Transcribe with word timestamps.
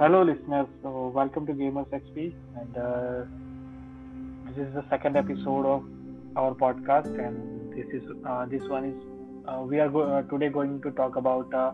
Hello, 0.00 0.22
listeners. 0.22 0.66
So, 0.82 1.08
welcome 1.14 1.46
to 1.46 1.52
Gamers 1.52 1.88
XP, 1.98 2.34
and 2.60 2.76
uh, 2.76 3.24
this 4.54 4.66
is 4.66 4.74
the 4.74 4.84
second 4.90 5.16
episode 5.16 5.66
of 5.66 5.82
our 6.36 6.54
podcast. 6.54 7.08
And 7.26 7.72
this 7.74 7.86
is 7.98 8.02
uh, 8.26 8.46
this 8.46 8.62
one 8.68 8.84
is 8.90 9.48
uh, 9.48 9.60
we 9.62 9.80
are 9.80 9.88
go- 9.88 10.06
uh, 10.18 10.22
today 10.32 10.48
going 10.48 10.80
to 10.82 10.90
talk 10.92 11.16
about 11.16 11.52
uh, 11.54 11.72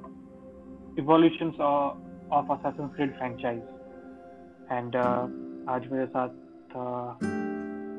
evolutions 0.99 1.55
of, 1.59 1.99
of 2.31 2.51
Assassin's 2.51 2.95
Creed 2.97 3.15
franchise. 3.19 3.63
And 4.71 4.97
uh, 4.97 5.27
आज 5.69 5.87
मेरे 5.93 6.07
साथ 6.17 6.31
uh, 6.75 7.15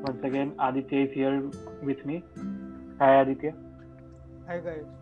once 0.08 0.24
again 0.32 0.52
Aditya 0.58 1.06
is 1.06 1.12
here 1.14 1.40
with 1.82 2.04
me. 2.04 2.22
Hi 3.00 3.14
Aditya. 3.22 3.54
Hi 4.48 4.58
guys. 4.58 4.97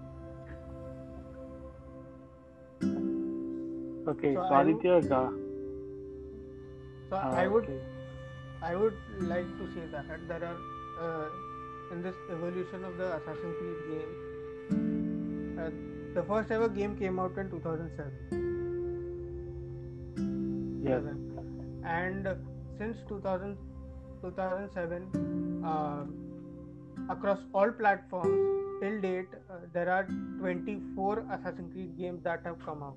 Okay, 4.08 4.34
So 4.36 4.42
so, 4.48 4.54
I 4.56 4.62
Aditya. 4.62 4.94
Uh, 4.96 5.30
So 7.10 7.16
uh, 7.16 7.20
I 7.42 7.48
would 7.48 7.64
okay. 7.64 7.80
I 8.62 8.76
would 8.76 8.96
like 9.32 9.50
to 9.60 9.66
say 9.74 9.84
that 9.92 10.08
there 10.28 10.44
are 10.50 10.58
uh, 11.08 11.28
in 11.92 12.02
this 12.02 12.16
evolution 12.32 12.84
of 12.84 12.98
the 12.98 13.08
Assassin's 13.18 13.56
Creed 13.60 13.80
game, 13.90 14.14
uh, 15.60 15.70
the 16.16 16.24
first 16.24 16.52
ever 16.52 16.68
game 16.68 16.96
came 16.98 17.20
out 17.20 17.38
in 17.38 17.50
2007. 17.50 18.12
Yes. 20.88 21.04
And 21.86 22.28
since 22.78 22.98
2000, 23.08 23.58
2007, 24.22 25.64
uh, 25.66 26.04
across 27.14 27.40
all 27.54 27.72
platforms 27.72 28.82
till 28.82 29.00
date, 29.02 29.30
uh, 29.50 29.60
there 29.74 29.90
are 29.90 30.06
24 30.40 31.26
Assassin's 31.32 31.72
Creed 31.74 31.98
games 31.98 32.24
that 32.24 32.42
have 32.46 32.60
come 32.66 32.84
out. 32.84 32.96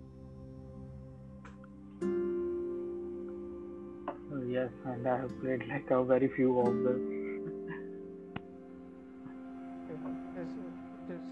Yes, 4.53 4.71
and 4.85 5.07
I 5.07 5.17
have 5.19 5.31
played 5.41 5.63
like 5.69 5.89
a 5.91 6.03
very 6.03 6.29
few 6.35 6.59
of 6.59 6.75
them. 6.85 7.01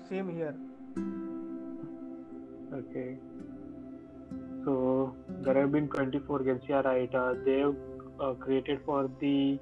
Same 0.09 0.29
here. 0.37 0.55
Okay. 2.73 3.17
So 4.65 5.17
there 5.41 5.55
have 5.61 5.73
been 5.73 5.89
24 5.89 6.39
games. 6.45 6.63
Yeah, 6.69 6.83
right. 6.83 7.13
Uh, 7.13 7.35
they 7.45 7.59
have 7.59 7.75
uh, 8.21 8.33
created 8.35 8.81
for 8.87 9.11
the 9.21 9.59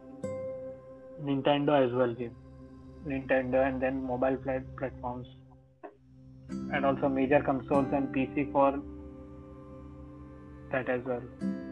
Nintendo 1.22 1.82
as 1.86 1.92
well 1.94 2.12
game. 2.12 2.36
Nintendo 3.06 3.66
and 3.66 3.80
then 3.80 4.06
mobile 4.06 4.36
plat- 4.36 4.77
platforms, 4.77 5.28
and 6.50 6.84
also 6.84 7.08
major 7.08 7.40
consoles 7.40 7.86
and 7.92 8.14
PC 8.14 8.50
for 8.52 8.72
that 10.72 10.90
as 10.90 11.00
well. 11.06 11.66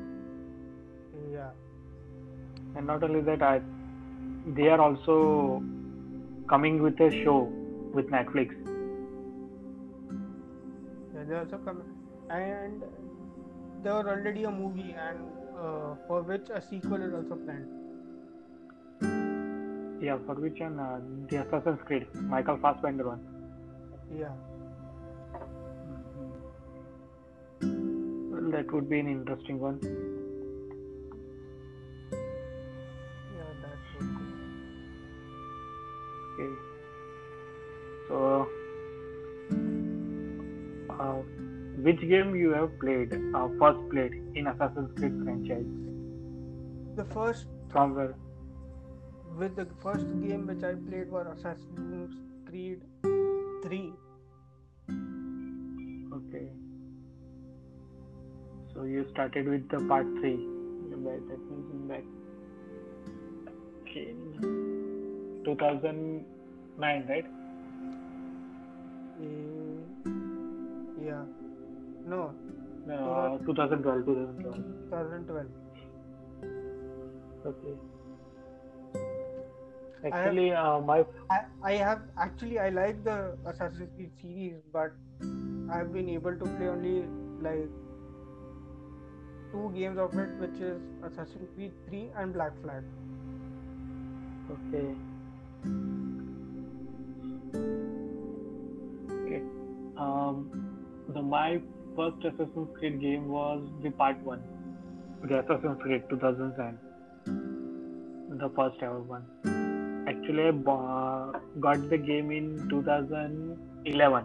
And 2.76 2.86
not 2.86 3.02
only 3.02 3.20
that, 3.22 3.42
I, 3.42 3.60
they 4.46 4.68
are 4.68 4.80
also 4.80 5.62
coming 6.48 6.82
with 6.82 7.00
a 7.00 7.10
show 7.24 7.52
with 7.92 8.10
Netflix. 8.10 8.54
Yeah, 11.14 11.24
they 11.28 11.36
also 11.36 11.58
come 11.58 11.82
and 12.30 12.82
there 13.82 13.94
was 13.94 14.06
already 14.06 14.44
a 14.44 14.50
movie 14.50 14.94
and 14.98 15.18
uh, 15.58 15.94
for 16.08 16.22
which 16.22 16.48
a 16.50 16.60
sequel 16.60 17.02
is 17.02 17.14
also 17.14 17.36
planned. 17.36 17.68
Yeah, 20.02 20.18
for 20.26 20.34
which 20.34 20.60
and 20.60 20.80
Uh, 20.80 20.98
the 21.30 21.36
Assassin's 21.42 21.80
Creed, 21.86 22.06
Michael 22.14 22.58
Fassbender 22.58 23.06
one. 23.06 23.20
Yeah, 24.18 24.34
Well, 27.60 28.50
that 28.50 28.70
would 28.72 28.88
be 28.90 29.00
an 29.00 29.08
interesting 29.08 29.58
one. 29.58 29.80
Okay. 36.34 36.50
So, 38.08 38.48
uh, 40.90 41.22
which 41.86 42.00
game 42.00 42.34
you 42.34 42.50
have 42.50 42.78
played, 42.80 43.14
uh, 43.34 43.48
first 43.58 43.78
played 43.90 44.12
in 44.34 44.48
Assassin's 44.48 44.90
Creed 44.98 45.12
franchise? 45.24 45.66
The 46.96 47.04
first 47.04 47.46
From 47.70 47.94
where? 47.94 48.14
with 49.36 49.56
the 49.56 49.66
first 49.82 50.06
game 50.22 50.46
which 50.46 50.62
I 50.62 50.74
played 50.74 51.10
was 51.10 51.26
Assassin's 51.38 52.14
Creed 52.48 52.82
3. 53.62 53.92
Okay. 56.18 56.48
So 58.72 58.84
you 58.84 59.06
started 59.10 59.48
with 59.48 59.68
the 59.68 59.80
part 59.88 60.06
three. 60.20 60.36
That 60.90 61.28
that 61.28 61.40
means 61.50 61.70
in 61.72 61.88
back. 61.88 62.04
Okay. 63.82 64.73
2009, 65.44 67.06
right? 67.08 67.26
Eh, 69.20 69.78
Yeah, 71.06 71.24
no, 72.06 72.20
Uh, 72.90 73.38
2012, 73.46 74.04
2012. 74.06 74.56
2012. 74.90 75.46
Okay. 77.46 77.74
Actually, 80.08 80.52
uh, 80.52 80.80
my 80.80 81.04
I, 81.30 81.38
I 81.62 81.72
have 81.82 82.02
actually 82.18 82.58
I 82.58 82.68
like 82.68 83.02
the 83.04 83.36
Assassin's 83.46 83.88
Creed 83.96 84.10
series, 84.20 84.58
but 84.72 84.92
I've 85.76 85.92
been 85.94 86.10
able 86.10 86.36
to 86.42 86.44
play 86.56 86.68
only 86.68 87.06
like 87.40 87.70
two 89.52 89.70
games 89.74 89.98
of 89.98 90.12
it, 90.24 90.28
which 90.44 90.60
is 90.60 90.82
Assassin's 91.02 91.48
Creed 91.54 91.72
3 91.88 92.10
and 92.18 92.34
Black 92.34 92.52
Flag. 92.62 92.84
okay. 94.50 94.86
Okay. 99.24 99.42
Um, 99.96 100.50
the 101.08 101.22
my 101.22 101.60
first 101.96 102.24
Assassin's 102.24 102.68
Creed 102.78 103.00
game 103.00 103.28
was 103.28 103.62
the 103.82 103.90
part 103.90 104.18
one, 104.18 104.42
the 105.22 105.40
Assassin's 105.40 105.80
Creed 105.82 106.02
2010, 106.10 106.78
the 108.38 108.48
first 108.56 108.82
ever 108.82 109.00
one. 109.00 109.24
Actually, 110.08 110.48
I 110.48 110.50
bo- 110.50 111.32
got 111.60 111.88
the 111.88 111.96
game 111.96 112.30
in 112.30 112.68
2011 112.68 114.24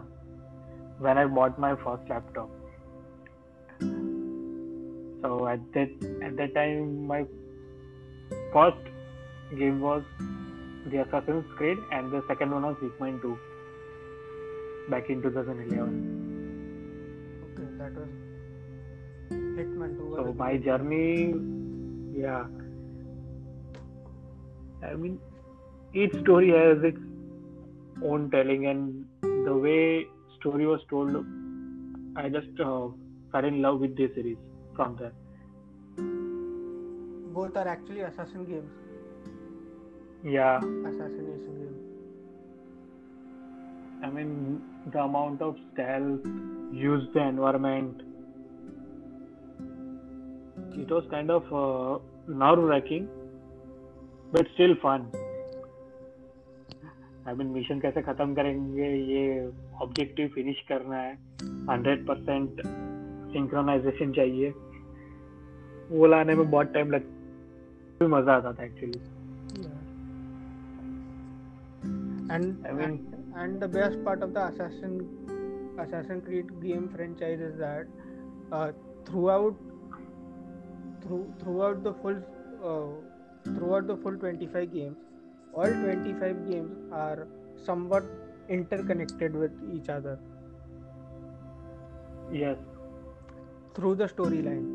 when 0.98 1.18
I 1.18 1.24
bought 1.26 1.58
my 1.58 1.74
first 1.76 2.08
laptop. 2.08 2.50
So 5.22 5.46
at 5.48 5.60
that 5.74 5.90
at 6.22 6.36
that 6.36 6.54
time, 6.54 7.06
my 7.06 7.24
first 8.52 8.76
game 9.58 9.80
was 9.80 10.02
the 10.86 10.98
Assassin's 10.98 11.44
Creed, 11.56 11.78
and 11.92 12.10
the 12.10 12.22
second 12.26 12.50
one 12.50 12.62
was 12.62 12.76
Hitman 12.82 13.20
2 13.22 13.38
back 14.88 15.10
in 15.10 15.22
2011. 15.22 16.20
Okay, 17.44 17.68
that 17.78 17.92
was 17.94 18.08
Hitman 19.30 19.96
2. 19.98 20.14
So 20.16 20.32
my 20.32 20.56
journey, 20.56 21.34
yeah. 22.12 22.46
I 24.82 24.94
mean, 24.94 25.18
each 25.92 26.14
story 26.20 26.50
has 26.50 26.82
its 26.82 26.98
own 28.02 28.30
telling, 28.30 28.66
and 28.66 29.04
the 29.22 29.54
way 29.54 30.06
story 30.38 30.66
was 30.66 30.80
told, 30.88 31.24
I 32.16 32.28
just 32.28 32.58
uh, 32.58 32.88
fell 33.30 33.44
in 33.44 33.60
love 33.60 33.80
with 33.80 33.96
this 33.96 34.14
series 34.14 34.38
from 34.74 34.96
there. 34.96 35.12
Both 37.34 37.56
are 37.56 37.68
actually 37.68 38.00
assassin 38.00 38.44
games, 38.44 38.72
Yeah, 40.22 40.58
assassination 40.58 41.52
games. 41.60 41.80
I 44.02 44.10
mean, 44.10 44.60
the 44.92 45.00
amount 45.00 45.40
of 45.40 45.56
stealth, 45.72 46.26
use 46.72 47.08
the 47.14 47.20
environment. 47.20 48.02
It 50.76 50.90
was 50.90 51.04
kind 51.10 51.30
of 51.30 51.44
uh, 51.52 51.98
nerve 52.28 52.58
wracking, 52.58 53.08
but 54.32 54.46
still 54.54 54.74
fun. 54.82 55.06
I 57.28 57.34
mean 57.36 57.46
mission 57.54 57.80
कैसे 57.80 58.02
खत्म 58.02 58.34
करेंगे 58.34 58.86
ये 59.12 59.22
objective 59.82 60.28
finish 60.34 60.60
करना 60.68 60.96
है 60.96 61.14
hundred 61.70 62.06
percent 62.06 62.60
synchronisation 63.32 64.12
चाहिए 64.12 64.50
वो 65.90 66.06
लाने 66.06 66.34
में 66.34 66.50
बहुत 66.50 66.72
टाइम 66.74 66.90
लग 66.92 67.02
भी 68.00 68.06
मज़ा 68.14 68.34
आता 68.34 68.52
था 68.52 68.64
actually. 68.64 69.00
And 72.34 72.66
I 72.68 72.72
mean- 72.72 72.98
and 73.42 73.60
the 73.64 73.68
best 73.76 74.02
part 74.04 74.22
of 74.22 74.32
the 74.34 74.42
Assassin 74.46 74.94
Assassin's 75.84 76.24
Creed 76.24 76.48
game 76.62 76.88
franchise 76.94 77.40
is 77.40 77.56
that 77.58 77.86
uh, 78.52 78.70
throughout 79.06 79.54
through 81.02 81.22
throughout 81.42 81.82
the 81.88 81.92
full 82.02 82.18
uh, 82.70 83.52
throughout 83.58 83.86
the 83.92 83.96
full 83.96 84.16
25 84.24 84.72
games, 84.72 84.96
all 85.54 85.66
25 85.84 86.50
games 86.50 86.92
are 87.04 87.26
somewhat 87.68 88.04
interconnected 88.48 89.34
with 89.44 89.52
each 89.76 89.88
other 89.88 90.18
Yes. 92.32 92.58
through 93.74 93.94
the 93.96 94.06
storyline. 94.06 94.66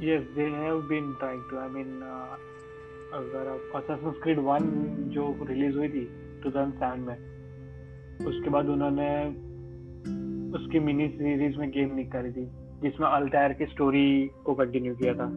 They 0.00 0.50
have 0.50 0.88
been 0.88 1.16
trying 1.20 1.42
to. 1.50 1.58
I 1.58 1.68
mean, 1.68 2.02
uh, 2.02 2.36
अगर 3.12 3.48
आप 3.48 3.72
Assassin's 3.76 4.16
Creed 4.22 4.38
1 4.44 4.64
जो 5.14 5.38
release 5.42 5.76
हुई 5.76 5.88
थी 5.88 6.04
2007 6.42 6.96
में 6.96 7.16
उसके 8.26 8.50
बाद 8.50 8.68
उन्होंने 8.68 9.28
उसकी 10.58 10.78
मिनी 10.78 11.08
सीरीज़ 11.08 11.56
में 11.58 11.70
गेम 11.70 11.94
निकाली 11.94 12.32
थी 12.32 12.44
जिसमें 12.82 13.08
अल्टायर 13.08 13.52
की 13.52 13.66
स्टोरी 13.66 14.30
को 14.44 14.54
कंटिन्यू 14.54 14.94
किया 14.94 15.14
था। 15.14 15.28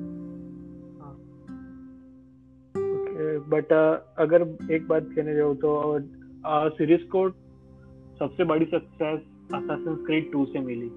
बट 3.50 3.66
uh, 3.66 4.00
अगर 4.18 4.42
एक 4.72 4.88
बात 4.88 5.10
कहने 5.16 5.36
जाओ 5.36 5.54
तो 5.54 6.00
सीरीज़ 6.48 7.02
uh, 7.02 7.08
को 7.08 7.30
सबसे 8.20 8.44
बड़ी 8.44 8.66
सक्सेस 8.66 9.20
असासिन 9.54 9.96
क्रीड 10.06 10.32
2 10.36 10.46
से 10.46 10.60
मिली। 10.60 10.92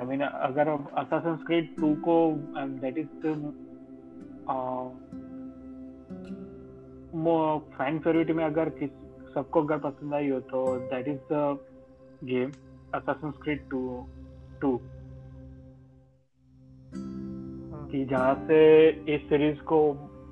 आई 0.00 0.06
मीन 0.06 0.20
अगर 0.20 0.68
असासिन 0.98 1.36
क्रीड 1.36 1.68
2 1.80 1.94
को 2.00 2.14
दैट 2.80 2.98
इज़ 2.98 3.08
फ़ैन 7.76 7.98
फेवरेट 7.98 8.30
में 8.30 8.44
अगर 8.44 8.68
सबको 9.34 9.62
अगर 9.62 9.78
पसंद 9.78 10.14
आई 10.14 10.28
हो 10.28 10.40
तो 10.40 10.78
that 10.78 11.08
is 11.08 11.18
the 11.32 11.58
game 12.24 12.50
Assassin 12.94 13.30
Creed 13.30 13.60
2 13.74 13.82
2 14.64 14.78
कि 17.92 18.04
जहाँ 18.04 18.34
से 18.46 18.58
इस 19.14 19.20
सीरीज़ 19.28 19.60
को 19.60 19.78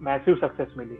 मैसिव 0.03 0.35
सक्सेस 0.35 0.75
मिली। 0.79 0.99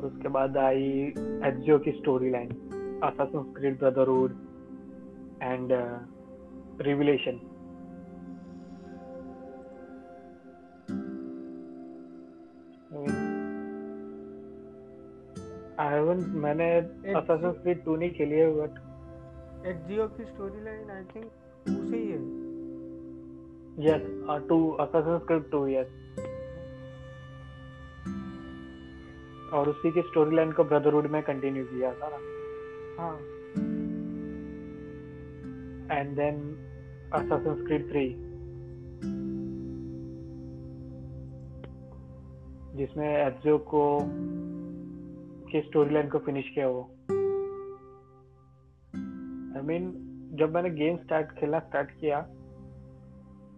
और 0.00 0.06
उसके 0.06 0.28
बाद 0.34 0.56
आई 0.56 0.82
एचजीओ 1.46 1.78
की 1.78 1.92
story 1.92 2.30
line 2.30 2.48
Assassin 3.04 3.42
Creed 3.56 3.78
Brotherhood 3.78 4.36
and 5.42 5.72
Revelation 6.86 7.40
I 15.80 15.94
haven't 15.94 16.26
मैंने 16.44 16.70
असासिन 17.14 17.52
क्रीड 17.52 17.84
2 17.84 17.98
नहीं 17.98 18.10
खेली 18.10 18.36
है 18.36 18.50
बट 18.54 18.78
एचजीओ 19.66 20.06
की 20.16 20.24
story 20.24 20.64
line 20.64 20.90
I 20.90 21.04
think 21.14 21.30
two 21.66 21.76
से 21.90 21.96
ही 21.96 22.12
yes 23.86 24.08
two 24.48 24.58
Assassin's 24.80 25.26
Creed 25.26 25.50
two 25.50 25.66
yes 25.66 25.92
और 29.52 29.68
उसी 29.68 29.90
की 29.90 30.00
स्टोरी 30.00 30.36
लाइन 30.36 30.52
को 30.52 30.64
ब्रदरहुड 30.64 31.06
में 31.06 31.22
कंटिन्यू 31.22 31.64
किया 31.64 31.92
था। 31.92 32.18
हाँ। 32.98 33.16
And 35.98 36.16
then 36.16 36.40
Assassin's 37.12 37.66
Creed 37.66 37.90
three 37.90 38.08
जिसमें 42.76 43.26
एचजीओ 43.26 43.58
को 43.58 43.98
की 45.50 45.60
स्टोरी 45.60 45.94
लाइन 45.94 46.08
को 46.08 46.18
फिनिश 46.18 46.48
किया 46.48 46.68
वो। 46.68 46.82
आई 49.56 49.62
I 49.62 49.66
मीन 49.66 49.90
mean, 49.90 50.38
जब 50.38 50.54
मैंने 50.54 50.70
गेम 50.70 50.96
स्टार्ट 50.96 51.32
खेलना 51.32 51.58
स्टार्ट 51.58 51.90
किया 51.90 52.28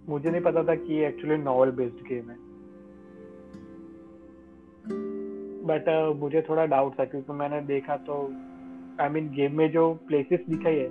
मुझे 0.09 0.31
नहीं 0.31 0.41
पता 0.41 0.65
था 0.65 0.75
कि 0.75 0.95
ये 0.95 1.09
एक्चुअली 1.09 1.37
नॉवल 1.37 1.71
बेस्ड 1.71 1.97
गेम 1.97 2.31
है। 2.31 2.52
बट 5.63 5.89
uh, 5.89 6.17
मुझे 6.21 6.43
थोड़ा 6.49 6.65
डाउट 6.67 6.99
था 6.99 7.05
क्योंकि 7.05 7.33
मैंने 7.33 7.61
देखा 7.67 7.97
तो 8.07 8.15
आई 9.01 9.09
मीन 9.09 9.29
गेम 9.31 9.57
में 9.59 9.71
जो 9.71 9.93
प्लेसेस 10.09 10.41
दिखाई 10.49 10.77
है 10.77 10.89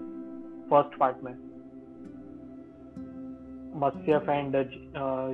फ़र्स्ट 0.70 0.98
पार्ट 0.98 1.24
में 1.24 1.34
मस्यफ 3.76 4.30
एंड 4.30 4.56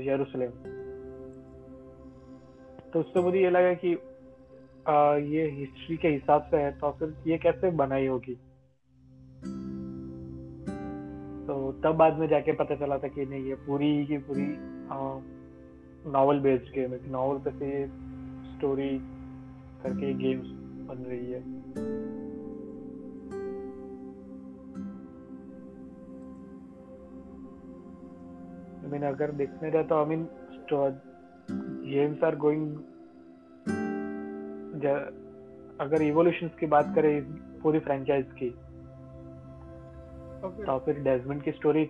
यरूशलेम। 0.07 0.51
तो 2.93 2.99
उससे 2.99 3.21
मुझे 3.21 3.39
ये 3.39 3.49
लगा 3.49 3.73
कि 3.73 3.95
uh, 3.95 5.17
ये 5.33 5.49
हिस्ट्री 5.51 5.97
के 5.97 6.07
हिसाब 6.07 6.41
से 6.51 6.57
है 6.57 6.71
तो 6.79 6.91
फिर 6.91 7.15
ये 7.27 7.37
कैसे 7.37 7.71
बनाई 7.71 8.07
होगी? 8.07 8.35
तो 11.47 11.71
तब 11.83 11.95
बाद 11.95 12.17
में 12.19 12.27
जाके 12.27 12.51
पता 12.51 12.75
चला 12.75 12.97
था 12.97 13.07
कि 13.07 13.25
नहीं 13.25 13.43
ये 13.45 13.55
पूरी 13.67 14.05
की 14.05 14.17
पूरी 14.17 14.47
नॉवल 16.11 16.39
बेस्ड 16.39 16.73
गेम 16.75 16.93
है। 16.93 16.99
नॉवल 17.11 17.37
पे 17.37 17.51
से 17.51 17.87
स्टोरी 18.47 18.89
करके 19.83 20.13
गेम्स 20.13 20.47
बन 20.89 21.03
रही 21.07 21.31
है 21.31 21.41
आई 28.83 28.91
मीन 28.91 29.03
अगर 29.03 29.31
देखने 29.31 29.71
जाए 29.71 29.83
तो 29.83 29.95
I 29.95 30.05
mean 30.05 30.27
games 31.87 32.23
are 32.23 32.35
going 32.35 32.77
अगर 35.81 36.01
इवोल्यूशन 36.01 36.47
की 36.59 36.65
बात 36.65 36.93
करें 36.95 37.21
पूरी 37.61 37.79
फ्रेंचाइज 37.79 38.25
की 38.31 38.49
okay. 40.45 40.65
तो 40.65 40.77
फिर 40.79 40.99
डेजमंड 40.99 41.41
की 41.41 41.51
स्टोरी 41.51 41.85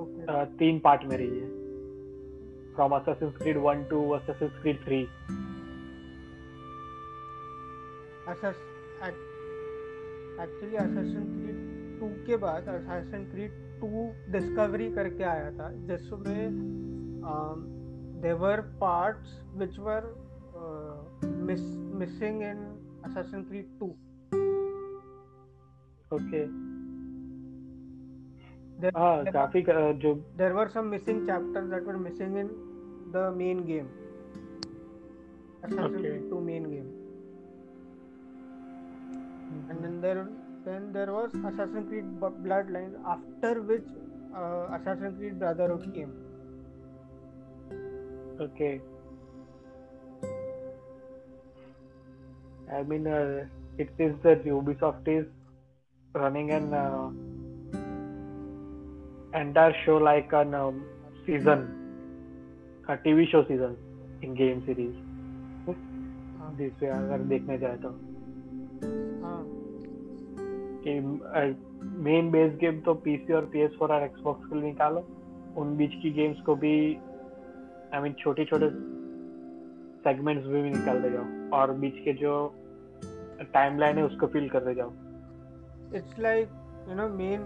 okay. 0.00 0.58
तीन 0.58 0.78
पार्ट 0.78 1.04
में 1.04 1.16
रही 1.16 1.38
है 1.38 1.48
from 2.74 2.92
Assassin's 2.92 3.36
Creed 3.36 3.58
1 3.62 3.88
to 3.90 4.10
Assassin's 4.10 4.52
Creed 4.62 4.84
3 4.84 5.49
actually 10.42 10.76
Assassin 10.76 11.24
Creed 11.36 11.56
2 12.02 12.10
के 12.26 12.36
बाद 12.44 12.68
असेसिन 12.68 13.24
क्रीड 13.30 13.52
2 13.82 14.04
डिस्कवरी 14.32 14.90
करके 14.94 15.24
आया 15.24 15.50
था 15.58 15.70
जिसमें 15.90 16.60
there 18.22 18.34
were 18.34 18.60
parts 18.80 19.38
which 19.54 19.78
were 19.78 20.06
missing 21.24 22.42
in 22.42 22.64
Assassin 23.04 23.42
Creed 23.42 23.66
2 23.82 23.90
okay 26.14 26.44
there, 28.82 28.92
ah, 28.94 29.22
there 29.22 29.32
काफ़ी 29.32 29.62
जो 30.02 30.14
there 30.36 30.54
were 30.54 30.68
some 30.76 30.86
missing 30.90 31.18
chapters 31.26 31.66
that 31.70 31.84
were 31.84 31.98
missing 31.98 32.36
in 32.36 32.48
the 33.16 33.24
main 33.32 33.66
game 33.66 33.90
Assassin's 35.62 36.00
okay. 36.00 36.18
2 36.30 36.40
main 36.40 36.70
game 36.70 36.99
mm-hmm. 39.49 39.71
and 39.71 39.83
then 39.83 40.01
there 40.01 40.27
then 40.65 40.91
there 40.93 41.11
was 41.13 41.29
Assassin's 41.49 41.87
Creed 41.89 42.05
Bloodlines 42.19 42.95
after 43.15 43.61
which 43.61 43.87
uh, 44.35 44.67
Assassin's 44.77 45.17
Creed 45.17 45.39
Brotherhood 45.39 45.93
came 45.93 46.11
okay 48.39 48.81
I 52.73 52.83
mean 52.83 53.07
uh, 53.07 53.45
it 53.77 53.89
is 53.99 54.15
that 54.23 54.45
Ubisoft 54.45 55.07
is 55.07 55.25
running 56.13 56.51
an 56.51 56.73
uh, 56.73 57.09
entire 59.39 59.75
show 59.85 59.97
like 59.97 60.31
an 60.31 60.53
um, 60.55 60.85
season, 61.25 61.67
a 62.87 62.97
TV 62.97 63.29
show 63.29 63.43
season 63.47 63.75
in 64.21 64.33
game 64.33 64.63
series. 64.65 64.95
जिससे 66.57 66.87
अगर 66.87 67.21
देखने 67.29 67.57
जाए 67.57 67.77
तो 67.83 67.89
कि 67.89 68.08
main 72.04 72.30
base 72.30 72.52
game 72.60 72.80
तो 72.80 72.94
PC 73.04 73.32
और 73.32 73.44
PS 73.52 73.70
four 73.78 73.92
और 73.92 74.02
Xbox 74.02 74.44
के 74.46 74.54
लिए 74.54 74.64
निकालो। 74.64 75.00
उन 75.56 75.76
बीच 75.76 75.92
की 76.02 76.10
गेम्स 76.12 76.40
को 76.46 76.54
भी 76.54 76.74
आई 77.94 78.00
मीन 78.02 78.12
छोटे 78.18 78.44
छोटे 78.44 78.68
सेगमेंट्स 80.04 80.46
भी, 80.46 80.62
भी 80.62 80.70
निकाल 80.70 81.02
दे 81.02 81.10
जाओ। 81.10 81.26
और 81.52 81.72
बीच 81.72 81.96
के 82.04 82.12
जो 82.12 82.32
टाइमलाइन 83.54 83.96
है 83.98 84.04
उसको 84.04 84.26
फिल 84.26 84.48
कर 84.48 84.64
दे 84.64 84.74
जाओ 84.74 84.90
it's 85.96 86.18
like 86.18 86.48
you 86.88 86.94
know 86.96 87.08
main 87.16 87.40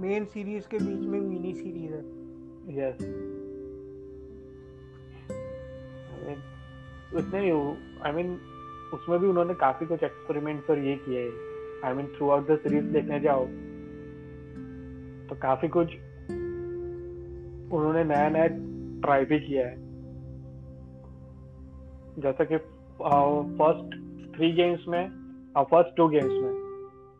main 0.00 0.24
series 0.24 0.68
के 0.68 0.78
बीच 0.78 1.02
में 1.08 1.20
मिनी 1.20 1.52
सीरीज़ 1.54 1.92
है। 1.92 2.02
यस 2.78 2.96
उसने 7.14 7.38
आई 8.06 8.12
मीन 8.12 8.28
उसमें 8.94 9.18
भी 9.20 9.26
उन्होंने 9.28 9.54
काफ़ी 9.56 9.86
कुछ 9.86 10.02
एक्सपेरिमेंट्स 10.04 10.70
और 10.70 10.78
ये 10.78 10.94
किए। 10.98 11.22
I 11.84 11.94
mean 11.94 12.06
throughout 12.30 12.46
the 12.50 12.58
series 12.58 12.84
देखने 12.92 13.20
जाओ 13.20 13.44
तो 15.28 15.36
काफ़ी 15.42 15.68
कुछ 15.68 15.94
उन्होंने 17.72 18.04
नया 18.04 18.28
नया 18.28 18.46
ट्राई 19.02 19.24
भी 19.24 19.38
किया 19.40 19.66
है। 19.66 19.76
जैसा 22.18 22.44
कि 22.44 22.56
फ़र्स्ट 22.58 23.96
थ्री 24.36 24.52
गेम्स 24.52 24.84
में 24.88 25.04
और 25.56 25.64
फ़र्स्ट 25.64 25.96
टू 25.96 26.08
गेम्स 26.08 26.32
में 26.32 26.54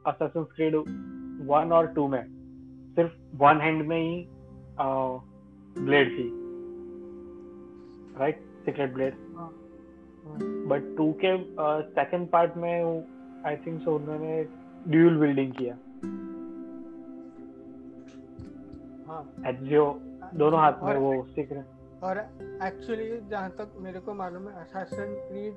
असेसिन्स 0.06 0.48
क्रीड 0.56 0.74
वन 1.46 1.72
और 1.72 1.86
टू 1.94 2.06
में, 2.08 2.24
सिर्फ़ 2.96 3.12
वन 3.36 3.60
हैंड 3.60 3.86
में 3.88 3.98
ही 3.98 4.26
ब्लेड 5.76 6.08
थी। 6.10 6.28
Right 8.20 8.40
secret 8.66 8.94
blade 8.94 9.14
but 10.70 10.96
two 10.96 11.12
के 11.24 11.36
सेकंड 11.94 12.28
पार्ट 12.28 12.56
में 12.56 12.72
आई 13.46 13.56
थिंक 13.56 13.80
सो 13.82 13.94
उन्होंने 13.96 14.42
ड्यूल 14.88 15.16
बिल्डिंग 15.20 15.52
किया। 15.52 15.74
हाँ। 19.08 19.22
एजियो 19.48 19.84
दोनों 20.34 20.60
हाथ 20.60 20.82
में 20.84 20.96
वो 20.96 21.12
सीक्रेट 21.34 22.02
और 22.04 22.18
एक्चुअली 22.66 23.08
जहाँ 23.30 23.50
तक 23.50 23.72
मेरे 23.80 24.00
को 24.00 24.14
मालूम 24.14 24.48
है 24.48 24.60
असैसिन 24.62 25.14
क्रीड 25.28 25.54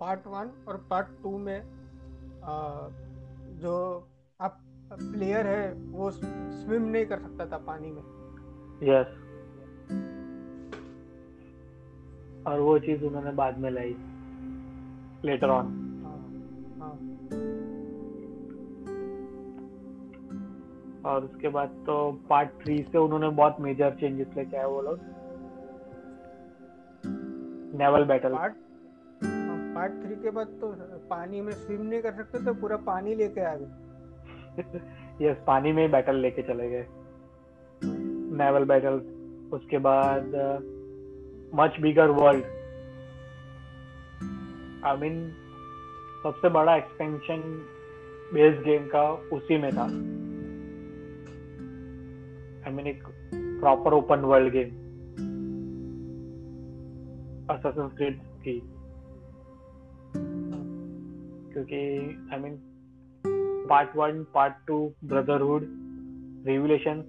पार्ट 0.00 0.26
वन 0.26 0.50
और 0.68 0.76
पार्ट 0.90 1.06
टू 1.22 1.36
में 1.38 1.58
आ, 1.58 2.88
जो 3.62 3.74
आप 4.40 4.58
प्लेयर 4.92 5.46
है 5.46 5.72
वो 5.92 6.10
स्विम 6.10 6.82
नहीं 6.82 7.06
कर 7.06 7.18
सकता 7.18 7.46
था 7.46 7.58
पानी 7.66 7.90
में। 7.90 8.02
यस 8.88 9.14
और 12.46 12.60
वो 12.60 12.78
चीज़ 12.78 13.04
उन्होंने 13.04 13.30
बाद 13.32 13.58
में 13.58 13.70
लाई 13.70 13.96
लेटर 15.24 15.48
ऑन 15.48 15.82
और 21.04 21.24
उसके 21.24 21.48
बाद 21.48 21.68
तो 21.68 22.12
पार्ट 22.30 22.50
थ्री 22.62 22.82
से 22.82 22.98
उन्होंने 22.98 23.28
बहुत 23.28 23.56
मेजर 23.60 23.90
चेंजेस 23.90 24.26
लेके 24.36 24.56
आए 24.56 24.64
वो 24.64 24.80
लोग. 24.82 24.98
Naval 27.78 28.04
battle 28.04 28.34
part 28.34 28.54
part 29.74 29.92
three 30.04 30.14
के 30.16 30.30
बाद 30.30 30.46
तो 30.46 30.72
पानी 31.10 31.40
में 31.40 31.52
स्विम 31.52 31.82
नहीं 31.82 32.02
कर 32.02 32.12
सकते 32.12 32.44
तो 32.44 32.54
पूरा 32.54 32.76
पानी 32.76 33.14
लेके 33.14 33.40
आ 33.40 33.54
गए। 33.54 35.26
यस 35.26 35.36
पानी 35.46 35.72
में 35.72 35.90
बैटल 35.90 36.16
लेके 36.16 36.42
चले 36.42 36.70
गए. 36.70 36.86
नेवल 38.36 38.64
बैटल 38.64 39.00
उसके 39.52 39.78
बाद 39.78 40.32
much 41.54 41.80
bigger 41.80 42.10
world 42.10 42.44
I 44.84 44.96
mean 44.96 45.32
सबसे 46.22 46.48
बड़ा 46.48 46.76
एक्सपेंशन 46.76 47.66
बेस 48.34 48.64
गेम 48.64 48.86
का 48.86 49.02
उसी 49.10 49.58
में 49.58 49.72
था. 49.72 49.84
आई 52.66 52.76
मीन 52.76 52.86
एक 52.86 53.02
proper 53.60 53.92
open 53.92 54.20
world 54.20 54.52
game 54.52 54.86
Assassin's 57.46 57.90
Creed 57.90 58.14
की. 58.18 58.60
क्योंकि 61.52 61.98
I 62.32 62.40
mean 62.40 62.58
part 63.70 63.96
one 63.96 64.26
part 64.34 64.54
two 64.66 64.92
Brotherhood 65.04 65.62
Revelation 66.46 67.04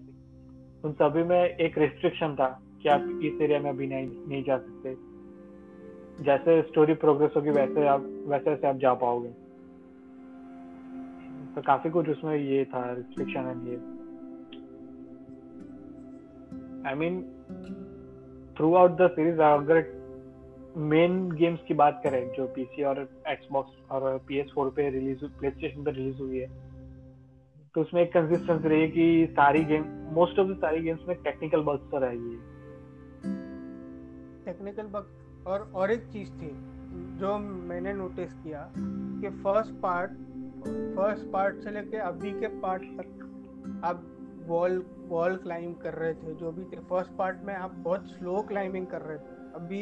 उन 0.86 0.94
सभी 0.94 1.24
में 1.24 1.44
एक 1.44 1.78
रिस्ट्रिक्शन 1.78 2.36
था. 2.36 2.67
कि 2.84 2.90
आप 2.90 3.20
इस 3.24 3.42
एरिया 3.42 3.60
में 3.60 3.70
अभी 3.70 3.88
नहीं 3.88 4.08
नहीं 4.28 4.44
जा 4.44 4.58
सकते। 4.58 4.96
जैसे 6.24 6.62
स्टोरी 6.62 6.94
प्रोग्रेस 6.94 7.32
होगी, 7.36 7.50
वैसे 7.50 7.88
आप, 7.88 8.06
वैसे 8.28 8.50
वैसे 8.50 8.68
आप 8.68 8.78
जा 8.78 8.94
पाओगे। 8.94 9.30
तो 11.56 11.62
काफ़ी 11.62 11.90
कुछ 11.90 12.10
उसमें 12.10 12.36
ये 12.36 12.66
था 12.66 12.82
रिस्ट्रिक्शन 12.94 13.48
एंड 13.48 13.68
ये। 13.68 13.78
I 16.90 16.96
mean 16.96 17.22
throughout 18.76 18.92
the 18.92 19.08
series 19.12 19.42
अगर 19.42 19.96
मेन 20.78 21.30
गेम्स 21.32 21.60
की 21.68 21.74
बात 21.74 22.02
करें, 22.04 22.32
जो 22.32 22.46
पीसी 22.48 22.84
और 22.84 23.08
एक्सबॉक्स 23.28 23.92
और 23.92 24.18
पी 24.28 24.38
एस 24.38 24.52
फोर 24.56 24.70
पे 24.70 24.90
रिलीज़ 24.90 25.26
प्ले 25.40 25.50
स्टेशन 25.52 25.84
पर 25.84 25.94
रिलीज़ 25.94 26.18
हुई 26.18 26.40
है 26.40 26.48
तो 27.76 27.82
उसमें 27.82 28.02
एक 28.02 28.14
कंसिस्टेंसी 28.14 28.68
रही 28.68 28.82
है 28.82 28.88
कि 28.88 29.28
सारी 29.32 29.64
गेम 29.64 29.84
मोस्ट 30.14 30.40
ऑफ़ 30.40 30.48
द 30.48 30.56
सारी 30.58 30.80
गेम्स 30.82 31.08
में 31.08 31.16
टेक्निकल 31.24 31.62
बग्स 31.62 31.90
तो 31.92 31.98
रहेगी 31.98 32.38
टेक्निकल 34.48 34.88
बग 34.96 35.46
और 35.48 35.72
और 35.76 35.92
एक 35.92 36.08
चीज़ 36.14 36.32
थी 36.42 36.52
जो 37.20 37.38
मैंने 37.38 37.94
नोटिस 37.94 38.34
किया 38.34 38.70
कि 38.76 39.30
फ़र्स्ट 39.44 39.74
पार्ट 39.82 40.12
फ़र्स्ट 40.96 41.32
पार्ट 41.32 41.64
से 41.64 41.72
लेके 41.72 41.98
अभी 42.04 42.32
के 42.40 42.48
पार्ट 42.62 42.84
तक 43.00 43.82
आप 43.86 44.04
वॉल 44.48 44.84
वॉल 45.10 45.36
क्लाइंब 45.38 45.76
कर 45.78 45.94
रहे 45.94 46.14
थे, 46.14 46.34
जो 46.36 46.52
भी 46.52 46.64
थे। 46.64 46.78
फ़र्स्ट 46.90 47.12
पार्ट 47.18 47.38
में 47.46 47.54
आप 47.56 47.72
बहुत 47.86 48.06
स्लो 48.08 48.42
क्लाइंबिंग 48.48 48.86
कर 48.88 49.02
रहे 49.02 49.18
थे। 49.18 49.36
अभी 49.56 49.82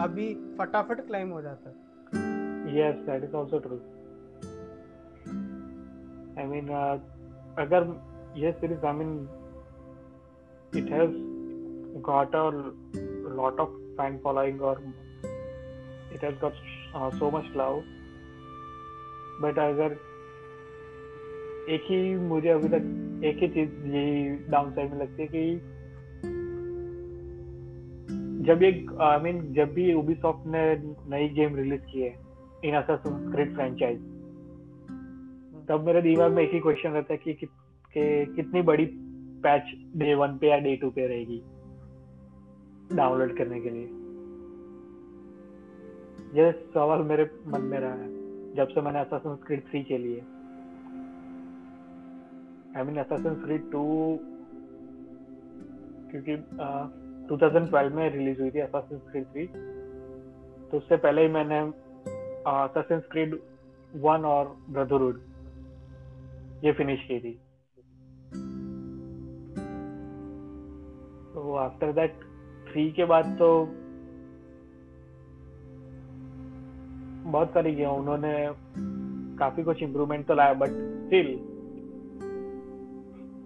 अभी 0.00 0.26
फटाफट 0.58 1.00
क्लाइंब 1.06 1.32
हो 1.32 1.40
जाता 1.42 1.70
है। 1.70 2.78
Yes 2.78 2.96
that 3.06 3.24
is 3.24 3.36
also 3.36 3.58
true 3.66 3.76
I 6.38 6.46
mean 6.50 6.68
अगर 7.58 7.88
ये 8.36 8.52
series 8.52 8.86
I 8.86 8.92
mean 8.92 9.12
it 10.76 10.90
has 10.92 11.16
got 12.10 12.36
a 12.36 12.44
lot 13.36 13.60
of 13.60 13.80
fan 13.96 14.18
following 14.18 14.62
और 14.62 14.82
it 16.14 16.24
has 16.24 16.36
got 16.36 16.52
so 17.14 17.30
much 17.30 17.44
love 17.56 17.82
but 19.42 19.58
अगर 19.58 19.92
एक 21.68 21.82
ही 21.84 22.14
मुझे 22.14 22.48
अभी 22.48 22.68
तक 22.68 23.10
एक 23.24 23.36
ही 23.36 23.48
चीज़ 23.48 23.86
यही 23.86 24.28
डाउन 24.50 24.70
साइड 24.70 24.92
में 24.92 25.00
लगती 25.00 25.22
है 25.22 25.28
कि 25.28 25.56
जब 28.44 28.62
ये 28.62 28.86
आई 29.00 29.18
मीन 29.18 29.52
जब 29.52 29.74
भी 29.74 29.94
Ubisoft 29.94 30.42
ने 30.46 30.74
नई 31.10 31.28
गेम 31.28 31.56
रिलीज़ 31.56 31.82
की 31.82 32.00
है 32.00 32.18
इन 32.64 32.74
Creed 33.36 33.54
फ्रेंचाइज 33.54 33.98
तब 35.68 35.82
मेरे 35.86 36.02
दिमाग 36.02 36.32
में 36.32 36.42
एक 36.42 36.52
ही 36.52 36.60
क्वेश्चन 36.60 36.90
रहता 36.90 37.12
है 37.12 37.20
कि, 37.24 37.34
कि, 37.34 37.46
कि 37.46 38.32
कितनी 38.34 38.62
बड़ी 38.62 38.86
पैच 39.42 39.62
डे 39.96 40.14
वन 40.14 40.38
पे 40.38 40.48
या 40.48 40.58
डे 40.58 40.76
टू 40.76 40.90
पे 40.90 41.06
रहेगी। 41.06 41.42
डाउनलोड 42.92 43.38
करने 43.38 43.60
के 43.60 43.70
लिए। 43.70 43.84
ये 46.34 46.52
सवाल 46.52 47.02
मेरे 47.02 47.30
मन 47.46 47.60
में 47.60 47.78
रहा 47.78 47.94
है 47.94 48.14
जब 48.54 48.68
से 48.68 48.80
मैंने 48.80 49.04
Assassin's 49.04 49.40
Creed 49.46 49.72
3 49.72 49.84
खेली 49.84 50.12
है। 50.14 50.20
आई 52.76 52.82
मीन 52.82 53.02
Assassin's 53.02 53.38
Creed 53.44 53.64
2 53.72 54.18
क्योंकि 56.10 56.36
uh, 56.36 56.86
2012 57.28 57.92
में 57.92 58.10
रिलीज़ 58.10 58.40
हुई 58.40 58.50
थी 58.50 58.62
Assassin's 58.62 59.04
Creed 59.12 59.26
3 59.36 59.46
तो 60.70 60.76
उससे 60.76 60.96
पहले 60.96 61.22
ही 61.22 61.28
मैंने 61.28 61.60
Assassin's 62.66 63.06
Creed 63.14 63.38
1 64.04 64.24
और 64.24 64.56
ब्रदरहुड 64.70 65.20
ये 66.64 66.72
फिनिश 66.72 67.00
की 67.02 67.20
थी। 67.20 67.40
तो 71.34 71.54
आफ्टर 71.54 71.92
दैट 71.92 72.33
थ्री 72.74 72.92
के 72.92 73.04
बाद 73.04 73.36
तो 73.38 73.64
बहुत 77.30 77.48
सारी 77.48 77.74
गेम 77.74 77.90
उन्होंने 77.90 78.52
काफ़ी 79.38 79.62
कुछ 79.62 79.82
इम्प्रूवमेंट 79.82 80.26
तो 80.26 80.34
लाया 80.34 80.54
बट 80.54 80.68
स्टिल 80.68 81.34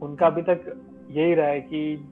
उनका 0.02 0.26
अभी 0.26 0.42
तक 0.42 0.82
यही 1.10 1.34
रहा 1.34 1.46
है 1.46 1.60
कि 1.60 2.08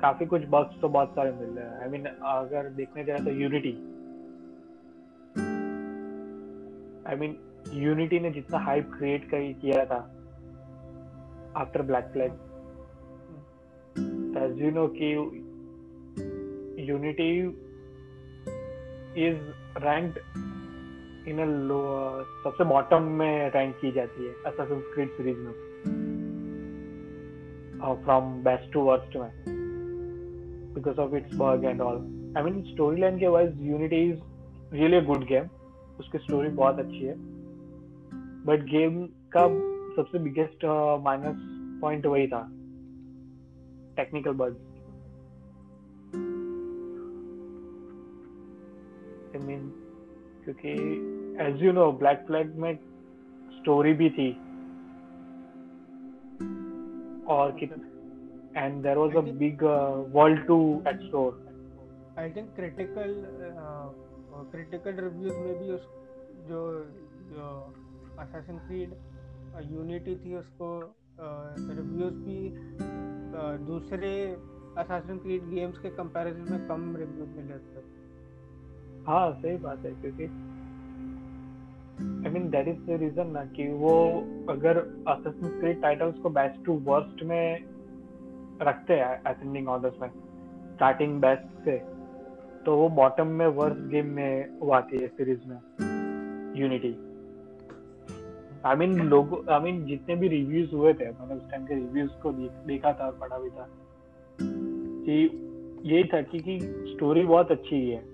काफ़ी 0.00 0.26
कुछ 0.26 0.42
बग्स 0.48 0.80
तो 0.80 0.88
बहुत 0.88 1.08
सारे 1.08 1.32
मिल 1.32 1.48
रहे 1.48 1.68
हैं। 1.68 1.82
आई 1.82 1.88
मीन 1.88 2.06
अगर 2.22 2.68
देखने 2.70 3.04
जाए 3.04 3.18
तो 3.18 3.30
यूनिटी 3.30 3.72
आई 7.08 7.16
मीन 7.16 7.36
यूनिटी 7.72 8.20
ने 8.20 8.30
जितना 8.30 8.58
हाइप 8.58 8.90
क्रिएट 8.98 9.28
किया 9.32 9.84
था 9.84 10.10
आफ्टर 11.56 11.82
ब्लैक 11.82 12.04
फ्लैग 12.04 12.32
know 14.54 14.88
कि 14.88 15.40
यूनिटी 16.78 17.40
इज़ 19.26 19.38
रैंक्ड 19.84 20.18
इन 21.28 21.36
सबसे 22.44 22.64
बॉटम 22.64 23.02
में 23.02 23.50
रैंक 23.50 23.76
की 23.80 23.92
जाती 23.92 24.26
है 24.26 24.34
Assassin's 24.34 24.86
Creed 24.94 25.08
सीरीज़ 25.08 25.38
में। 25.38 25.52
फ्रॉम 28.04 28.42
बेस्ट 28.44 28.72
टू 28.72 28.80
वर्स्ट 28.80 29.16
में। 29.16 29.30
Because 30.74 30.96
of 30.96 31.14
its 31.14 31.30
bug 31.34 31.64
and 31.64 31.80
all 31.80 31.96
I 32.36 32.42
mean 32.42 32.62
story 32.62 33.00
line 33.00 33.18
के 33.18 33.26
wise 33.26 33.62
Unity 33.62 33.96
is 33.96 34.18
really 34.72 35.00
good 35.00 35.24
game 35.24 35.44
उसकी 36.00 36.18
स्टोरी 36.18 36.48
बहुत 36.48 36.78
अच्छी 36.78 37.04
है। 37.04 37.14
बट 38.46 38.64
गेम 38.70 39.06
का 39.36 39.46
सबसे 39.96 40.18
बिगेस्ट 40.18 40.64
माइनस 41.04 41.36
पॉइंट 41.80 42.06
वही 42.06 42.26
था। 42.26 42.42
टेक्निकल 43.96 44.32
बग 44.32 44.56
आई 49.34 49.46
मीन 49.46 49.68
क्योंकि 50.44 50.72
as 51.44 51.62
you 51.62 51.72
know 51.72 51.90
Black 52.02 52.24
Flag 52.26 52.54
में 52.56 52.74
स्टोरी 53.58 53.92
भी 53.94 54.10
थी। 54.10 54.30
और 57.34 57.52
कि 57.60 57.66
and 58.56 58.82
there 58.82 58.98
was 58.98 59.16
a 59.16 59.20
big 59.38 59.62
world 60.14 60.46
to 60.46 60.58
explore 60.88 61.42
I 62.18 62.30
think 62.30 62.54
critical 62.56 63.14
critical 64.52 65.00
reviews 65.00 65.36
में 65.36 65.58
भी 65.60 65.70
उस 65.70 65.86
जो 66.48 66.60
जो 67.30 67.46
असैसिन 68.22 68.58
क्रीड 68.58 68.92
यूनिटी 69.72 70.14
थी 70.16 70.34
उसको 70.34 70.68
रिव्यूज़ 71.20 72.14
भी 72.24 72.38
uh, 72.50 73.54
दूसरे 73.66 74.10
असासिन 74.78 75.18
क्रीड 75.18 75.44
गेम्स 75.50 75.78
के 75.78 75.90
कंपैरिजन 75.96 76.52
में 76.52 76.66
कम 76.68 76.96
रिव्यूज़ 76.96 77.30
मिले 77.36 77.58
थे। 77.58 77.82
हाँ 79.06 79.32
सही 79.32 79.56
बात 79.56 79.84
है 79.84 79.90
क्योंकि 79.90 80.24
I 82.26 82.32
mean 82.32 82.48
that 82.50 82.68
is 82.68 82.78
the 82.78 82.90
reason 82.90 83.26
ना 83.26 83.44
कि 83.44 83.68
वो 83.72 83.92
अगर 84.48 84.78
असेसिन 85.08 85.60
क्रीड 85.60 85.80
टाइटल्स 85.82 86.18
को 86.18 86.30
बेस्ट 86.30 86.64
टू 86.64 86.72
वर्स्ट 86.72 87.22
में 87.22 87.64
रखते 88.62 88.94
हैं 88.94 89.22
असेंडिंग 89.22 89.68
ऑर्डर्स 89.68 89.94
में 90.02 90.08
स्टार्टिंग 90.74 91.20
बेस्ट 91.20 91.64
से 91.64 91.76
तो 92.64 92.76
वो 92.76 92.88
बॉटम 92.88 93.26
में 93.26 93.46
वर्स्ट 93.46 93.80
गेम 93.80 94.06
में 94.06 94.58
वो 94.58 94.72
आती 94.72 94.98
है 94.98 95.08
सीरीज़ 95.08 95.48
में 95.48 95.56
यूनिटी 96.60 96.94
आई 98.66 98.76
मीन 98.76 98.98
लोग 99.00 99.48
आई 99.50 99.60
मीन 99.60 99.84
जितने 99.84 100.16
भी 100.16 100.28
रिव्यूज़ 100.28 100.74
हुए 100.74 100.94
थे 100.94 101.10
मैंने 101.10 101.34
उस 101.34 101.50
टाइम 101.50 101.64
के 101.66 101.74
रिव्यूज़ 101.74 102.10
को 102.22 102.32
देखा 102.66 102.92
था 102.92 103.06
और 103.06 103.18
पढ़ा 103.20 103.38
भी 103.38 103.50
था 103.50 103.68
कि 104.38 105.22
यही 105.84 106.04
था 106.04 106.22
कि, 106.22 106.38
कि 106.38 106.58
स्टोरी 106.94 107.22
बहुत 107.22 107.50
अच्छी 107.50 107.90
है। 107.90 108.13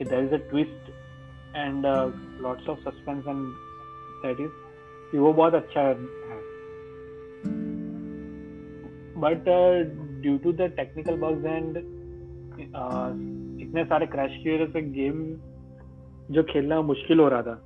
कि 0.00 0.04
there 0.04 0.24
is 0.24 0.34
a 0.34 0.36
twist 0.50 0.90
and 1.56 1.86
lots 2.42 2.68
of 2.68 2.78
suspense 2.80 3.26
and 3.28 3.40
that 4.22 4.40
is 4.40 4.50
कि 5.10 5.18
वो 5.18 5.32
बहुत 5.32 5.54
अच्छा 5.54 5.80
है। 5.80 5.94
But 9.22 9.48
due 10.22 10.36
to 10.38 10.52
the 10.52 10.70
technical 10.76 11.16
bugs 11.20 11.44
and 11.44 11.76
इतने 13.62 13.84
सारे 13.84 14.06
क्रैश 14.06 14.38
किए 14.42 14.54
वजह 14.54 14.72
से 14.72 14.82
गेम 14.92 15.18
जो 16.34 16.42
खेलना 16.52 16.80
मुश्किल 16.82 17.20
हो 17.20 17.28
रहा 17.28 17.42
था। 17.42 17.56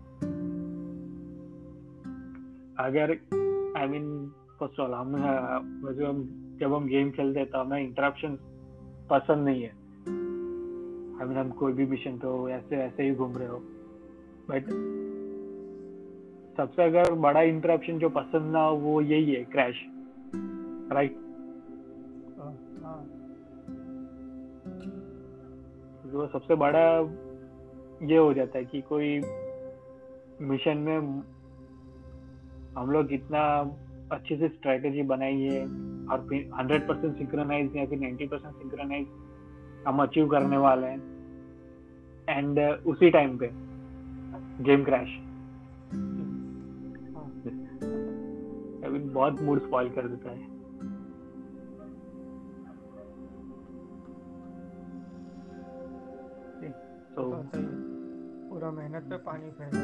अगर 2.84 3.10
आई 3.78 3.86
मीन 3.88 4.06
फ़र्स्ट 4.60 4.80
ऑल 4.80 4.94
हम 4.94 5.16
हम 5.16 6.18
जब 6.60 6.74
हम 6.74 6.86
गेम 6.88 7.10
खेलते 7.10 7.40
हैं 7.40 7.48
तो 7.50 7.58
हमें 7.58 7.80
इंटरप्शन 7.82 8.36
पसंद 9.10 9.44
नहीं 9.44 9.62
है। 9.62 9.83
आई 11.20 11.28
मीन 11.28 11.38
हम 11.38 11.50
कोई 11.50 11.72
भी 11.72 11.86
मिशन 11.86 12.18
पे 12.18 12.26
हो 12.26 12.48
ऐसे 12.48 12.76
ऐसे 12.76 13.02
ही 13.02 13.14
घूम 13.14 13.36
रहे 13.36 13.48
हो। 13.48 13.58
बट 14.50 14.64
सबसे 16.56 16.82
अगर 16.82 17.14
बड़ा 17.14 17.42
इंटरप्शन 17.42 17.98
जो 17.98 18.08
पसंद 18.08 18.52
ना 18.52 18.64
हो 18.64 18.76
वो 18.76 19.00
यही 19.00 19.34
है 19.34 19.44
क्रैश 19.44 19.74
राइट 20.92 21.16
जो 26.12 26.26
सबसे 26.26 26.54
बड़ा 26.54 27.00
ये 28.02 28.16
हो 28.16 28.34
जाता 28.34 28.58
है 28.58 28.64
कि 28.64 28.80
कोई 28.80 29.20
मिशन 30.40 30.78
में 30.78 30.98
हम 32.78 32.90
लोग 32.90 33.12
इतना 33.12 33.70
अच्छे 34.12 34.36
से 34.36 34.48
स्ट्रेटेजी 34.48 35.02
बनाई 35.02 35.40
है 35.40 35.62
और 36.06 36.26
फिर 36.28 36.50
हंड्रेड 36.58 36.88
परसेंट 36.88 37.16
सिंक्रोनाइज 37.16 37.76
या 37.76 37.86
फिर 37.86 37.98
नाइन्टी 37.98 38.26
परसेंट 38.26 38.54
सिंक्रोनाइज 38.54 39.06
हम 39.86 40.02
अचीव 40.02 40.28
करने 40.28 40.56
वाले 40.56 40.86
हैं। 40.86 41.14
एंड 42.28 42.58
uh, 42.58 42.86
उसी 42.86 43.10
टाइम 43.10 43.38
पे 43.38 43.50
गेम 44.64 44.84
क्रैश 44.84 45.08
बहुत 49.14 49.40
मूड 49.40 49.58
स्पॉइल 49.58 49.88
कर 49.88 50.08
देता 50.08 50.30
है। 50.30 50.54
तो 57.14 57.44
पूरा 58.50 58.70
मेहनत 58.70 59.02
पे 59.02 59.16
पानी 59.16 59.50
फेंक 59.50 59.74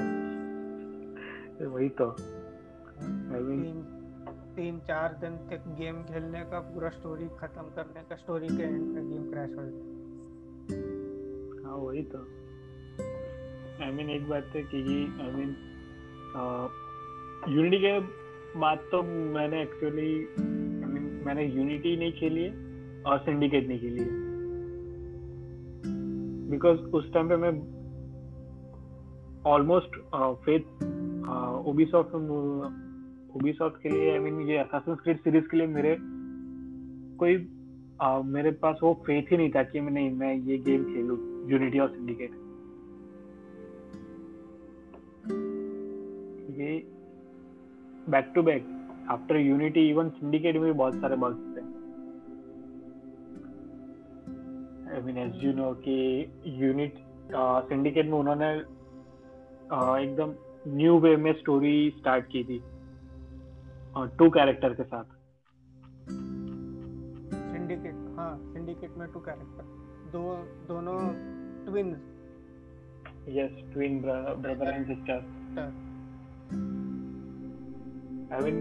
वही 1.62 1.88
तो। 1.88 2.10
तीन 2.10 3.99
तीन 4.60 4.78
चार 4.78 5.12
दिन 5.12 5.48
तक 5.50 5.64
गेम 5.78 6.02
खेलने 6.02 6.40
का 6.40 6.60
पूरा 6.60 6.88
स्टोरी 6.88 7.24
खत्म 7.24 7.62
करने 7.62 8.08
का 8.08 8.16
स्टोरी 8.16 8.48
के 8.48 8.62
एंड 8.62 8.82
में 8.82 9.10
गेम 9.10 9.30
क्रैश 9.30 9.50
हो 9.50 9.62
जाए 9.62 9.80
हाँ। 11.64 11.76
वही 11.76 12.02
तो। 12.02 12.18
आई 12.18 13.90
I 13.90 13.94
मीन 13.94 14.06
mean, 14.06 14.16
एक 14.16 14.28
बात 14.28 14.44
है 14.56 14.62
कि 14.62 15.16
आई 15.20 15.30
मीन 15.30 15.56
यूनिटी 17.56 17.78
के 17.78 18.00
बाद 18.60 18.78
तो 18.78 19.02
मैंने 19.36 19.62
एक्चुअली 19.62 20.26
आई 20.26 20.92
मीन 20.92 21.22
मैंने 21.26 21.46
यूनिटी 21.46 21.96
नहीं 21.96 22.12
खेली 22.12 22.42
है 22.42 22.50
और 23.02 23.18
सिंडिकेट 23.18 23.68
नहीं 23.68 23.80
खेली 23.80 24.00
है। 24.00 24.08
बिकॉज़ 26.50 26.78
उस 26.78 27.12
टाइम 27.12 27.28
पे 27.28 27.36
मैं 27.36 27.80
ऑलमोस्ट 29.46 29.96
फेथ 30.44 30.60
ओबीसॉफ्ट 31.66 32.10
ओबीसॉफ्ट 33.36 33.82
के 33.82 33.88
लिए 33.88 34.10
आई 34.12 34.18
मीन 34.18 34.40
ये 34.48 34.56
असासिन 34.58 34.94
क्रीड 34.94 35.18
सीरीज़ 35.20 35.48
के 35.50 35.56
लिए 35.56 35.66
मेरे 35.66 35.96
कोई 37.18 37.36
uh, 38.02 38.24
मेरे 38.24 38.50
पास 38.62 38.78
वो 38.82 38.92
फेथ 39.06 39.30
ही 39.30 39.36
नहीं 39.36 39.50
था 39.50 39.62
कि 39.62 39.80
मैं 39.80 39.92
नहीं 39.92 40.10
मैं 40.10 40.34
ये 40.34 40.58
गेम 40.58 40.84
खेलूं 40.84 41.18
यूनिटी 41.50 41.78
और 41.78 41.88
सिंडिकेट 41.88 42.30
ये 46.58 46.70
back 48.10 48.32
to 48.34 48.42
back 48.42 48.66
after 49.10 49.36
Unity 49.36 49.88
even 49.90 50.08
Syndicate 50.08 50.56
में 50.56 50.64
भी 50.64 50.72
बहुत 50.72 50.94
सारे 50.94 51.16
बग्स 51.16 51.56
थे। 51.56 51.62
I 54.94 55.02
mean 55.02 55.18
as 55.18 55.44
you 55.44 55.52
know 55.52 55.72
कि 55.86 55.96
यूनिट 56.64 56.94
सिंडिकेट 57.68 58.06
में 58.06 58.18
उन्होंने 58.18 58.50
एकदम 60.02 60.34
न्यू 60.76 60.98
वे 60.98 61.16
में 61.16 61.32
स्टोरी 61.32 61.90
स्टार्ट 61.98 62.24
की 62.26 62.44
थी। 62.44 62.60
टू 64.08 64.28
कैरेक्टर 64.30 64.74
के 64.74 64.82
साथ। 64.82 65.04
सिंडिकेट 67.52 67.94
हाँ 68.16 68.32
सिंडिकेट 68.52 68.96
में 68.98 69.06
टू 69.12 69.20
कैरेक्टर 69.20 69.64
दो 70.12 70.22
दोनों 70.68 70.98
twins 71.66 71.98
yes 73.28 73.52
twin 73.72 74.00
brother 74.00 74.68
and 74.70 74.86
sister 74.86 75.18
I 78.34 78.40
mean 78.44 78.56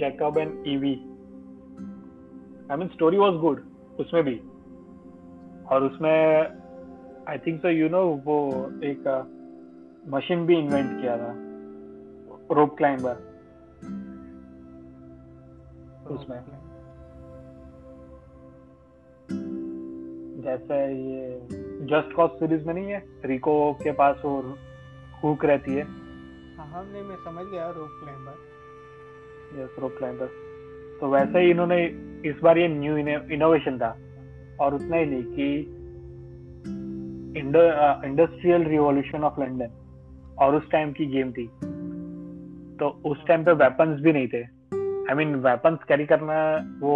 Jacob 0.00 0.38
and 0.38 0.52
Evie 0.68 0.94
I 2.70 2.76
mean 2.76 2.88
story 2.88 3.18
was 3.18 3.34
good 3.40 3.58
उसमें 4.00 4.22
भी। 4.24 4.36
और 5.66 5.84
उसमें 5.84 6.18
I 7.28 7.38
think 7.38 7.60
so 7.62 7.68
you 7.68 7.88
know 7.88 8.02
वो 8.26 8.38
एक 8.84 9.02
मशीन 10.08 10.46
भी 10.46 10.58
इन्वेंट 10.58 10.90
किया 11.00 11.16
था। 11.16 11.32
रोप 12.54 12.76
क्लाइंबर 12.76 13.26
उसमें 16.10 16.38
जैसे 20.42 20.76
ये 20.94 21.22
जस्ट 21.86 22.14
कॉज 22.14 22.30
सीरीज़ 22.30 22.66
में 22.66 22.74
नहीं 22.74 22.90
है 22.92 23.02
रिको 23.24 23.54
के 23.82 23.92
पास 23.92 24.24
और 24.24 24.54
हुक 25.24 25.44
रहती 25.44 25.74
है। 25.74 25.84
हाँ 26.58 26.84
नहीं 26.84 27.02
मैं 27.02 27.16
समझ 27.24 27.44
गया 27.46 27.68
rope 27.70 27.90
climber 28.02 28.34
yes 29.62 29.78
rope 29.78 29.94
climber 29.98 30.26
तो 31.00 31.08
वैसे 31.10 31.40
ही 31.40 31.50
इन्होंने 31.50 31.78
इस 32.24 32.36
बार 32.42 32.58
ये 32.58 32.68
न्यू 32.68 32.96
इनोवेशन 33.36 33.78
था। 33.78 33.96
और 34.60 34.74
उतना 34.74 34.96
ही 34.96 35.06
नहीं 35.06 35.22
कि 35.22 35.48
इंडस्ट्रियल 38.08 38.62
रिवॉल्यूशन 38.64 39.24
ऑफ़ 39.24 39.40
लंदन 39.40 39.70
और 40.40 40.54
उस 40.54 40.70
टाइम 40.70 40.92
की 40.92 41.06
गेम 41.06 41.32
थी। 41.32 41.46
तो 42.76 42.88
उस 43.10 43.18
टाइम 43.26 43.44
पे 43.44 43.52
वेपन्स 43.52 44.00
भी 44.00 44.12
नहीं 44.12 44.28
थे। 44.28 44.42
आई 45.10 45.14
मीन 45.16 45.34
वेपन्स 45.44 45.84
कैरी 45.88 46.06
करना 46.06 46.34
वो 46.80 46.94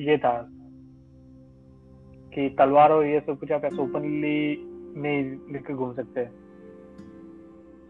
ये 0.00 0.16
था 0.18 0.34
कि 2.32 2.48
तलवार 2.58 2.92
और 2.92 3.04
ये 3.06 3.20
सब 3.20 3.38
कुछ 3.38 3.52
आप 3.52 3.64
ऐसे 3.64 3.82
ओपनली 3.82 4.38
नहीं 4.96 5.52
लेकर 5.52 5.74
घूम 5.74 5.92
सकते। 5.94 6.24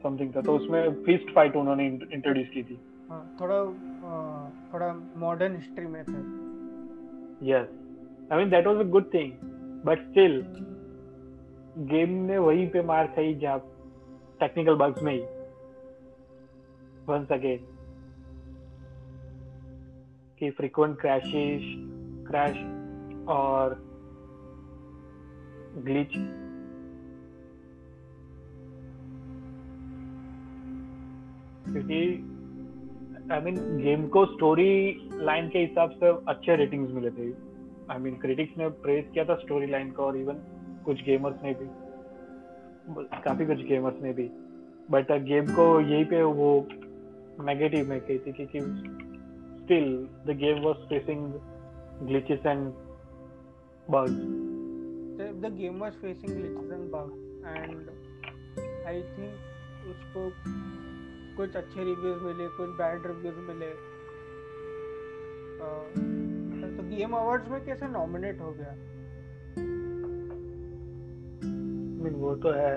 समथिंग 0.02 0.34
था 0.36 0.40
तो 0.40 0.54
उसमें 0.56 1.02
फिस्ट 1.04 1.34
फाइट 1.34 1.56
उन्होंने 1.56 1.86
इंट्रोड्यूस 1.86 2.48
की 2.48 2.62
थी। 2.62 2.78
हाँ, 3.10 3.36
थोड़ा 3.40 3.58
थोड़ा 4.72 4.92
मॉडर्न 5.16 5.56
हिस्ट्री 5.56 5.86
में 5.86 6.02
था। 6.04 6.18
Yes 7.50 7.68
I 8.32 8.38
mean 8.38 8.50
that 8.50 8.66
was 8.66 8.76
a 8.76 8.88
good 8.90 9.12
thing 9.14 9.32
but 9.86 10.08
still 10.08 10.40
game 11.90 12.10
ने 12.26 12.38
वहीं 12.38 12.68
पे 12.70 12.82
मार 12.84 13.06
खाई 13.16 13.34
जहाँ 13.34 13.58
टेक्निकल 14.40 14.74
बग्स 14.76 15.02
में 15.02 15.12
ही। 15.12 15.20
वंस 17.08 17.32
अगेन 17.32 17.68
कि 20.42 20.50
फ्रीक्वेंट 20.50 21.00
क्रैशेस 21.00 21.62
क्रैश 22.28 22.56
और 23.28 23.74
ग्लिच 25.78 26.12
क्योंकि 31.72 32.00
आई 33.32 33.40
मीन 33.40 33.60
गेम 33.82 34.06
को 34.06 34.24
स्टोरी 34.26 34.72
लाइन 35.14 35.48
के 35.48 35.58
हिसाब 35.58 35.90
से 35.90 36.06
अच्छे 36.28 36.56
रेटिंग्स 36.56 36.90
मिले 36.90 37.10
थे। 37.10 37.28
आई 37.90 37.98
मीन 37.98 38.14
क्रिटिक्स 38.14 38.58
ने 38.58 38.68
प्रेज 38.68 39.04
किया 39.14 39.24
था 39.24 39.34
स्टोरी 39.34 39.66
लाइन 39.66 39.90
को 39.90 40.02
और 40.02 40.16
इवन 40.16 40.34
कुछ 40.84 41.04
गेमर्स 41.04 41.36
ने 41.44 41.54
भी। 41.54 41.66
काफ़ी 43.24 43.46
कुछ 43.46 43.64
गेमर्स 43.66 44.02
ने 44.02 44.12
भी। 44.12 44.30
बट 44.90 45.12
गेम 45.22 45.44
को 45.44 45.80
यही 45.80 46.04
पे 46.04 46.22
वो 46.22 46.68
नेगेटिव 47.40 47.88
में 47.88 48.00
कही 48.00 48.18
थी 48.18 48.32
क्योंकि 48.32 48.58
still 49.64 49.88
the 50.26 50.34
game 50.34 50.62
was 50.62 50.76
facing 50.88 51.22
glitches 52.04 52.44
and 52.44 52.72
bugs. 53.88 54.12
The, 55.18 55.26
the 55.40 55.50
game 55.50 55.78
was 55.78 55.94
facing 56.02 56.30
glitches 56.30 56.72
and 56.72 56.90
bugs 56.90 57.18
and 57.54 57.90
I 58.86 59.00
think 59.16 59.32
उसको 59.92 60.22
कुछ 61.36 61.56
अच्छे 61.56 61.84
रिव्यूज़ 61.84 62.22
मिले 62.24 62.48
कुछ 62.56 62.70
बैड 62.80 63.06
रिव्यूज़ 63.06 63.38
मिले 63.48 63.70
अ, 65.62 65.68
तो 66.76 66.82
गेम 66.90 67.12
अवार्ड्स 67.16 67.48
में 67.50 67.64
कैसे 67.64 67.88
नॉमिनेट 67.92 68.40
हो 68.40 68.50
गया 68.58 68.74
mean, 72.04 72.14
वो 72.24 72.34
तो 72.46 72.52
है 72.60 72.74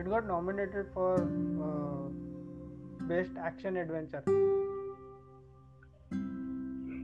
It 0.00 0.08
got 0.10 0.26
nominated 0.26 0.86
for 0.94 1.06
Best 3.08 3.36
Action 3.38 3.76
Adventure. 3.76 4.22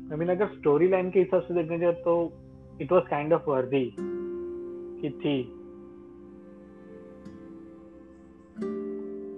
I 0.06 0.18
mean 0.18 0.28
अगर 0.28 0.46
स्टोरी 0.48 0.88
लाइन 0.88 1.10
के 1.10 1.20
हिसाब 1.20 1.42
से 1.42 1.54
देखने 1.54 1.78
जाए 1.78 1.92
तो 2.04 2.12
इट 2.80 2.92
वाज 2.92 3.02
काइंड 3.10 3.32
ऑफ़ 3.32 3.50
वर्दी 3.50 3.84
कि 3.98 5.10
थी 5.10 5.36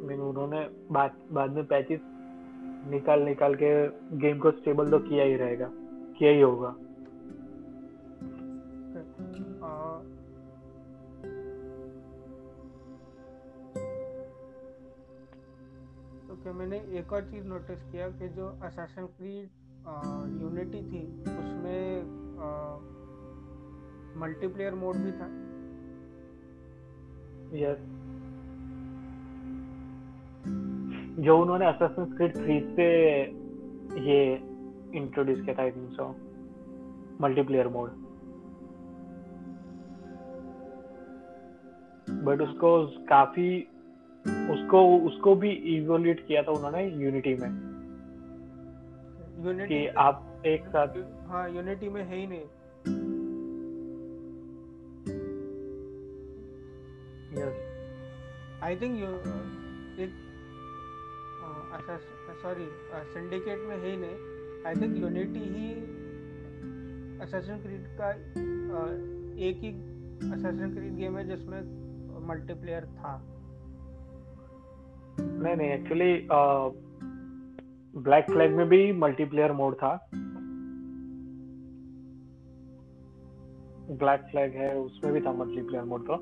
mean, 0.07 0.21
उन्होंने 0.21 0.61
बाद 0.93 1.17
बाद 1.33 1.51
में 1.51 1.65
पैचेस 1.67 2.01
निकाल 2.91 3.23
निकाल 3.23 3.55
के 3.55 3.73
गेम 4.19 4.39
को 4.39 4.51
स्टेबल 4.51 4.91
तो 4.91 4.99
किया 4.99 5.25
ही 5.25 5.37
रहेगा 5.37 5.71
किया 6.19 6.31
ही 6.31 6.41
होगा 6.41 6.75
तो 16.39 16.43
क्या 16.43 16.53
मैंने 16.53 16.77
एक 16.99 17.13
और 17.13 17.23
चीज़ 17.23 17.47
नोटिस 17.47 17.81
किया 17.83 18.09
कि 18.09 18.29
जो 18.29 18.47
असैसन 18.63 19.07
क्रीड 19.07 19.49
यूनिटी 20.43 20.83
थी, 20.91 21.01
उसमें 21.23 21.81
मल्टीप्लेयर 24.21 24.75
मोड 24.75 24.97
भी 24.97 25.13
था। 25.13 25.27
यस 27.59 27.79
जो 31.25 31.39
उन्होंने 31.43 31.67
असेसिन 31.67 32.05
क्रीड 32.17 32.37
3 32.37 32.75
से 32.77 32.89
ये 34.01 34.21
इंट्रोड्यूस 34.95 35.41
किया 35.41 35.55
था 35.55 35.63
I 35.63 35.71
think 35.71 35.91
so 35.91 36.05
multiplayer 37.21 37.69
mode 37.69 37.91
but 42.25 42.41
उसको 42.41 42.71
काफ़ी 42.87 43.51
उसको 44.25 44.81
उसको 45.07 45.35
भी 45.35 45.51
इवोल्यूट 45.77 46.27
किया 46.27 46.43
था 46.43 46.53
उन्होंने 46.53 46.85
यूनिटी 47.05 47.35
में 47.35 47.49
यूनिटी 49.47 49.69
कि 49.69 49.87
आप 50.05 50.43
एक 50.47 50.67
साथ 50.67 50.97
हाँ 51.29 51.49
यूनिटी 51.51 51.89
में 51.89 52.03
है 52.05 52.17
ही 52.17 52.27
नहीं। 52.27 52.47
यस 57.39 57.57
आई 58.63 58.77
थिंक 58.77 58.99
यू 59.01 59.09
एक 60.05 60.11
सॉरी 62.43 62.67
सिंडिकेट 63.13 63.59
में 63.69 63.77
है 63.77 63.91
ही 63.91 63.97
नहीं। 63.97 64.17
आई 64.67 64.75
थिंक 64.75 64.97
यूनिटी 64.97 65.41
ही 65.55 65.71
असैसिन 67.23 67.57
क्रीड 67.63 67.87
का 68.01 68.09
uh, 68.11 68.91
एक 69.47 69.57
ही 69.63 69.71
असैसिन 70.33 70.75
क्रीड 70.75 70.95
गेम 70.97 71.17
है 71.19 71.25
जिसमें 71.29 71.61
मल्टीप्लेयर 72.29 72.85
था। 72.85 73.13
नहीं 75.21 75.57
नहीं 75.57 75.69
एक्चुअली 75.69 76.29
ब्लैक 77.95 78.31
फ्लैग 78.31 78.57
में 78.57 78.69
भी 78.69 78.93
मल्टीप्लेयर 78.93 79.53
मोड 79.53 79.75
था। 79.75 79.93
ब्लैक 83.91 84.21
फ्लैग 84.31 84.55
है 84.55 84.77
उसमें 84.77 85.13
भी 85.13 85.21
था 85.21 85.33
मल्टीप्लेयर 85.33 85.85
मोड 85.85 86.07
तो। 86.07 86.15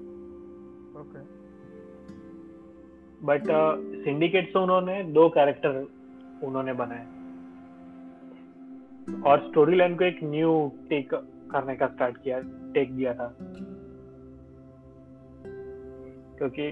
ओके 1.00 1.24
बट 3.26 3.42
सिंडिकेट 4.04 4.52
से 4.52 4.58
उन्होंने 4.58 5.02
दो 5.12 5.28
कैरेक्टर 5.28 5.86
उन्होंने 6.46 6.72
बनाए। 6.72 7.04
और 9.26 9.38
स्टोरी 9.48 9.76
लाइन 9.76 9.96
को 9.96 10.04
एक 10.04 10.18
न्यू 10.24 10.72
टेक 10.88 11.14
करने 11.50 11.76
का 11.76 11.86
स्टार्ट 11.86 12.16
किया 12.16 12.40
टेक 12.74 12.96
दिया 12.96 13.14
था। 13.14 13.36
क्योंकि 16.38 16.66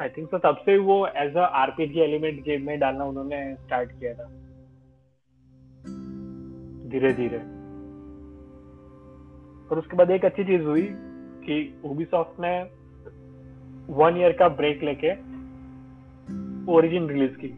आई 0.00 0.08
थिंक 0.08 0.30
सो 0.30 0.38
तब 0.38 0.56
से 0.56 0.78
वो 0.78 1.06
as 1.06 1.36
a 1.36 1.40
RPG 1.40 2.00
element 2.00 2.42
game 2.42 2.66
में 2.66 2.78
डालना 2.78 3.04
उन्होंने 3.04 3.54
स्टार्ट 3.54 3.92
किया 3.92 4.14
था। 4.14 4.24
धीरे 6.88 7.12
धीरे। 7.12 7.38
और 9.68 9.78
उसके 9.78 9.96
बाद 9.96 10.10
एक 10.10 10.24
अच्छी 10.24 10.44
चीज़ 10.44 10.62
हुई 10.62 10.88
कि 11.46 11.80
उबीसॉफ्ट 11.84 12.40
ने 12.40 12.62
वन 13.94 14.16
ईयर 14.16 14.32
का 14.32 14.48
ब्रेक 14.48 14.82
लेके 14.82 15.12
ओरिजिन 16.72 17.08
रिलीज़ 17.08 17.36
की। 17.36 17.48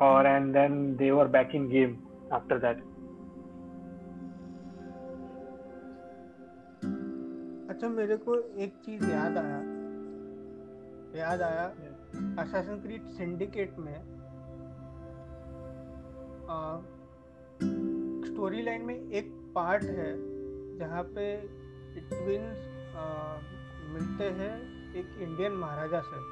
और 0.00 0.26
and 0.26 0.52
then 0.52 0.96
they 0.96 1.10
were 1.10 1.28
back 1.28 1.50
in 1.54 1.68
game 1.68 1.96
after 2.32 2.58
that 2.58 2.89
अच्छा 7.80 7.88
मेरे 7.88 8.16
को 8.16 8.34
एक 8.60 8.72
चीज़ 8.84 9.02
याद 9.10 9.36
आया 9.38 9.58
याद 11.18 11.42
आया 11.42 11.62
असैसिन 12.42 12.80
क्रीड 12.82 13.06
सिंडिकेट 13.08 13.78
में 13.78 13.94
स्टोरी 18.26 18.62
लाइन 18.62 18.84
में 18.86 18.94
एक 18.94 19.32
पार्ट 19.54 19.84
है 19.98 20.10
जहाँ 20.78 21.02
पे 21.16 21.24
ट्विंस 21.96 22.68
मिलते 23.94 24.30
हैं 24.42 24.52
एक 24.94 25.18
इंडियन 25.22 25.52
महाराजा 25.64 26.00
से। 26.10 26.22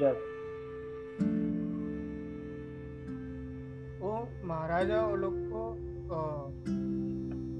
यस 0.00 0.26
वो 4.00 4.18
महाराजा 4.48 5.06
वो 5.06 5.16
लोग 5.16 5.46
को 5.52 5.70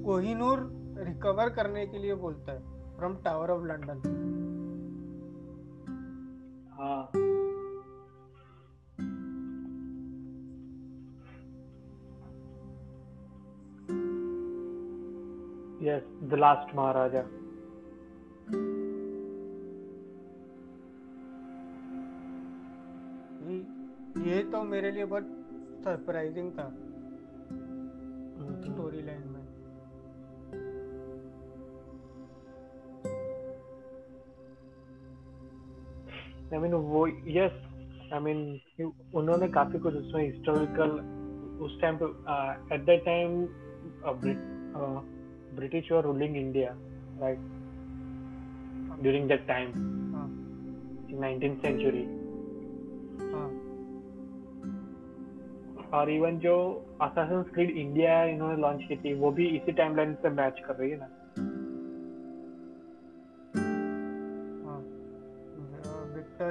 कोहिनूर 0.05 0.69
रिकवर 1.01 1.49
करने 1.49 1.85
के 1.87 1.97
लिए 1.97 2.15
बोलता 2.15 2.51
है 2.51 2.95
फ्रॉम 2.97 3.15
टावर 3.15 3.51
ऑफ़ 3.51 3.65
लंदन 3.65 4.01
हाँ। 6.71 7.01
यस 15.83 16.03
द 16.23 16.33
लास्ट 16.33 16.75
महाराजा 16.75 17.21
ये 24.25 24.41
तो 24.43 24.61
मेरे 24.63 24.91
लिए 24.91 25.05
बहुत 25.05 25.23
सरप्राइजिंग 25.83 26.51
था। 26.51 26.63
मीन 36.71 36.81
वो 36.81 37.07
यस 37.07 37.51
आई 38.13 38.19
मीन 38.19 38.61
उन्होंने 39.15 39.47
काफ़ी 39.47 39.79
कुछ 39.79 39.95
उसमें 39.95 40.23
हिस्टोरिकल 40.23 40.89
उस 41.65 41.81
टाइम 41.81 41.97
पे 42.01 42.05
at 42.75 42.81
that 42.81 43.05
time 43.05 43.47
British 45.55 45.91
were 45.91 46.03
ruling 46.03 46.37
India 46.37 46.75
right 47.19 47.39
during 49.01 49.27
that 49.27 49.47
time 49.47 49.71
nineteen 51.19 51.55
century 51.55 52.21
और 55.93 56.09
इवन 56.09 56.37
जो 56.39 56.85
असासिन 57.01 57.41
क्रीड 57.43 57.69
इंडिया 57.69 58.23
इन्होंने 58.23 58.61
लॉन्च 58.61 58.83
की 58.83 58.95
थी 58.95 59.13
वो 59.13 59.31
भी 59.31 59.47
इसी 59.47 59.71
टाइमलाइन 59.71 60.13
से 60.13 60.29
मैच 60.29 60.59
कर 60.59 60.75
रही 60.75 60.91
है 60.91 60.97
ना? 60.97 61.09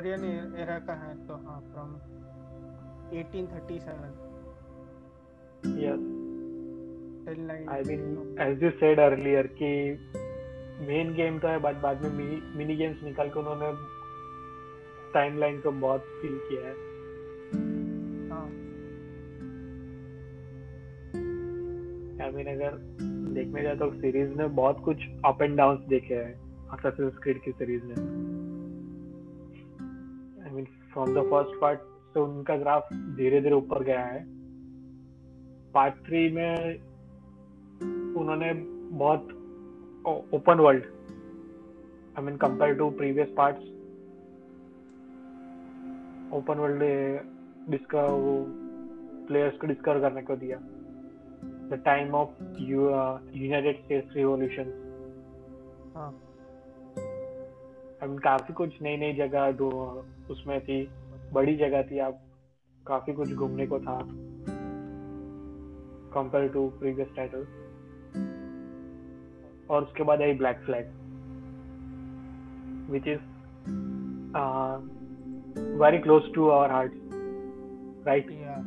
विक्टोरियन 0.01 0.55
एरा 0.57 0.79
का 0.79 0.93
है? 0.93 1.15
तो 1.27 1.35
हाँ 1.35 1.61
from 1.61 1.91
1837 3.13 3.89
yes 5.81 6.07
I 7.69 7.83
mean 7.89 8.37
as 8.41 8.63
you 8.63 8.71
said 8.71 9.01
earlier 9.01 9.47
कि 9.47 9.71
मेन 10.89 11.15
गेम 11.15 11.39
तो 11.39 11.49
है 11.49 11.59
बट 11.59 11.75
बाद 11.75 12.03
में 12.03 12.11
मिनी 12.57 12.77
गेम्स 12.77 13.03
निकाल 13.05 13.29
के 13.29 13.39
उन्होंने 13.41 13.73
टाइमलाइन 15.15 15.61
को 15.61 15.71
बहुत 15.71 16.05
फिल 16.23 16.39
किया 16.43 16.63
है। 16.63 16.75
हाँ। 18.31 18.47
आई 22.25 22.33
मीन 22.33 22.47
अगर 22.47 22.79
देखने 23.35 23.63
जाए 23.63 23.77
तो 23.77 23.91
सीरीज़ 23.91 24.31
में 24.31 24.55
बहुत 24.55 24.83
कुछ 24.85 24.97
अप 25.25 25.43
एंड 25.43 25.57
डाउन 25.57 25.85
देखे 25.89 26.15
हैं 26.15 26.69
असासिन 26.69 27.11
क्रीड 27.11 27.43
की 27.43 27.53
सीरीज़ 27.53 27.85
में 27.85 27.95
I 27.95 28.05
mean 28.05 28.30
from 30.93 31.15
the 31.15 31.23
first 31.31 31.61
part 31.61 31.81
से 32.15 32.21
उनका 32.21 32.57
ग्राफ 32.57 32.89
धीरे 33.17 33.41
धीरे 33.41 33.55
ऊपर 33.55 33.83
गया 33.85 34.05
है। 34.05 34.25
पार्ट 35.75 35.95
थ्री 36.07 36.29
में 36.33 36.55
उन्होंने 38.21 38.53
बहुत 38.99 39.29
open 40.35 40.61
world 40.61 40.85
I 42.19 42.25
mean 42.25 42.37
compare 42.37 42.75
to 42.75 42.89
previous 42.91 43.29
parts 43.37 43.69
open 46.35 46.59
world 46.59 46.83
discover 47.71 48.11
वो 48.11 48.35
प्लेयर्स 49.29 49.57
को 49.59 49.67
डिस्कवर 49.67 50.01
करने 50.01 50.23
को 50.23 50.37
दिया। 50.37 50.59
The 51.71 51.81
time 51.85 52.15
of 52.15 52.43
United 52.63 53.83
States 53.85 54.17
revolution 54.17 54.73
हाँ। 55.97 56.11
काफ़ी 58.05 58.55
कुछ 58.55 58.83
नई 58.83 58.97
नई 58.97 59.13
जगह 59.13 59.53
दो 59.53 59.71
उसमें 60.31 60.61
थी 60.61 60.89
बड़ी 61.33 61.57
जगह 61.57 61.83
थी 61.83 61.99
आप 61.99 62.21
काफ़ी 62.87 63.13
कुछ 63.13 63.33
घूमने 63.33 63.67
को 63.67 63.81
था। 63.81 63.99
कंपेयर 66.15 66.49
टू 66.49 66.69
प्रीवियस 66.69 67.09
टाइटल 67.17 67.47
और 69.71 69.83
उसके 69.83 70.03
बाद 70.03 70.23
आई 70.23 70.33
Black 70.33 70.59
Flag 70.59 70.87
which 72.91 73.09
is 73.09 73.21
very 75.83 75.99
close 75.99 76.35
to 76.35 76.49
our 76.49 76.71
heart 76.71 76.93
right 78.07 78.31
yeah. 78.31 78.65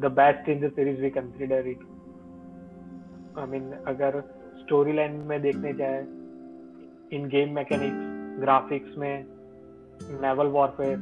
The 0.00 0.12
best 0.12 0.48
in 0.48 0.68
the 0.68 0.72
series 0.72 1.00
we 1.00 1.10
consider 1.10 1.66
it 1.66 1.78
I 3.38 3.46
mean 3.46 3.72
अगर 3.86 4.20
स्टोरी 4.56 4.92
लाइन 4.92 5.12
में 5.12 5.42
देखने 5.42 5.72
जाए 5.72 6.00
इन 7.12 7.28
गेम 7.28 7.54
मैकेनिक्स 7.54 8.13
ग्राफिक्स 8.40 8.98
में 8.98 9.24
नेवल 10.22 10.46
वॉरफेयर 10.46 10.96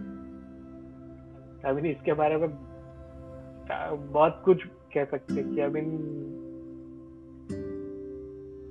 आई 1.66 1.72
mean 1.74 1.86
इसके 1.86 2.12
बारे 2.12 2.36
में 2.36 2.48
बहुत 4.12 4.42
कुछ 4.44 4.64
कह 4.94 5.04
सकते 5.04 5.34
हैं 5.34 5.44
कि 5.54 5.60
आई 5.60 5.68
मीन 5.68 5.88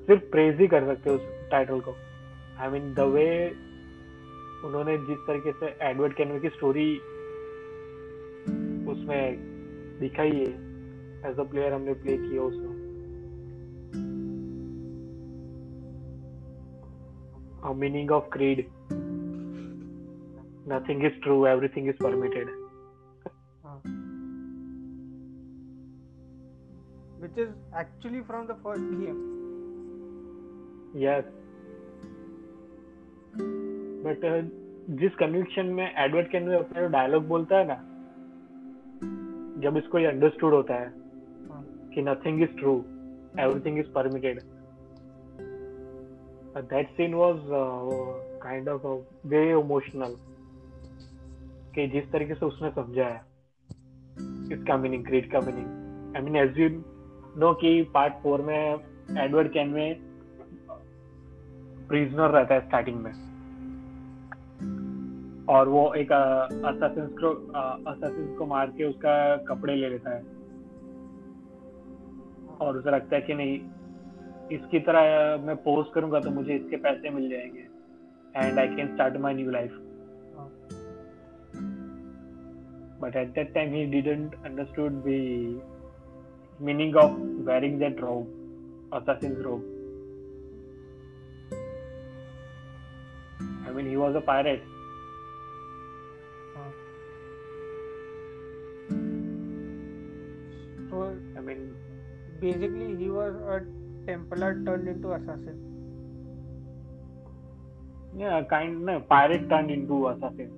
सिर्फ़ 0.07 0.23
प्रेज 0.31 0.59
ही 0.61 0.67
कर 0.67 0.85
सकते 0.85 1.09
उस 1.09 1.21
टाइटल 1.51 1.79
को। 1.79 1.93
आई 2.59 2.69
मीन 2.69 2.93
द 2.93 2.99
वे 3.13 3.27
उन्होंने 4.65 4.97
जिस 4.97 5.19
तरीके 5.27 5.51
से 5.51 5.67
एडवर्ड 5.81 6.13
कैनवे 6.13 6.39
की 6.39 6.49
स्टोरी 6.49 6.89
उसमें 8.91 9.23
दिखाई 9.99 10.31
है 10.31 10.49
एज 11.29 11.39
अ 11.39 11.43
प्लेयर 11.43 11.73
हमने 11.73 11.93
प्ले 11.93 12.17
किया, 12.17 12.41
उसमें। 12.41 12.70
A 17.71 17.75
meaning 17.75 18.11
of 18.11 18.29
creed 18.29 18.59
nothing 20.67 21.03
is 21.09 21.13
true 21.23 21.41
everything 21.47 21.87
is 21.87 21.97
permitted 21.99 22.47
हाँ. 23.63 23.77
which 27.19 27.37
is 27.37 27.51
actually 27.73 28.23
from 28.31 28.47
the 28.47 28.57
first 28.65 28.89
game 29.03 29.21
yes 31.05 31.23
but 34.05 34.23
जिस 34.99 35.15
कन्विक्शन 35.15 35.65
में 35.75 35.83
एडवर्ड 35.85 36.29
कैनवे 36.29 36.55
अपना 36.55 36.87
डायलॉग 36.95 37.27
बोलता 37.27 37.57
है 37.57 37.67
ना 37.67 37.75
जब 39.63 39.77
इसको 39.77 39.99
ये 39.99 40.05
अंडरस्टूड 40.07 40.53
होता 40.53 40.73
है 40.73 40.87
हाँ. 41.51 41.63
कि 41.93 42.01
nothing 42.01 42.41
is 42.43 42.57
true 42.59 42.73
everything 43.39 43.77
is 43.79 43.91
permitted 43.95 44.41
that 46.57 46.89
scene 46.89 47.13
was 47.13 47.37
kind 48.43 48.69
of 48.69 48.81
way 49.27 49.51
emotional 49.51 50.15
कि 51.75 51.87
जिस 51.87 52.11
तरीके 52.11 52.35
से 52.35 52.45
उसने 52.45 52.69
समझाया 52.69 53.25
इसका 54.51 54.77
मीनिंग 54.77 55.05
क्रीड 55.05 55.31
का 55.31 55.39
meaning 55.39 56.15
I 56.15 56.21
mean 56.21 56.35
as 56.35 56.59
you 56.59 56.69
know 57.37 57.53
कि 57.53 57.81
पार्ट 57.93 58.13
फोर 58.23 58.41
में 58.41 58.75
एडवर्ड 59.17 59.51
कैनवे 59.51 59.99
प्रिजनर 61.89 62.29
रहता 62.29 62.53
है 62.53 62.67
स्टार्टिंग 62.67 62.99
में. 62.99 63.11
और 65.49 65.67
वो 65.69 65.93
एक 65.93 66.11
असासिन 66.11 67.07
को 67.07 67.29
असासिन 67.91 68.35
को 68.35 68.45
मार 68.45 68.67
के 68.67 68.83
उसका 68.83 69.35
कपड़े 69.37 69.75
ले 69.75 69.89
लेता 69.89 70.09
है. 70.09 70.21
और 72.57 72.77
उसे 72.77 72.91
लगता 72.91 73.15
है 73.15 73.21
कि 73.21 73.33
नहीं 73.33 73.59
इसकी 74.55 74.79
तरह 74.79 75.45
मैं 75.45 75.55
पोस्ट 75.55 75.93
करूँगा 75.93 76.19
तो 76.19 76.29
मुझे 76.29 76.55
इसके 76.55 76.77
पैसे 76.85 77.09
मिल 77.09 77.29
जाएँगे। 77.29 77.67
And 78.35 78.59
I 78.59 78.67
can 78.67 78.93
start 78.93 79.17
my 79.17 79.33
new 79.33 79.51
life 79.51 79.77
but 83.01 83.15
at 83.15 83.33
that 83.35 83.53
time 83.53 83.73
he 83.73 83.85
didn't 83.91 84.35
understood 84.45 85.03
the 85.07 86.61
meaning 86.61 86.95
of 86.95 87.19
wearing 87.49 87.79
that 87.79 88.01
robe 88.01 88.89
assassin 88.93 89.35
robe 89.41 89.61
I 93.67 93.73
mean 93.75 93.87
he 93.87 93.95
was 93.95 94.15
a 94.15 94.25
pirate 94.27 94.69
I 101.37 101.43
mean, 101.43 101.61
basically 102.39 102.95
he 102.97 103.09
was 103.09 103.33
a 103.53 103.80
templar 104.05 104.51
turned 104.65 104.87
into 104.87 105.13
assassin 105.13 105.57
yeah 108.15 108.41
kind 108.43 108.85
no 108.85 108.99
pirate 109.11 109.47
turned 109.49 109.71
into 109.71 109.99
assassin 110.07 110.51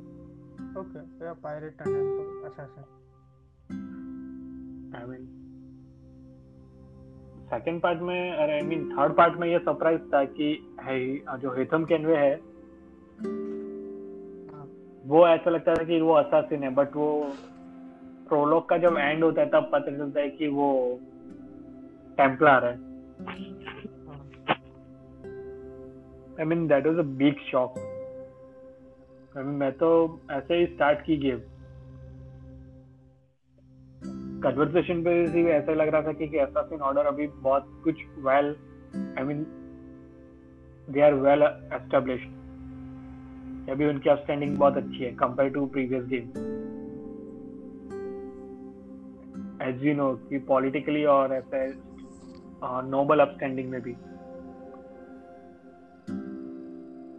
okay 0.76 1.04
yeah 1.22 1.36
pirate 1.42 1.78
turned 1.78 1.98
into 2.02 2.26
assassin 2.50 2.86
i 5.02 5.06
mean 5.06 5.26
second 7.50 7.82
part 7.82 8.00
में 8.02 8.32
अरे 8.32 8.54
I 8.54 8.62
mean 8.68 8.86
third 8.92 9.14
part 9.16 9.36
में 9.40 9.48
ये 9.48 9.58
surprise 9.60 10.02
था 10.14 10.24
कि 10.38 10.48
है 10.84 10.96
जो 11.40 11.52
हेथम 11.58 11.84
Kenway 11.86 12.16
है 12.18 12.32
हाँ. 14.54 14.64
वो 15.06 15.28
ऐसा 15.28 15.50
लगता 15.50 15.76
था 15.76 15.84
कि 15.84 16.00
वो 16.02 16.14
असासिन 16.14 16.64
है 16.64 16.70
बट 16.76 16.96
वो 16.96 17.10
प्रोलॉग 18.30 18.68
का 18.70 18.78
जब 18.86 18.98
एंड 19.00 19.24
होता 19.24 19.42
है 19.42 19.48
तब 19.50 19.70
पता 19.74 19.96
चलता 19.98 20.20
है 20.20 20.30
कि 20.30 20.48
वो 20.56 20.70
टेम्पलर 22.18 22.66
है 22.66 22.74
हाँ. 22.76 22.93
I 26.40 26.46
mean 26.46 26.68
that 26.68 26.88
was 26.88 26.98
a 26.98 27.08
big 27.18 27.40
shock 27.52 27.80
I 29.38 29.44
mean 29.44 29.56
मैं 29.56 29.72
तो 29.72 29.90
ऐसे 30.32 30.56
ही 30.56 30.66
स्टार्ट 30.66 31.02
की 31.02 31.18
गेम 31.18 31.40
कन्वर्सेशन 34.44 35.04
पे 35.04 35.28
भी 35.28 35.46
ऐसा 35.46 35.74
लग 35.74 35.88
रहा 35.88 36.02
था 36.02 36.12
कि 36.12 36.38
असासिन 36.38 36.80
ऑर्डर 36.80 37.06
अभी 37.06 37.28
बहुत 37.28 37.82
कुछ 37.84 37.96
well 38.20 38.56
I 39.20 39.24
mean 39.24 39.46
they 40.90 41.02
are 41.02 41.14
well 41.14 41.44
established 41.44 42.42
अभी 43.70 43.86
उनकी 43.86 44.10
अपस्टैंडिंग 44.10 44.58
बहुत 44.58 44.78
अच्छी 44.78 45.04
है 45.04 45.12
compare 45.16 45.50
to 45.50 45.66
previous 45.66 46.04
game 46.06 46.28
as 49.62 49.86
you 49.86 49.94
know 49.94 50.14
कि 50.30 50.38
पॉलिटिकली 50.38 51.04
और 51.06 51.34
ऐसे 51.34 51.93
नोबल 52.64 53.20
अपस्टैंडिंग 53.20 53.70
में 53.70 53.82
भी। 53.82 53.96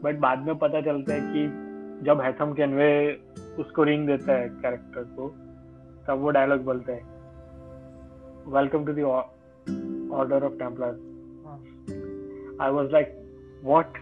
बट 0.03 0.19
बाद 0.19 0.39
में 0.39 0.59
पता 0.59 0.81
चलता 0.81 1.15
है 1.15 1.21
कि 1.21 1.47
जब 2.05 2.21
हैथम 2.21 2.53
कैनवे 2.53 2.91
उसको 3.59 3.83
रिंग 3.83 4.07
देता 4.07 4.33
है 4.33 4.49
कैरेक्टर 4.49 5.03
को 5.03 5.29
तब 6.07 6.19
वो 6.19 6.31
डायलॉग 6.31 6.65
बोलता 6.65 6.93
है 6.93 7.03
welcome 8.49 8.85
to 8.85 8.93
the 8.93 9.01
Order 10.13 10.45
of 10.45 10.53
Templar 10.53 10.99
हाँ. 11.47 11.59
I 12.61 12.73
was 12.73 12.91
like 12.93 13.15
what 13.65 13.99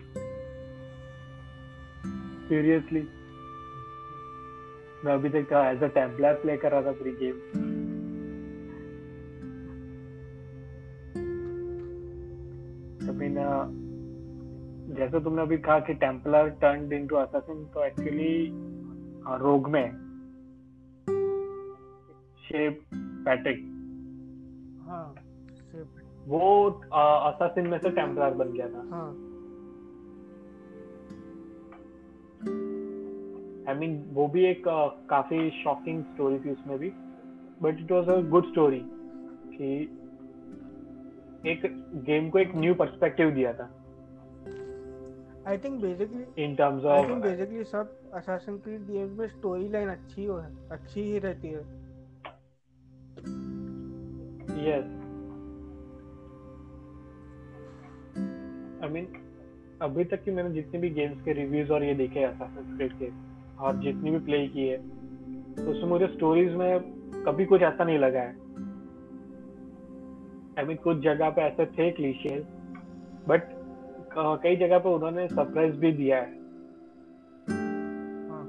seriously 2.49 3.09
मैं 5.05 5.13
अभी 5.15 5.29
तक 5.29 5.53
एज 5.53 5.83
अ 5.83 5.87
टेम्पलर 5.87 6.33
प्ले 6.33 6.57
कर 6.57 6.71
रहा 6.71 6.83
था 6.83 6.93
पूरी 6.93 7.11
गेम 7.11 7.72
जैसे 15.03 15.21
तुमने 15.21 15.43
अभी 15.43 15.57
कहा 15.59 15.79
कि 15.87 15.95
टेम्पलर 15.95 16.49
टर्न 16.61 16.93
इनटू 16.93 17.17
असासिन 17.17 17.65
तो 17.75 17.85
एक्चुअली 17.85 18.35
रोग 19.41 19.69
में 19.71 19.87
शेप 22.45 22.81
पैट्रिक 23.27 23.59
हाँ 24.87 25.05
वो 26.29 26.41
असासिन 26.93 27.67
में 27.67 27.79
से 27.79 27.91
टेम्पलर 27.91 28.35
बन 28.35 28.53
गया 28.53 28.69
था। 28.69 28.83
हाँ। 28.91 29.09
आई 33.69 33.79
मीन 33.79 34.01
वो 34.13 34.27
भी 34.29 34.45
एक 34.45 34.69
uh, 34.69 34.89
काफ़ी 35.11 35.51
शॉकिंग 35.63 36.03
स्टोरी 36.05 36.39
थी 36.39 36.51
उसमें 36.51 36.79
भी 36.79 36.93
but 37.63 37.81
it 37.81 37.93
was 37.93 38.09
a 38.09 38.21
good 38.31 38.51
story 38.51 38.81
कि 39.55 39.75
एक 41.51 41.67
गेम 42.07 42.31
को 42.31 42.39
एक 42.39 42.57
न्यू 42.57 42.75
पर्सपेक्टिव 42.75 43.31
दिया 43.31 43.53
था। 43.53 43.71
I 45.49 45.59
think 45.59 45.81
basically 45.83 46.25
in 46.45 46.53
terms 46.59 46.85
I 46.87 47.05
think 47.05 47.23
basically 47.23 47.65
सब 47.65 47.95
असासिन 48.15 48.59
क्रीड 48.59 48.83
गेम्स 48.87 49.19
में 49.19 49.29
स्टोरी 49.29 49.69
लाइन 49.69 49.89
अच्छी 49.89 50.25
हो 50.25 50.35
अच्छी 50.71 51.03
ही 51.03 51.19
रहती 51.19 51.49
है। 51.49 51.63
Yes. 54.67 54.85
I 58.85 58.91
mean 58.95 59.07
अभी 59.83 60.05
तक 60.05 60.23
की 60.25 60.31
मैंने 60.31 60.51
जितने 60.51 60.81
भी 60.81 60.91
गेम्स 60.91 61.23
के 61.25 61.33
रिव्यूज़ 61.33 61.73
और 61.73 61.85
ये 61.85 61.95
देखे 61.95 62.27
Assassin's 62.27 62.73
Creed 62.77 62.99
के 62.99 63.11
और 63.59 63.77
जितनी 63.77 64.11
भी 64.11 64.19
प्ले 64.19 64.47
की 64.49 64.69
है 64.69 64.77
तो 65.55 65.71
उसमें 65.71 65.89
मुझे 65.89 66.07
स्टोरीज 66.07 66.55
में 66.55 66.81
कभी 67.27 67.45
कुछ 67.45 67.63
ऐसा 67.63 67.85
नहीं 67.85 67.99
लगा 67.99 68.21
है। 68.21 68.33
आई 70.59 70.65
मीन 70.65 70.77
कुछ 70.77 70.99
जगह 70.99 71.31
पे 71.31 71.43
ऐसे 71.43 71.67
थे 71.67 71.91
क्लीशेज 71.91 72.47
बट 73.29 73.52
कई 74.19 74.57
जगह 74.57 74.79
पे 74.79 74.89
उन्होंने 74.89 75.29
सरप्राइज़ 75.29 75.77
भी 75.77 75.93
दिया 75.93 76.17
है। 76.17 76.33
हाँ। 78.29 78.45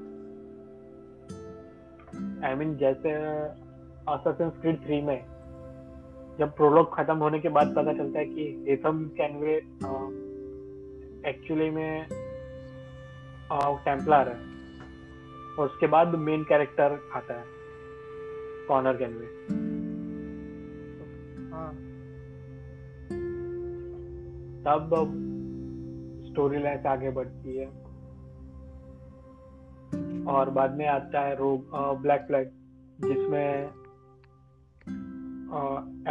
आई 2.44 2.54
मीन 2.54 2.76
जैसे 2.76 3.14
Assassin's 4.04 4.56
Creed 4.62 4.86
3 4.86 5.02
में 5.02 5.24
जब 6.38 6.56
प्रोलॉग 6.56 6.94
खत्म 6.96 7.16
होने 7.16 7.38
के 7.38 7.48
बाद 7.48 7.74
पता 7.76 7.92
चलता 7.92 8.18
है 8.18 8.24
कि 8.24 8.66
हेथम 8.68 9.04
कैनवे 9.04 9.56
एक्चुअली 11.30 11.70
में 11.70 12.06
टेम्पलर 13.84 14.28
है। 14.28 14.54
और 15.58 15.66
उसके 15.66 15.86
बाद 15.86 16.14
मेन 16.14 16.44
कैरेक्टर 16.44 16.98
आता 17.14 17.34
है 17.34 17.44
कॉनर 18.68 18.96
कैनवे 18.96 19.26
हाँ। 21.50 21.72
तब 24.64 24.90
स्टोरी 26.34 26.62
लाइन 26.62 26.86
आगे 26.86 27.10
बढ़ती 27.10 27.56
है। 27.56 27.66
और 30.26 30.50
बाद 30.50 30.76
में 30.76 30.86
आता 30.86 31.20
है 31.20 31.34
रोग 31.36 31.74
ब्लैक 32.02 32.22
फ्लैग 32.26 32.46
जिसमें 33.00 33.66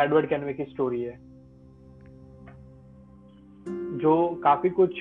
एडवर्ड 0.04 0.30
कैनवे 0.30 0.54
की 0.54 0.66
स्टोरी 0.66 1.02
है। 1.02 1.16
जो 4.00 4.14
काफ़ी 4.44 4.70
कुछ 4.70 4.92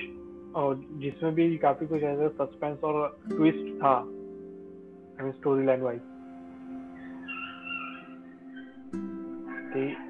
जिसमें 1.03 1.33
भी 1.35 1.57
काफ़ी 1.57 1.87
कुछ 1.87 2.03
ऐसा 2.03 2.27
सस्पेंस 2.39 2.83
और 2.83 2.97
ट्विस्ट 3.27 3.69
था 3.77 3.93
स्टोरी 5.29 5.65
लाइन 5.65 5.81
वाइज 5.81 6.01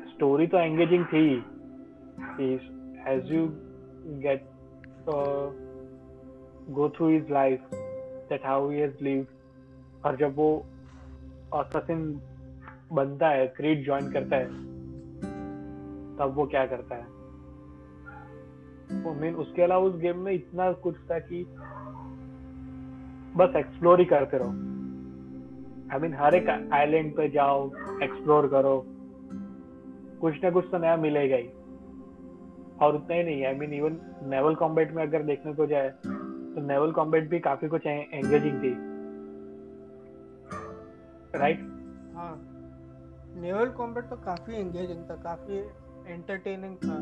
स्टोरी 0.09 0.47
तो 0.47 0.57
एंगेजिंग 0.57 1.05
थी 1.05 1.25
as 3.13 3.31
you 3.31 3.45
get 4.25 4.49
go 5.09 6.89
through 6.89 7.11
his 7.11 7.29
life, 7.29 7.61
that 8.29 8.39
how 8.39 8.71
he 8.71 9.25
और 10.05 10.15
जब 10.15 10.35
वो 10.35 10.65
assassin 11.55 12.13
बनता 12.93 13.29
है 13.29 13.47
क्रीड 13.47 13.85
ज्वाइन 13.85 14.11
करता 14.11 14.35
है, 14.35 14.45
तब 16.17 16.31
वो 16.35 16.45
क्या 16.45 16.65
करता 16.65 16.95
है? 16.95 17.23
मीन 19.21 19.35
उसके 19.35 19.61
अलावा 19.61 19.85
उस 19.85 19.95
गेम 19.95 20.19
में 20.19 20.31
इतना 20.31 20.71
कुछ 20.71 20.95
था 21.11 21.19
कि 21.19 21.43
बस 23.35 23.55
एक्सप्लोर 23.55 23.99
ही 23.99 24.05
करते 24.05 24.37
रहो। 24.37 24.49
आई 25.93 25.99
मीन 25.99 26.13
हर 26.13 26.35
एक 26.35 26.69
आइलैंड 26.73 27.15
पे 27.15 27.29
जाओ 27.29 27.67
एक्सप्लोर 28.03 28.47
करो। 28.47 28.85
कुछ 30.21 30.43
ना 30.43 30.51
कुछ 30.51 30.65
तो 30.71 30.77
नया 30.77 30.97
मिलेगा 30.97 31.35
ही। 31.35 31.49
और 32.81 32.95
उतना 32.95 33.15
ही 33.15 33.23
नहीं 33.23 33.45
I 33.45 33.53
mean 33.53 33.73
even 33.73 33.99
naval 34.29 34.55
combat 34.55 34.91
में 34.93 35.03
अगर 35.03 35.23
देखने 35.23 35.53
को 35.53 35.65
जाए 35.65 35.89
तो 36.05 36.61
नेवल 36.61 36.91
कॉम्बैट 36.91 37.29
भी 37.29 37.39
काफ़ी 37.39 37.67
कुछ 37.67 37.85
एंगेजिंग 37.87 38.63
थी। 38.63 38.73
राइट 41.39 41.59
हाँ। 42.15 42.33
नेवल 43.41 43.69
कॉम्बैट 43.69 44.05
तो 44.05 44.15
काफ़ी 44.15 44.55
एंगेजिंग 44.55 45.03
था 45.09 45.15
काफ़ी 45.23 45.57
एंटरटेनिंग 46.13 46.75
था। 46.77 46.97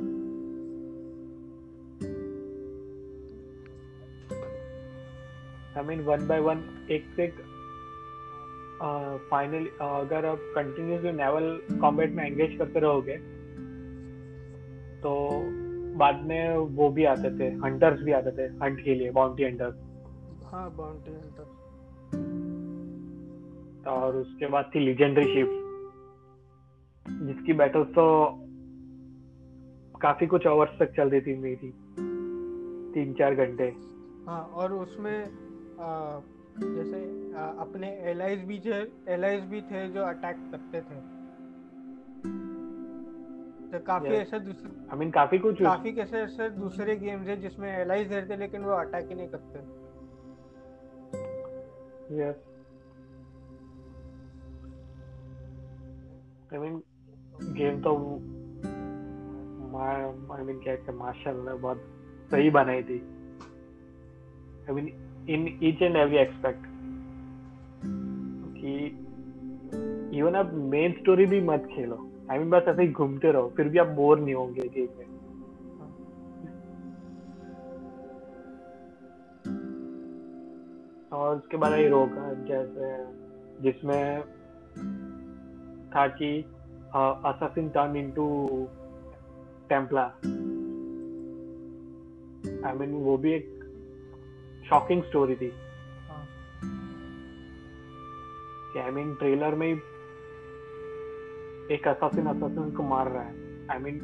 I 5.79 5.87
mean 5.87 6.01
one 6.05 6.27
by 6.27 6.39
one 6.39 6.63
एक 6.91 7.05
से 7.15 7.23
एक 7.23 7.33
फाइनल 9.31 9.65
अगर 9.81 10.25
आप 10.25 10.39
कंटिन्यूसली 10.55 11.11
नेवल 11.11 11.77
कॉम्बैट 11.81 12.11
में 12.11 12.23
एंगेज 12.25 12.57
करते 12.57 12.79
रहोगे 12.79 13.17
तो 15.01 15.11
बाद 15.97 16.21
में 16.25 16.57
वो 16.57 16.89
भी 16.89 17.05
आते 17.05 17.39
थे 17.39 17.47
हंटर्स 17.55 18.01
भी 18.01 18.11
आते 18.11 18.31
थे 18.31 18.43
हंट 18.43 18.83
के 18.83 18.95
लिए 18.95 19.11
बाउंटी 19.11 19.43
हंटर्स 19.43 19.75
हाँ 20.43 20.75
बाउंटी 20.75 21.11
हंटर 21.11 21.59
और 23.89 24.15
उसके 24.15 24.47
बाद 24.47 24.71
थी 24.75 24.79
लिजेंडरी 24.79 25.25
शिप 25.25 25.57
जिसकी 27.07 27.53
बैटल 27.53 27.83
तो 27.83 28.37
काफ़ी 30.01 30.27
कुछ 30.27 30.47
आवर्स 30.47 30.79
तक 30.79 30.93
चल 30.95 31.09
रही 31.09 31.21
थी 31.21 31.35
मेरी 31.35 31.73
तीन 32.93 33.13
चार 33.13 33.35
घंटे। 33.35 33.63
हाँ 34.27 34.41
और 34.41 34.73
उसमें 34.73 35.23
आ, 35.79 36.19
जैसे 36.59 37.31
आ, 37.37 37.45
अपने 37.45 37.87
एलाइज 38.11 38.43
भी 38.43 38.57
जो 38.57 38.73
एलाइज 39.13 39.43
भी 39.43 39.61
थे 39.61 39.87
जो 39.87 40.01
अटैक 40.01 40.35
करते 40.51 40.81
थे। 40.81 41.20
तो 43.71 43.79
काफ़ी. 43.85 44.09
ऐसे 44.09 44.39
दूसरे 44.39 44.69
आई 44.91 44.97
मीन 44.99 45.11
काफ़ी 45.11 45.37
कुछ 45.39 45.61
काफ़ी 45.61 45.91
कैसे 45.93 46.17
ऐसे 46.19 46.49
दूसरे 46.51 46.95
गेम्स 46.97 47.27
है 47.27 47.35
जिसमें 47.41 47.69
एलाइज 47.71 48.13
रहते 48.13 48.37
लेकिन 48.37 48.63
वो 48.63 48.71
अटैक 48.75 49.07
ही 49.09 49.15
नहीं 49.15 49.27
करते। 49.29 49.59
यस 52.17 52.37
आई 56.53 56.59
मीन 56.59 56.81
गेम 57.57 57.81
तो 57.81 57.91
आई 60.33 60.43
मीन 60.43 60.59
क्या 60.59 60.75
कहते 60.75 60.91
माशाल्लाह 60.97 61.55
बहुत 61.57 61.79
सही 62.31 62.49
बनाई 62.51 62.83
थी। 62.83 62.99
I 64.61 64.75
mean 64.75 64.87
in 65.29 65.41
each 65.63 65.81
and 65.81 65.95
every 65.95 66.17
expect 66.17 66.63
कि 68.57 68.71
इवन 70.19 70.35
आप 70.35 70.53
मेन 70.71 70.91
स्टोरी 70.93 71.25
भी 71.25 71.41
मत 71.43 71.67
खेलो। 71.75 71.97
आई 72.31 72.39
मीन 72.39 72.49
बस 72.49 72.63
ऐसे 72.67 72.81
ही 72.81 72.91
घूमते 72.91 73.31
रहो 73.31 73.53
फिर 73.57 73.69
भी 73.69 73.77
आप 73.77 73.87
बोर 73.87 74.19
नहीं 74.19 74.35
होंगे 74.35 74.61
गेम 74.61 74.87
में 74.99 75.05
और 81.13 81.35
उसके 81.35 81.57
बाद 81.57 81.73
ये 81.73 81.87
रोका 81.87 82.33
जैसे 82.33 82.89
जिसमें 83.61 84.21
था 85.89 86.07
कि 86.07 86.41
assassin 87.25 87.69
turn 87.69 87.95
into 87.95 88.47
Templar 89.69 90.03
I 92.67 92.77
mean 92.77 92.93
वो 92.93 93.17
भी 93.17 93.33
एक 93.33 93.47
शॉकिंग 94.69 95.03
स्टोरी 95.03 95.35
थी। 95.35 95.51
आई 98.79 98.91
मीन 98.91 99.13
ट्रेलर 99.15 99.55
में 99.55 99.67
ही 99.67 99.73
एक 101.71 101.87
असासिन 101.87 102.25
असासिन 102.27 102.71
को 102.71 102.83
मार 102.83 103.11
रहा 103.11 103.23
है। 103.23 103.67
I 103.67 103.79
mean 103.79 103.99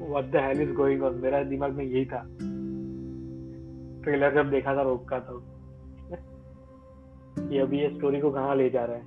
what 0.00 0.24
the 0.24 0.36
hell 0.36 0.60
is 0.60 0.72
going 0.72 1.02
on 1.02 1.14
मेरा 1.14 1.42
दिमाग 1.42 1.72
में 1.72 1.84
यही 1.84 2.04
था। 2.04 2.22
ट्रेलर 4.02 4.34
जब 4.34 4.50
देखा 4.50 4.76
था, 4.76 4.82
रोक 4.82 5.08
का 5.08 5.18
तो 5.18 5.42
कि 7.38 7.58
अभी 7.58 7.78
ये 7.78 7.90
स्टोरी 7.96 8.20
को 8.20 8.30
कहाँ 8.30 8.56
ले 8.56 8.70
जा 8.70 8.84
रहा 8.84 8.96
है। 8.96 9.02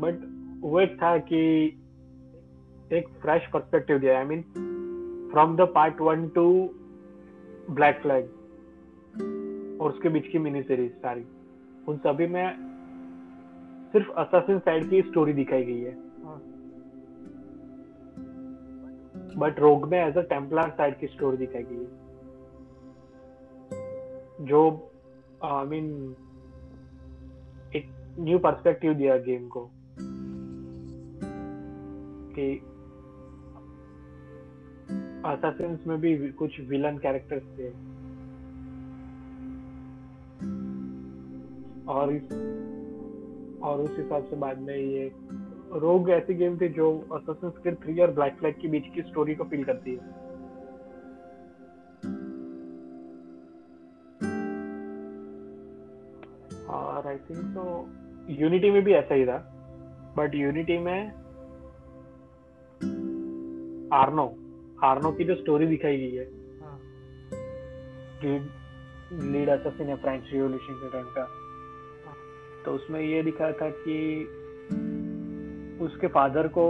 बट 0.00 0.24
वो 0.60 0.80
एक 0.80 0.96
था 1.02 1.18
कि 1.18 1.40
एक 2.92 3.08
फ्रेश 3.22 3.46
पर्सपेक्टिव 3.52 3.98
दिया। 3.98 4.18
I 4.18 4.24
mean 4.24 4.42
from 5.32 5.56
the 5.56 5.60
part 5.60 6.00
one 6.00 6.28
to 6.28 6.70
Black 7.70 8.00
Flag 8.02 8.24
और 9.80 9.92
उसके 9.92 10.08
बीच 10.08 10.26
की 10.26 10.38
मिनी 10.38 10.62
सीरीज़ 10.62 10.92
सारी। 10.92 11.24
उन 11.88 11.96
सभी 11.96 12.26
में 12.26 12.75
सिर्फ़ 13.92 14.10
असासिन 14.10 14.58
साइड 14.58 14.90
की 14.90 15.02
स्टोरी 15.02 15.32
दिखाई 15.32 15.64
गई 15.64 15.80
है। 15.80 15.94
बट 19.38 19.60
रोग 19.60 19.88
में 19.88 19.98
एज 19.98 20.16
अ 20.16 20.20
टेम्पलर 20.20 20.70
साइड 20.70 20.98
की 20.98 21.06
स्टोरी 21.06 21.36
दिखाई 21.36 21.62
गई 21.62 21.74
है। 21.74 22.06
जो 24.46 24.90
आई 25.44 25.66
मीन 25.66 26.16
एक 27.76 28.16
न्यू 28.20 28.38
पर्सपेक्टिव 28.38 28.94
दिया 28.94 29.16
गेम 29.16 29.48
को। 29.48 29.70
कि 32.38 32.58
असासिन्स 35.28 35.86
में 35.86 36.00
भी 36.00 36.28
कुछ 36.30 36.60
विलन 36.60 36.98
कैरेक्टर्स 36.98 37.42
थे। 37.42 37.68
और 41.88 42.12
और 43.62 43.80
उस 43.80 43.96
हिसाब 43.98 44.24
से 44.24 44.36
बाद 44.36 44.58
में 44.58 44.76
ये 44.76 45.10
रोग 45.80 46.10
ऐसी 46.10 46.34
गेम 46.34 46.56
थी 46.58 46.68
जो 46.68 46.88
असेसिन 47.12 47.50
क्रीड 47.50 47.76
3 47.86 48.00
और 48.00 48.10
ब्लैक 48.10 48.36
फ्लैग 48.38 48.54
के 48.62 48.68
बीच 48.68 48.84
की 48.94 49.02
स्टोरी 49.02 49.34
को 49.34 49.44
फील 49.44 49.64
करती 49.64 49.90
है। 49.90 50.14
और 56.68 57.06
आई 57.06 57.16
थिंक 57.16 57.44
तो 57.56 57.64
यूनिटी 58.40 58.70
में 58.70 58.82
भी 58.84 58.92
ऐसा 58.92 59.14
ही 59.14 59.26
था 59.26 59.38
बट 60.16 60.34
यूनिटी 60.34 60.78
में 60.78 61.08
आर्नो 63.92 64.26
आर्नो 64.84 65.10
की 65.12 65.24
जो 65.24 65.34
स्टोरी 65.34 65.66
दिखाई 65.66 65.96
गई 65.96 66.14
है। 66.14 66.24
लीड 68.22 68.48
लीड 69.32 69.48
असेसिन 69.48 69.88
है 69.88 69.96
फ्रेंच 69.96 70.22
रिवॉल्यूशन 70.32 70.74
के 70.74 70.90
टाइम 70.92 71.06
का। 71.18 71.24
तो 72.66 72.72
उसमें 72.72 73.00
ये 73.00 73.22
दिखा 73.22 73.50
था 73.52 73.68
कि 73.70 73.96
उसके 75.84 76.06
फादर 76.06 76.48
को 76.48 76.64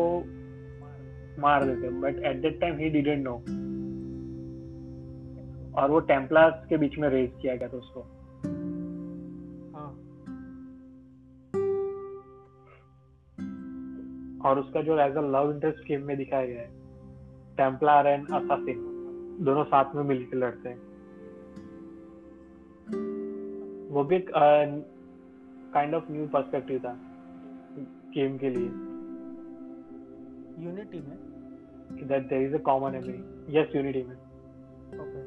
मार 1.41 1.65
देते 1.65 1.89
but 2.01 2.19
at 2.25 2.41
that 2.43 2.61
time 2.61 2.79
he 2.79 2.91
didn't 2.91 3.25
know 3.25 3.35
और 5.81 5.91
वो 5.91 6.01
टेम्पलार्स 6.01 6.67
के 6.69 6.77
बीच 6.77 6.99
में 6.99 7.09
रेज 7.09 7.31
किया 7.43 7.55
गया 7.57 7.69
था 7.69 7.77
उसको। 7.77 8.01
हाँ। 9.73 9.91
और 14.45 14.59
उसका 14.59 14.83
जो 14.83 14.99
as 15.01 15.17
a 15.17 15.21
love 15.21 15.53
interest 15.53 15.87
game 15.89 16.03
में 16.03 16.17
दिखाया 16.17 16.47
गया 16.47 16.63
है 16.63 16.71
टेम्पलार 17.57 18.07
एंड 18.07 18.27
असासिन 18.31 18.79
दोनों 19.41 19.65
साथ 19.65 19.95
में 19.95 20.03
मिलकर 20.03 20.37
लड़ते 20.37 20.69
हैं। 20.69 20.79
वो 23.91 24.05
भी 24.05 24.17
एक 24.17 24.31
काइंड 25.77 25.95
ऑफ़ 25.95 26.13
न्यू 26.13 26.27
पर्सपेक्टिव 26.29 26.79
था 26.79 26.99
गेम 28.15 28.39
के 28.39 28.51
लिए। 28.51 28.69
यूनिटी 30.65 30.99
में? 30.99 31.17
That 32.11 32.25
there 32.31 32.45
is 32.45 32.55
a 32.55 32.61
common 32.65 32.95
enemy. 32.99 33.19
Yes 33.55 33.75
unity 33.75 34.01
में। 34.07 34.17
ओके 35.03 35.21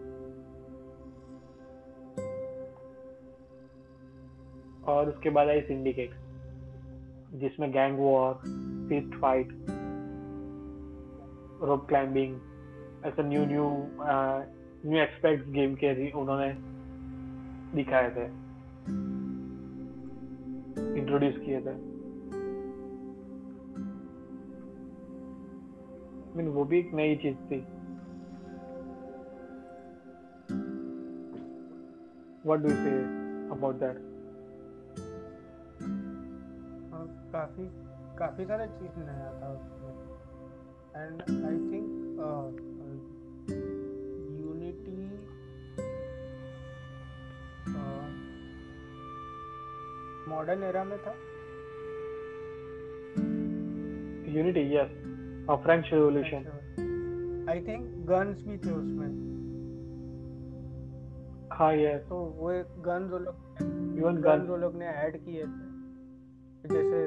और 4.91 5.09
उसके 5.09 5.29
बाद 5.29 5.47
आई 5.47 5.61
सिंडिकेट 5.61 6.11
जिसमें 7.33 7.71
gang 7.71 7.97
war 7.99 8.33
fist 8.89 9.15
fight 9.21 9.53
rope 11.63 11.87
climbing 11.87 12.35
ऐसा 13.05 13.23
new 13.23 13.45
new 13.45 13.65
new 14.85 15.01
expect 15.01 15.49
game 15.49 15.75
के 15.75 16.11
उन्होंने 16.11 16.51
दिखाए 17.75 18.09
थे। 18.09 18.27
इंट्रोड्यूस 21.09 21.37
किए 21.45 21.61
थे। 21.61 21.73
वो 26.49 26.65
भी 26.65 26.79
एक 26.79 26.93
नई 26.93 27.15
चीज़ 27.15 27.37
थी। 27.37 27.65
You 32.49 32.55
say 32.57 32.93
about 33.53 33.75
that? 33.79 33.97
हाँ, 36.91 37.05
काफ़ी 37.33 37.65
काफ़ी 38.19 38.45
सारा 38.45 38.65
चीज़ 38.65 38.91
नया 38.97 39.29
था 39.41 39.49
उसमें। 39.53 39.93
And 41.03 41.21
I 41.45 41.57
think 41.71 41.89
modern 50.29 50.63
era 50.63 50.83
में 50.83 50.97
था। 50.99 51.15
Unity 54.29 54.63
yes. 54.71 54.91
A 55.49 55.55
french 55.61 55.87
revolution. 55.93 56.43
I 57.49 57.59
think 57.67 58.07
guns 58.07 58.43
भी 58.47 58.57
थे 58.57 58.71
उसमें। 58.71 59.07
हाँ 61.53 61.73
yes. 61.73 62.09
तो 62.09 62.15
वो 62.39 62.49
गन्स 62.81 63.11
वो 63.11 63.17
लोग 63.17 63.35
Even 63.95 64.23
गन्स 64.23 64.49
वो 64.49 64.57
लोग 64.57 64.75
ने 64.75 64.85
ऐड 64.85 65.17
किए 65.17 65.45
थे। 65.45 65.69
जैसे 66.73 66.99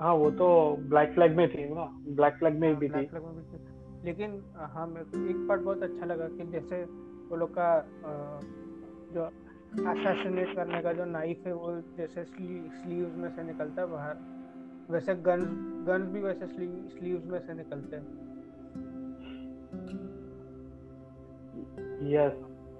हाँ 0.00 0.14
वो 0.14 0.30
तो 0.30 0.76
ब्लैक 0.80 1.14
फ्लैग 1.14 1.36
में 1.36 1.48
थी 1.48 1.74
ना? 1.74 1.84
ब्लैक 2.08 2.34
फ्लैग 2.34 2.58
में 2.58 2.76
भी 2.76 2.88
थी। 2.88 2.92
Black 2.92 3.10
Flag 3.10 3.24
में 3.24 3.34
भी 3.34 3.58
थी। 3.58 4.04
लेकिन 4.04 4.42
हाँ 4.56 4.86
मेरे 4.86 5.04
को 5.04 5.30
एक 5.30 5.48
पार्ट 5.48 5.62
बहुत 5.62 5.82
अच्छा 5.82 6.06
लगा 6.06 6.28
कि 6.28 6.46
जैसे 6.46 6.84
वो 7.28 7.36
लोग 7.36 7.50
का 7.58 7.68
जो 9.12 9.24
असैसिनेट 9.68 10.54
करने 10.56 10.80
का 10.82 10.92
जो 10.92 11.04
नाइफ 11.04 11.46
है, 11.46 11.52
वो 11.54 11.72
जैसे 11.96 12.24
स्लीव्स 12.24 13.16
में 13.16 13.28
से 13.36 13.42
निकलता 13.42 13.82
है 13.82 13.88
बाहर, 13.88 14.16
वैसे 14.90 15.14
गन्स 15.14 15.48
गन्स 15.86 16.08
भी 16.10 16.20
वैसे 16.20 16.46
स्लीव्स 16.46 17.26
में 17.26 17.38
से 17.38 17.54
निकलते 17.54 17.96
हैं। 17.96 18.06
Yes 22.10 22.32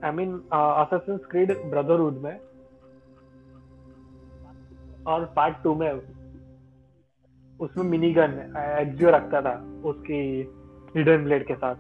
I 0.05 0.11
mean 0.11 0.35
Assassin's 0.53 1.27
Creed 1.27 1.53
Brotherhood 1.71 2.17
में, 2.17 2.39
और 5.07 5.25
पार्ट 5.37 5.63
टू 5.63 5.75
में, 5.75 5.91
उसमें 7.61 7.85
मिनी 7.85 8.13
गन 8.13 8.33
एक्सियो 8.57 9.11
रखता 9.11 9.41
था, 9.43 9.55
उसकी 9.85 10.21
हिडन 10.97 11.25
ब्लेड 11.25 11.47
के 11.47 11.55
साथ 11.55 11.77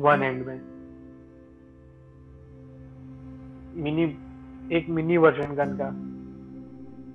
वन 0.00 0.22
एंड 0.22 0.46
में। 0.46 0.71
मिनी 3.76 4.04
एक 4.76 4.88
मिनी 4.90 5.16
वर्जन 5.16 5.54
गन 5.54 5.76
का। 5.80 5.88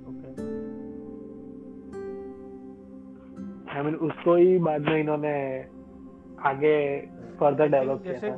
ओके 0.09 0.29
आई 3.71 3.83
मीन 3.83 3.95
उसको 4.09 4.35
ही 4.35 4.57
बाद 4.59 4.81
में 4.81 4.99
इन्होंने 4.99 5.35
आगे 6.49 6.75
फर्दर 7.39 7.67
डेवलप 7.69 8.03
किया 8.03 8.19
था। 8.19 8.35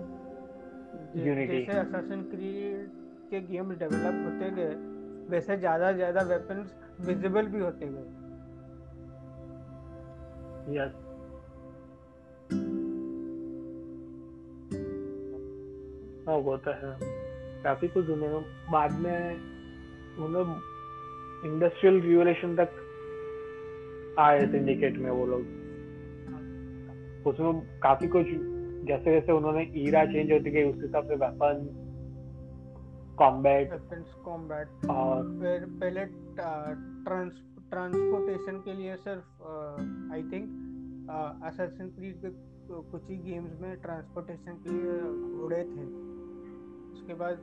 Unity. 1.09 1.59
जैसे 1.65 1.77
असैसिन 1.79 2.21
क्रीड 2.31 2.89
के 3.29 3.39
गेम्स 3.41 3.77
डेवलप 3.79 4.17
होते 4.25 4.49
गए 4.55 4.73
वैसे 5.29 5.57
ज़्यादा 5.57 5.91
ज़्यादा 5.91 6.21
वेपन्स 6.29 6.67
विजिबल 7.07 7.45
भी 7.47 7.59
होते 7.59 7.87
गए। 7.87 8.07
यस 10.75 10.93
हाँ 16.27 16.37
वो 16.37 16.57
तो 16.57 16.71
है। 16.71 16.91
काफ़ी 17.63 17.87
कुछ 17.87 18.09
उन्होंने 18.09 18.39
बाद 18.71 18.99
में 18.99 19.19
उन्होंने 20.25 20.53
इंडस्ट्रियल 21.47 21.99
रिवोल्यूशन 22.01 22.55
तक 22.55 22.69
आए 24.19 24.45
सिंडिकेट 24.47 24.97
में 24.97 25.09
वो 25.11 25.25
लोग। 25.25 25.57
उसमें 27.27 27.79
काफ़ी 27.79 28.07
कुछ 28.07 28.25
जैसे 28.87 29.11
जैसे 29.11 29.31
उन्होंने 29.31 29.63
ईरा 29.75 30.05
चेंज 30.05 30.31
होती 30.31 30.51
गई 30.51 30.63
उस 30.63 30.81
हिसाब 30.81 31.07
से 31.07 31.15
वेपन 31.15 31.67
कॉम्बैट 33.19 33.71
वेपन्स 33.71 34.13
कॉम्बैट 34.25 34.85
और 34.89 35.23
फिर 35.41 35.65
पहले 35.79 36.05
ट्रांस 36.35 37.33
ट्रांसपोर्टेशन 37.69 38.61
के 38.65 38.73
लिए 38.73 38.95
सिर्फ़ 38.97 39.43
आई 40.13 40.23
थिंक 40.23 40.45
असैसिन 41.43 41.89
क्रीड 41.89 42.15
के 42.25 42.29
कुछ 42.91 43.09
ही 43.09 43.17
गेम्स 43.17 43.59
में 43.61 43.75
ट्रांसपोर्टेशन 43.81 44.53
के 44.63 44.69
लिए 44.69 44.95
घोड़े 45.37 45.63
थे। 45.63 45.85
उसके 46.99 47.13
बाद 47.15 47.37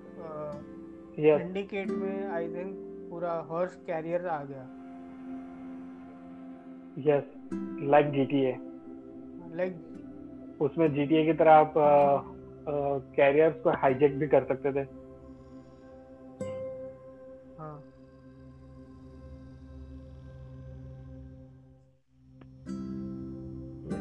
सिंडिकेट 1.17 1.91
में 1.91 2.31
आई 2.31 2.49
थिंक 2.55 2.73
पूरा 3.11 3.33
हॉर्स 3.51 3.75
कैरियर 3.87 4.27
आ 4.29 4.43
गया। 4.45 4.65
यस 7.07 7.25
लाइक 7.91 8.11
जीटीए 8.13 8.53
लाइक 9.57 10.63
उसमें 10.63 10.93
जीटीए 10.95 11.25
की 11.27 11.33
तरह 11.33 11.53
आप 11.55 11.75
कैरियर्स 13.17 13.61
को 13.63 13.71
हाईजेक 13.83 14.19
भी 14.19 14.27
कर 14.29 14.45
सकते 14.45 14.73
थे। 14.73 14.85
हाँ। 17.59 17.77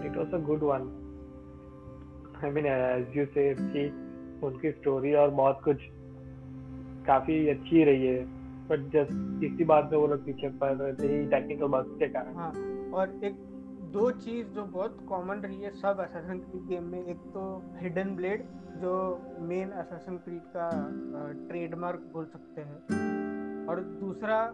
It 0.06 0.18
was 0.18 0.34
a 0.34 0.46
good 0.48 0.64
one 0.64 0.90
I 2.44 2.52
mean 2.52 2.66
as 2.66 3.18
you 3.18 3.26
say 3.26 3.54
कि 3.60 3.84
उनकी 4.44 4.72
स्टोरी 4.72 5.14
और 5.14 5.30
बहुत 5.30 5.62
कुछ 5.64 5.78
काफ़ी 7.08 7.50
अच्छी 7.50 7.84
रही 7.84 8.08
है। 8.08 8.26
बट 8.68 8.80
जस्ट 8.80 9.44
इसी 9.44 9.64
बात 9.64 9.90
में 9.92 10.00
वो 10.00 10.08
लोग 10.08 10.26
पीछे 10.26 10.50
पड़ 10.50 10.74
रहे 10.74 10.94
थे 10.94 11.26
टेक्निकल 11.26 11.66
बग्स 11.66 12.00
के 12.00 12.08
कारण। 12.08 12.36
हाँ 12.36 12.52
और 12.92 13.10
एक 13.24 13.36
दो 13.92 14.12
चीज़ 14.12 14.48
जो 14.48 14.64
बहुत 14.64 15.06
कॉमन 15.10 15.36
रही 15.36 15.62
है 15.62 15.72
सब 15.72 16.00
असैसिन 16.00 16.40
क्रीड 16.40 16.66
गेम 16.66 16.84
में 16.84 17.06
एक 17.06 17.18
तो 17.18 17.64
हिडन 17.76 18.16
ब्लेड 18.16 18.46
जो 18.78 19.22
मेन 19.40 19.70
असैसिन 19.70 20.18
क्रीड 20.18 20.42
का 20.58 20.90
ट्रेडमार्क 21.48 22.00
बोल 22.14 22.26
सकते 22.26 22.62
हैं। 22.62 22.76
और 23.68 23.80
दूसरा 23.80 24.54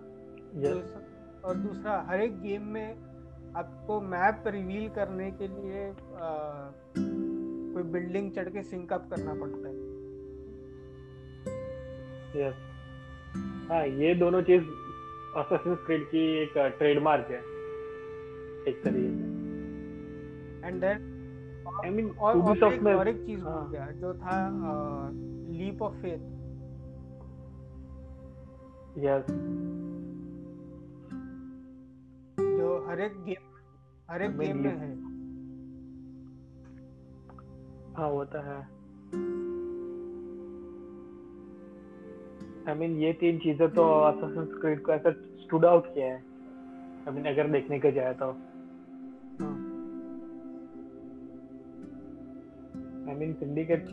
दूस- 0.55 1.43
और 1.43 1.55
दूसरा 1.55 2.05
हर 2.09 2.21
एक 2.21 2.41
गेम 2.41 2.61
में 2.61 2.93
आपको 3.55 4.01
मैप 4.01 4.43
रिवील 4.47 4.89
करने 4.89 5.31
के 5.31 5.47
लिए 5.47 5.89
आ, 5.89 5.91
कोई 7.73 7.83
बिल्डिंग 7.91 8.31
चढ़ 8.31 8.49
के 8.49 8.63
सिंक 8.63 8.93
अप 8.93 9.09
करना 9.09 9.33
पड़ता 9.33 9.67
है। 9.67 9.75
यस 12.39 12.55
हाँ 13.69 13.85
ये 13.87 14.13
दोनों 14.15 14.41
चीज़ 14.41 14.63
असेसिन 15.37 15.75
क्रीड 15.75 16.03
की 16.05 16.23
एक 16.43 16.53
ट्रेडमार्क 16.77 17.27
है। 17.31 17.39
एक 18.67 18.81
तरीके 18.83 19.29
एंड 20.67 20.81
देन 20.81 21.07
आई 21.83 21.89
मीन 21.89 22.09
और 22.09 22.37
Ubisoft 22.37 22.81
में 22.81 22.93
और 22.93 23.07
एक 23.07 23.25
चीज़ 23.25 23.41
हो। 23.41 23.49
हाँ। 23.49 23.71
गया 23.71 23.85
जो 23.91 24.13
था 24.13 24.33
लीप 25.51 25.81
ऑफ़ 25.81 25.93
फेथ 25.93 26.29
यस 28.97 29.25
जो 32.57 32.85
हर 32.89 33.01
एक 33.01 33.23
गेम 33.23 33.43
हर 34.11 34.21
एक 34.21 34.37
गेम 34.37 34.57
में 34.57 34.77
है। 34.77 35.10
हाँ 38.01 38.09
वो 38.09 38.25
तो 38.25 38.39
है। 38.39 38.55
आई 42.67 42.73
I 42.73 42.77
मीन 42.79 42.89
mean, 42.89 43.03
ये 43.03 43.13
तीन 43.13 43.39
चीज़ें 43.39 43.69
तो 43.69 43.83
Assassin's 44.11 44.61
Creed 44.61 44.79
को 44.79 44.91
ऐसा 44.91 45.11
स्टूड 45.11 45.65
आउट 45.65 45.93
किया 45.93 46.05
है। 46.05 46.13
आई 46.13 47.05
I 47.05 47.09
मीन 47.09 47.23
mean, 47.23 47.33
अगर 47.33 47.47
देखने 47.47 47.79
को 47.79 47.91
जाए 47.91 48.13
तो। 48.13 48.25
I 53.09 53.17
mean 53.17 53.33
Syndicate 53.33 53.85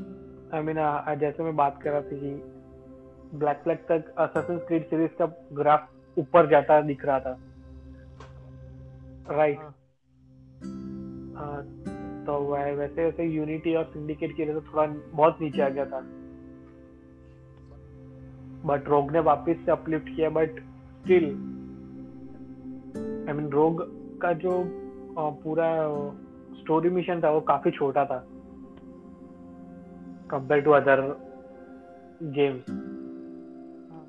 I 0.54 0.62
mean 0.62 0.76
जैसे 1.20 1.42
मैं 1.42 1.56
बात 1.56 1.82
कर 1.82 1.90
रहा 1.90 2.00
था 2.00 2.16
कि 2.16 2.42
ब्लैक 3.38 3.56
फ्लैग 3.56 3.78
तक 3.78 4.14
Assassin's 4.14 4.64
Creed 4.64 4.82
सीरीज़ 4.82 5.12
का 5.18 5.26
ग्राफ 5.52 5.88
ऊपर 6.18 6.50
जाता 6.50 6.80
दिख 6.80 7.04
रहा 7.04 7.20
था। 7.20 7.38
राइट 9.36 9.58
हाँ। 11.36 11.87
हाँ 12.28 12.38
तो 12.38 12.44
वै- 12.44 12.76
वैसे 12.76 13.04
वैसे 13.04 13.24
यूनिटी 13.24 13.74
और 13.74 13.84
सिंडिकेट 13.84 14.36
के 14.36 14.44
लिए 14.44 14.54
तो 14.54 14.60
थोड़ा 14.60 14.86
बहुत 15.14 15.38
नीचे 15.40 15.62
आ 15.62 15.68
गया 15.68 15.86
था। 15.86 16.00
बट 18.64 18.88
रोग 18.88 19.12
ने 19.12 19.20
वापस 19.20 19.56
से 19.64 19.72
अपलिफ्ट 19.72 20.08
किया 20.16 20.30
बट 20.30 20.50
स्टिल 21.02 21.24
आई 23.28 23.34
मीन 23.34 23.48
रोग 23.48 23.82
का 24.20 24.32
जो 24.32 24.64
पूरा 25.18 25.88
स्टोरी 26.60 26.90
मिशन 26.90 27.20
था 27.20 27.30
वो 27.30 27.40
काफ़ी 27.40 27.70
छोटा 27.70 28.04
था। 28.04 28.26
कंपेयर 30.30 30.60
टू 30.60 30.70
अदर 30.70 31.00
गेम्स 32.22 32.70
हाँ। 33.90 34.06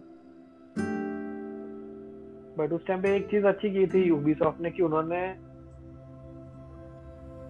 बट 2.57 2.73
उस 2.73 2.87
टाइम 2.87 3.01
पे 3.01 3.15
एक 3.15 3.29
चीज़ 3.29 3.45
अच्छी 3.45 3.69
की 3.69 3.87
थी 3.87 4.03
यूबीसॉफ्ट 4.03 4.61
ने 4.61 4.71
कि 4.71 4.83
उन्होंने 4.83 5.48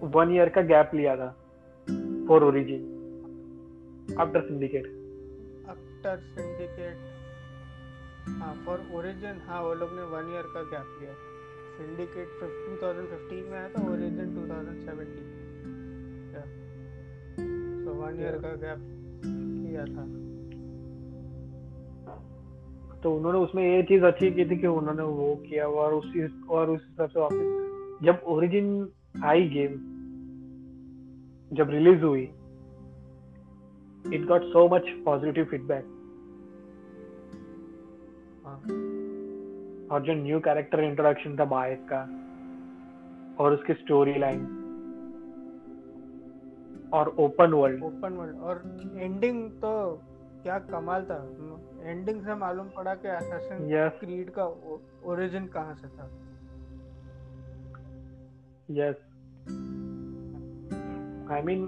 वन 0.02 0.34
ईयर 0.34 0.48
का 0.48 0.62
गैप 0.62 0.90
लिया 0.94 1.16
था 1.16 1.30
for 2.28 2.44
Origin 2.44 4.16
after 4.20 4.40
Syndicate 4.40 4.86
after 5.68 6.16
Syndicate 6.16 6.96
हाँ 8.28 8.54
फॉर 8.66 8.78
ओरिजिन 8.94 9.40
हाँ 9.46 9.62
वो 9.62 9.74
लोग 9.74 9.90
ने 9.92 10.02
वन 10.02 10.32
ईयर 10.34 10.42
का 10.42 10.62
गैप 10.62 10.98
लिया। 11.00 11.14
सिंडिकेट 11.78 12.28
2015 12.40 13.50
में 13.50 13.58
आया 13.58 13.68
था 13.68 13.92
ओरिजिन 13.92 14.34
2017 14.34 15.04
सो 17.84 17.90
वन 17.92 18.20
ईयर 18.20 18.38
का 18.38 18.48
गैप 18.48 18.80
किया 19.24 19.84
था। 19.84 20.04
तो 23.02 23.16
उन्होंने 23.16 23.38
उसमें 23.38 23.76
ये 23.76 23.82
चीज़ 23.82 24.04
अच्छी 24.04 24.30
की 24.30 24.44
थी 24.44 24.56
कि 24.56 24.66
उन्होंने 24.66 25.02
वो 25.02 25.34
किया 25.36 25.66
और 25.66 25.94
उसी 25.94 26.46
और 26.50 26.70
उस 26.70 26.86
हिसाब 26.90 27.08
से 27.08 27.20
वापस। 27.20 28.04
जब 28.06 28.22
ओरिजिन 28.26 28.88
आई 29.24 29.48
गेम 29.48 29.89
जब 31.50 31.70
रिलीज़ 31.70 32.02
हुई 32.04 32.22
it 34.14 34.26
got 34.26 34.42
so 34.52 34.68
much 34.74 34.88
positive 35.04 35.44
feedback 35.44 35.84
और 39.92 40.02
जो 40.02 40.14
न्यू 40.14 40.40
कैरेक्टर 40.40 40.80
इंट्रोडक्शन 40.84 41.36
था 41.38 41.44
बायस 41.44 41.78
का 41.92 42.00
और 43.40 43.52
उसकी 43.52 43.74
स्टोरी 43.74 44.18
लाइन 44.18 44.40
और 46.94 47.14
ओपन 47.18 47.52
वर्ल्ड 47.52 47.82
ओपन 47.84 48.12
वर्ल्ड 48.12 48.36
और 48.40 48.62
एंडिंग 48.94 49.50
तो 49.62 49.72
क्या 50.42 50.58
कमाल 50.70 51.02
था। 51.04 51.16
एंडिंग 51.82 52.22
से 52.24 52.34
मालूम 52.34 52.68
पड़ा 52.76 52.94
कि 52.94 53.08
असैसिन 53.08 53.70
यस 53.72 53.98
क्रीड 54.00 54.30
का 54.38 54.44
ओरिजिन 55.04 55.46
कहाँ 55.48 55.74
से 55.74 55.88
था। 55.88 56.08
यस 58.78 58.96
आई 61.30 61.42
मीन 61.42 61.64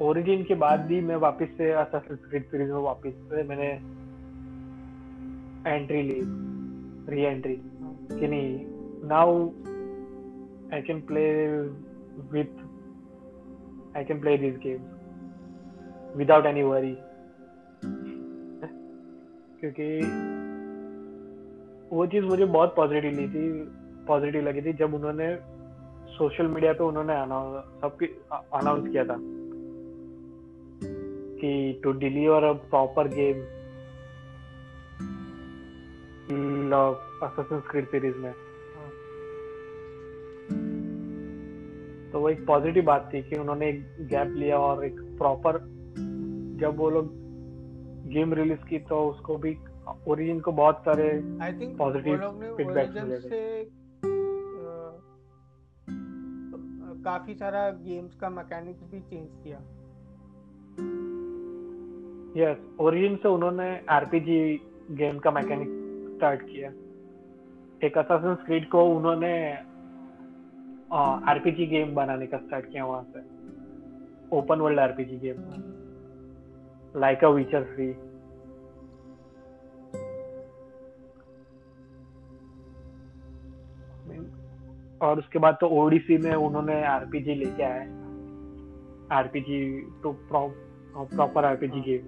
ओरिजिन 0.00 0.44
के 0.44 0.54
बाद 0.54 0.80
भी 0.80 1.00
मैं 1.00 1.16
वापस 1.16 1.48
से 1.58 2.00
सीरीज़ 2.16 2.70
में 2.72 2.80
वापस 2.80 3.14
से 3.30 3.42
मैंने 3.42 3.68
एंट्री 5.66 6.02
ली 6.02 6.20
री 7.14 7.22
एंट्री 7.22 7.56
कि 8.12 8.28
नहीं 8.28 8.64
now 9.08 9.34
I 10.74 10.82
can 10.82 11.00
play 11.00 11.26
with 12.32 12.64
I 13.96 14.04
can 14.04 14.20
play 14.20 14.36
this 14.38 14.56
games 14.56 16.16
without 16.16 16.46
any 16.46 16.62
worry 16.62 16.96
क्योंकि 19.60 19.92
वो 21.96 22.06
चीज़ 22.06 22.24
मुझे 22.24 22.44
बहुत 22.44 22.74
पॉजिटिव 22.76 23.18
ली 23.20 23.28
थी 23.28 23.48
पॉजिटिव 24.06 24.42
लगी 24.42 24.62
थी 24.62 24.72
जब 24.72 24.94
उन्होंने 24.94 25.28
सोशल 26.10 26.46
मीडिया 26.46 26.72
पे 26.72 26.84
उन्होंने 26.84 27.14
सबकी 27.80 28.06
अनाउंस 28.54 28.88
किया 28.88 29.04
था 29.04 29.16
कि 31.40 31.80
to 31.84 31.92
deliver 31.92 32.44
a 32.44 32.52
proper 32.52 33.08
game 33.08 33.60
series 37.82 38.16
में। 38.16 38.32
तो 42.12 42.20
वो 42.20 42.28
एक 42.28 42.46
पॉजिटिव 42.46 42.84
बात 42.84 43.10
थी 43.14 43.22
कि 43.22 43.36
उन्होंने 43.36 43.68
एक 43.68 43.80
गैप 44.00 44.28
लिया 44.28 44.58
और 44.58 44.84
एक 44.84 45.00
प्रॉपर 45.00 45.58
जब 46.60 46.76
वो 46.76 46.90
लोग 46.90 47.10
गेम 48.08 48.34
रिलीज़ 48.34 48.68
की 48.68 48.78
तो 48.78 49.10
उसको 49.10 49.36
भी 49.36 49.56
ओरिजिन 50.08 50.40
को 50.40 50.52
बहुत 50.52 50.74
सारे 50.80 51.20
पॉजिटिव 51.76 52.14
ओरिजिन 52.14 53.04
मिले 53.04 53.79
काफ़ी 57.04 57.34
सारा 57.34 57.70
गेम्स 57.70 58.14
का 58.14 58.30
मैकेनिक्स 58.30 58.80
भी 58.90 59.00
चेंज 59.00 59.28
किया। 59.44 59.58
यस 62.36 62.58
ओरिजिन 62.80 63.16
से 63.16 63.28
उन्होंने 63.28 63.80
आरपीजी 63.88 64.60
गेम 64.90 65.18
का 65.18 65.30
मैकेनिक 65.30 65.68
स्टार्ट 66.16 66.42
किया। 66.42 66.70
एक 67.86 67.98
Assassin's 67.98 68.46
Creed 68.48 68.70
को 68.70 68.84
उन्होंने 68.96 69.52
आरपीजी 71.30 71.66
गेम 71.66 71.94
बनाने 71.94 72.26
का 72.26 72.36
स्टार्ट 72.36 72.66
किया 72.66 72.86
वहाँ 72.86 73.06
से। 73.16 73.20
Open 74.38 74.60
world 74.60 74.80
RPG 74.80 75.18
game. 75.18 75.36
Like 77.00 77.24
a 77.24 77.28
Witcher 77.28 77.64
free 77.64 77.94
और 85.02 85.18
उसके 85.18 85.38
बाद 85.38 85.56
तो 85.60 85.68
ओडीसी 85.82 86.16
में 86.18 86.34
उन्होंने 86.34 86.82
आरपीजी 86.86 87.34
लेके 87.34 87.62
आए 87.62 87.84
RPG 89.12 89.60
to 90.02 90.12
proper 90.32 91.44
RPG 91.44 91.80
game 91.80 92.04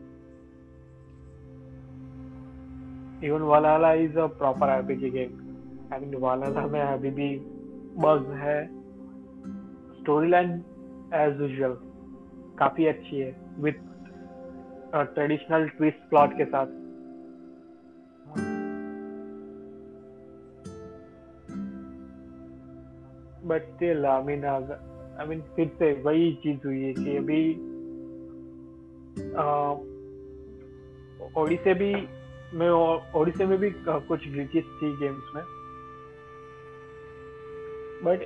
even 3.25 3.43
Valhalla 3.49 3.93
is 4.03 4.19
a 4.19 4.27
proper 4.39 4.69
RPG 4.69 5.11
game 5.11 5.31
I 5.93 6.01
mean 6.01 6.15
Valhalla 6.21 6.67
में 6.67 6.81
अभी 6.81 7.11
भी 7.11 7.29
बग्स 7.99 8.37
है। 8.37 8.61
स्टोरी 9.95 10.29
लाइन 10.29 10.51
एज 11.15 11.41
यूजुअल 11.41 11.77
काफ़ी 12.59 12.87
अच्छी 12.87 13.19
है। 13.19 13.35
विथ 13.59 13.79
ट्रेडिशनल 14.95 15.69
ट्विस्ट 15.69 16.09
प्लॉट 16.11 16.37
के 16.37 16.45
साथ। 16.45 16.67
But 23.45 23.63
still 23.65 24.07
I 24.07 24.23
mean 24.23 24.45
I 24.45 25.27
mean 25.29 25.41
फिर 25.57 25.71
से 25.79 25.93
वही 26.03 26.33
चीज़ 26.43 26.67
हुई 26.67 26.83
है 26.83 26.93
कि 26.95 27.17
अभी 27.17 27.43
ओडिसे 31.37 31.75
भी, 31.75 31.95
में 32.55 32.71
ओडिसे 33.17 33.47
में 33.47 33.59
भी 33.59 33.71
कुछ 33.81 34.29
ग्लिचेस 34.29 34.65
थी 34.79 34.89
गेम्स 34.97 35.35
में। 35.35 35.43
बट 38.05 38.23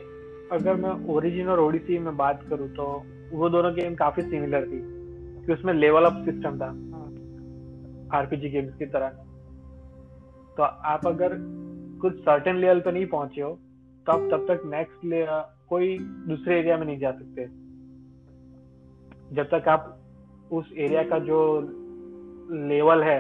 अगर 0.53 0.75
मैं 0.77 0.93
ओरिजिन 1.14 1.49
और 1.49 1.61
ओडिसी 1.61 1.99
में 1.99 2.17
बात 2.17 2.43
करूँ 2.51 2.69
तो 2.75 2.85
वो 3.33 3.49
दोनों 3.49 3.75
गेम 3.75 3.95
काफ़ी 3.95 4.23
सिमिलर 4.23 4.67
थी, 4.67 4.81
कि 5.47 5.53
उसमें 5.53 5.73
लेवल 5.75 6.05
अप 6.05 6.25
सिस्टम 6.25 6.59
था। 6.59 6.69
आरपीजी 8.17 8.49
गेम्स 8.51 8.75
की 8.79 8.87
तरह। 8.87 9.09
तो 10.57 10.62
आप 10.62 11.07
अगर 11.07 11.37
कुछ 12.01 12.19
सर्टेन 12.21 12.57
लेवल 12.57 12.81
पे 12.81 12.93
नहीं 12.93 13.07
पहुँचे 13.07 13.41
हो 13.41 13.59
तो 14.07 14.13
आप 14.13 14.29
तब 14.33 14.47
तक 14.49 14.63
नेक्स्ट 14.67 15.01
कोई 15.69 15.99
दूसरे 16.01 16.59
एरिया 16.59 16.77
में 16.77 16.87
नहीं 16.87 16.99
जा 16.99 17.11
सकते। 17.13 17.47
जब 19.35 19.49
तक 19.55 19.69
आप 19.69 19.99
उस 20.53 20.73
एरिया 20.79 21.03
का 21.03 21.19
जो 21.19 21.39
लेवल 22.69 23.03
है 23.03 23.19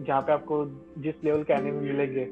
जहाँ 0.00 0.22
पे 0.22 0.32
आपको 0.32 0.64
जिस 0.98 1.24
लेवल 1.24 1.42
के 1.42 1.52
एनिमी 1.52 1.80
मिलेंगे 1.80 2.24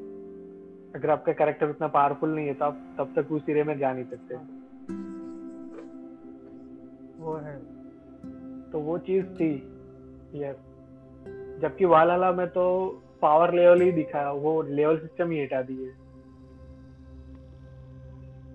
अगर 0.95 1.09
आपका 1.09 1.33
कैरेक्टर 1.33 1.69
उतना 1.69 1.87
पावरफुल 1.87 2.29
नहीं 2.29 2.47
है 2.47 2.53
तो 2.53 2.65
आप 2.65 2.95
तब 2.97 3.13
तक 3.15 3.31
उस 3.31 3.49
एरिया 3.49 3.65
में 3.65 3.77
जा 3.79 3.93
नहीं 3.93 4.05
सकते। 4.05 4.35
वो 7.23 7.33
है। 7.35 7.55
तो 8.71 8.79
वो 8.79 8.97
चीज़ 8.97 9.25
थी 9.25 9.53
यस 10.35 10.57
जबकि 11.61 11.85
वालाला 11.85 12.31
में 12.31 12.47
तो 12.47 12.63
पावर 13.21 13.53
लेवल 13.53 13.81
ही 13.81 13.91
दिखा 13.91 14.31
वो 14.31 14.61
लेवल 14.61 14.97
सिस्टम 14.97 15.31
ही 15.31 15.41
हटा 15.43 15.61
दिए 15.61 15.91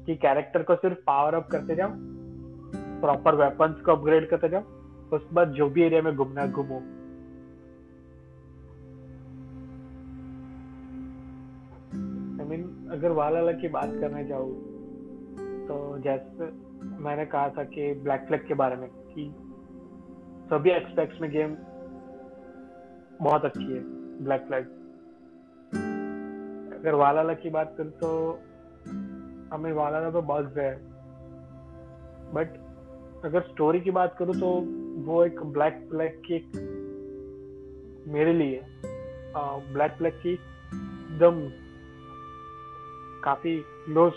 कि 0.07 0.15
कैरेक्टर 0.17 0.63
को 0.63 0.75
सिर्फ़ 0.75 0.99
पावर 1.07 1.35
अप 1.35 1.49
करते 1.51 1.77
जाओ 1.77 1.91
प्रॉपर 3.01 3.35
वेपन्स 3.35 3.81
को 3.81 3.93
अपग्रेड 3.93 4.29
करते 4.31 4.49
जाओ 4.49 4.63
उसके 5.13 5.35
बाद 5.35 5.51
जो 5.53 5.69
भी 5.71 5.83
एरिया 5.83 6.03
में 6.03 6.17
घूमना 6.17 6.47
घूमो। 6.47 6.77
आई 12.41 12.49
मीन 12.49 12.89
अगर 12.93 13.11
वाला 13.11 13.53
की 13.53 13.69
बात 13.69 13.91
करने 14.01 14.25
जाऊँ 14.25 14.53
तो 15.67 15.99
जैसे 15.99 16.51
मैंने 17.01 17.25
कहा 17.27 17.49
था 17.49 17.65
कि 17.65 17.93
ब्लैक 17.95 18.27
फ्लैग 18.27 18.47
के 18.49 18.55
बारे 18.55 18.77
में, 18.77 18.89
कि 18.89 19.35
सभी 20.51 20.71
एक्सपेक्ट्स 20.71 21.21
में 21.21 21.31
गेम 21.31 21.57
बहुत 23.23 23.45
अच्छी 23.45 23.65
है 23.65 23.81
ब्लैक 24.25 24.47
फ्लैग 24.47 24.65
अगर 26.81 26.95
वाला 26.95 27.35
की 27.35 27.51
बात 27.51 27.75
करूँ 27.79 27.91
तो 27.91 28.11
हमें 29.53 29.73
वाला 29.73 30.11
तो 30.11 30.23
बस 30.23 30.57
है। 30.57 30.75
बट 32.35 32.49
अगर 33.25 33.41
स्टोरी 33.41 33.81
की 33.81 33.91
बात 33.91 34.17
करूँ 34.19 34.35
तो 34.35 34.53
वो 35.03 35.25
एक 35.25 35.43
ब्लैक 35.43 35.89
फ्लैग 35.91 36.23
की 36.27 36.35
एक 36.35 36.47
मेरे 38.09 38.33
लिए 38.33 38.63
ब्लैक 39.73 39.93
फ्लैग 39.93 40.13
की 40.13 40.33
एकदम 40.33 41.49
काफ़ी 43.25 43.65
लोस 43.89 44.15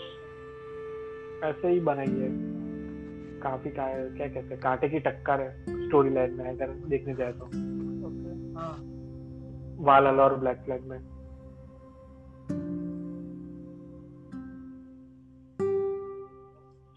ऐसे 1.44 1.68
ही 1.68 1.80
बनाई 1.80 2.06
है। 2.06 2.30
काफ़ी 3.40 3.70
का, 3.70 4.16
क्या 4.16 4.28
कहते 4.28 4.54
हैं 4.54 4.60
कांटे 4.60 4.88
की 4.88 4.98
टक्कर 4.98 5.40
है 5.40 5.64
स्टोरी 5.86 6.10
लाइन 6.10 6.34
में 6.34 6.44
अगर 6.44 6.66
देखने 6.66 7.14
जाए 7.14 7.32
तो। 7.32 7.44
हाँ। 8.58 8.78
वाला 9.84 10.10
और 10.10 10.36
ब्लैक 10.36 10.58
फ्लैग 10.58 10.84
में। 10.84 11.19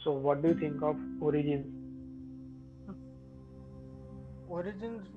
So 0.03 0.11
what 0.11 0.41
do 0.41 0.49
you 0.49 0.55
think 0.55 0.81
of 0.81 0.97
Origins? 1.21 1.65
Origins, 4.49 5.07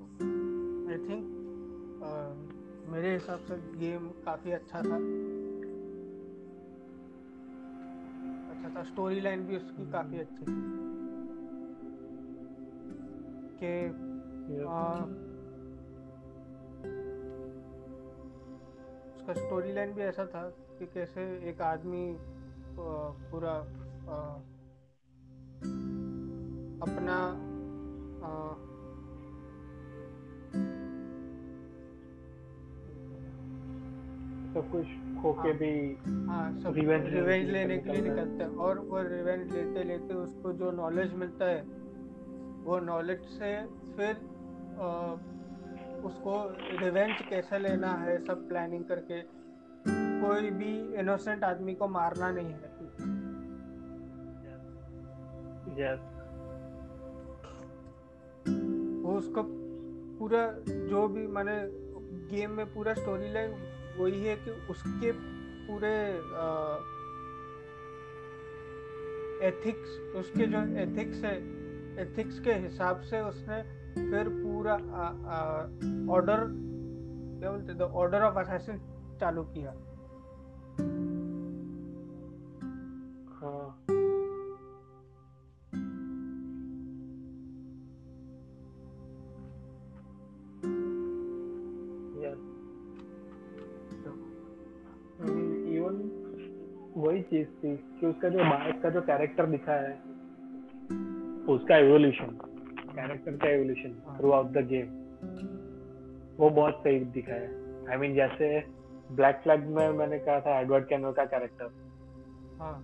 I 0.89 0.99
think 1.07 1.25
uh, 2.03 2.35
मेरे 2.93 3.13
हिसाब 3.13 3.41
से 3.49 3.57
गेम 3.79 4.07
काफ़ी 4.25 4.53
अच्छा 4.53 4.83
था 4.83 4.99
अच्छा 8.53 8.69
था 8.77 8.83
स्टोरी 8.83 9.21
लाइन 9.21 9.47
भी 9.47 9.57
उसकी 9.57 9.91
काफ़ी 9.91 10.19
अच्छी 10.19 10.45
थी 10.45 10.63
कि. 13.59 13.75
उसका 19.17 19.33
स्टोरी 19.33 19.73
लाइन 19.73 19.93
भी 19.93 20.03
ऐसा 20.03 20.27
था 20.27 20.49
कि 20.79 20.87
कैसे 20.87 21.23
एक 21.49 21.63
आदमी 21.63 22.17
पूरा 23.31 23.57
अपना 26.83 27.17
सब 34.55 34.71
कुछ 34.73 34.87
खो 35.23 35.33
के 35.33 35.49
हाँ। 35.49 35.57
भी 35.59 35.71
हाँ 36.29 36.45
सब 36.61 36.75
रिवेंज 36.75 37.05
लिए 37.07 37.53
लेने 37.53 37.79
के 37.79 37.93
लिए 37.93 38.03
निकलते 38.03 38.45
हैं 38.45 38.51
और 38.67 38.79
वो 38.79 39.03
रिवेंज 39.03 39.53
लेते 39.53 39.85
लेते 39.85 40.15
उसको 40.15 40.53
जो 40.53 40.71
नॉलेज 40.71 41.15
मिलता 41.15 41.45
है 41.45 41.63
वो 42.65 42.79
नॉलेज 42.81 43.21
से 43.39 43.51
फिर 43.97 44.15
अ, 44.79 44.89
उसको 46.05 46.35
रिवेंज 46.81 47.21
कैसे 47.29 47.59
लेना 47.59 47.93
है 47.93 48.19
सब 48.25 48.49
प्लानिंग 48.49 48.85
करके 48.85 49.21
कोई 50.21 50.51
भी 50.51 50.73
इनोसेंट 51.01 51.45
आदमी 51.45 51.75
को 51.75 51.89
मारना 51.89 52.31
नहीं 52.31 52.53
है 52.53 52.75
yes. 55.79 56.16
उसको 59.17 59.43
पूरा 60.19 60.43
जो 60.91 61.07
भी 61.09 61.27
माने 61.27 61.57
गेम 62.31 62.51
में 62.51 62.67
पूरा 62.75 62.95
स्टोरी 62.95 63.33
लाइन 63.33 63.51
वही 63.99 64.21
है 64.25 64.37
कि 64.37 64.51
उसके 64.71 65.13
पूरे 65.67 65.95
एथिक्स 69.49 69.99
उसके 70.17 70.47
जो 70.47 70.61
एथिक्स 70.83 71.25
है 71.25 71.35
एथिक्स 72.03 72.39
के 72.41 72.53
हिसाब 72.53 73.01
से 73.01 73.21
उसने 73.21 73.63
फिर 73.95 74.29
पूरा 74.29 74.75
ऑर्डर 76.15 76.45
क्या 77.41 77.51
बोलते 77.51 77.85
ऑर्डर 77.85 78.23
ऑफ़ 78.23 78.39
असैसिन 78.39 78.81
चालू 79.21 79.43
किया। 79.43 79.75
वही 97.17 97.25
चीज़ 97.25 97.49
थी 97.61 97.77
कि 98.01 98.07
उसका 98.07 98.29
जो 98.29 98.39
बायस 98.39 98.83
का 98.83 98.89
जो 98.91 99.01
कैरेक्टर 99.01 99.47
दिखा 99.47 99.73
है 99.73 99.93
उसका 101.49 101.77
एवोल्यूशन 101.77 102.39
कैरेक्टर 102.89 103.37
का 103.37 103.49
evolution 103.49 103.93
through 104.19 104.31
out 104.31 104.47
the 104.47 104.65
game 104.67 104.89
वो 106.39 106.51
बहुत 106.51 106.75
सही 106.85 106.99
दिखा 107.15 107.33
है। 107.33 107.49
आई 107.89 107.97
I 107.97 108.01
मीन 108.01 108.11
mean, 108.11 108.17
जैसे 108.17 108.49
ब्लैक 109.13 109.41
फ्लैग 109.43 109.67
में 109.67 109.89
मैंने 109.91 110.19
कहा 110.19 110.41
था 110.41 110.59
एडवर्ड 110.61 110.85
कैनल 110.89 111.13
का 111.13 111.25
कैरेक्टर 111.25 111.71
हाँ। 112.61 112.77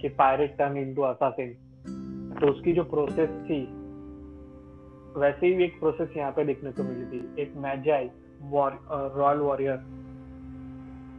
कि 0.00 0.08
पायरेट 0.20 0.56
टर्न 0.58 0.76
इनटू 0.76 1.02
असासिन 1.02 1.52
तो 2.40 2.46
उसकी 2.46 2.72
जो 2.72 2.84
प्रोसेस 2.84 3.30
थी 3.44 3.60
वैसे 5.20 5.46
ही 5.46 5.64
एक 5.64 5.78
प्रोसेस 5.80 6.16
यहाँ 6.16 6.32
पे 6.32 6.44
देखने 6.44 6.72
को 6.72 6.82
मिली 6.82 7.06
थी। 7.12 7.42
एक 7.42 7.56
मैजाई 7.56 8.10
रॉयल 8.52 9.38
वॉरियर 9.38 9.78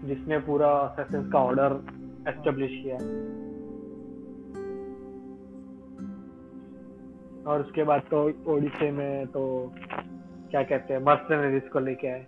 जिसने 0.03 0.37
पूरा 0.39 0.69
असासिन 0.71 1.29
का 1.29 1.39
ऑर्डर 1.39 1.73
एस्टेब्लिश 2.27 2.71
किया 2.83 2.97
और 7.51 7.61
उसके 7.61 7.83
बाद 7.83 8.01
तो 8.01 8.23
ओडिशे 8.53 8.91
में 8.91 9.27
तो 9.27 9.73
क्या 10.51 10.63
कहते 10.63 10.93
हैं 10.93 11.01
मर्सनरीज 11.01 11.69
को 11.69 11.79
लेके 11.79 12.07
आए। 12.07 12.25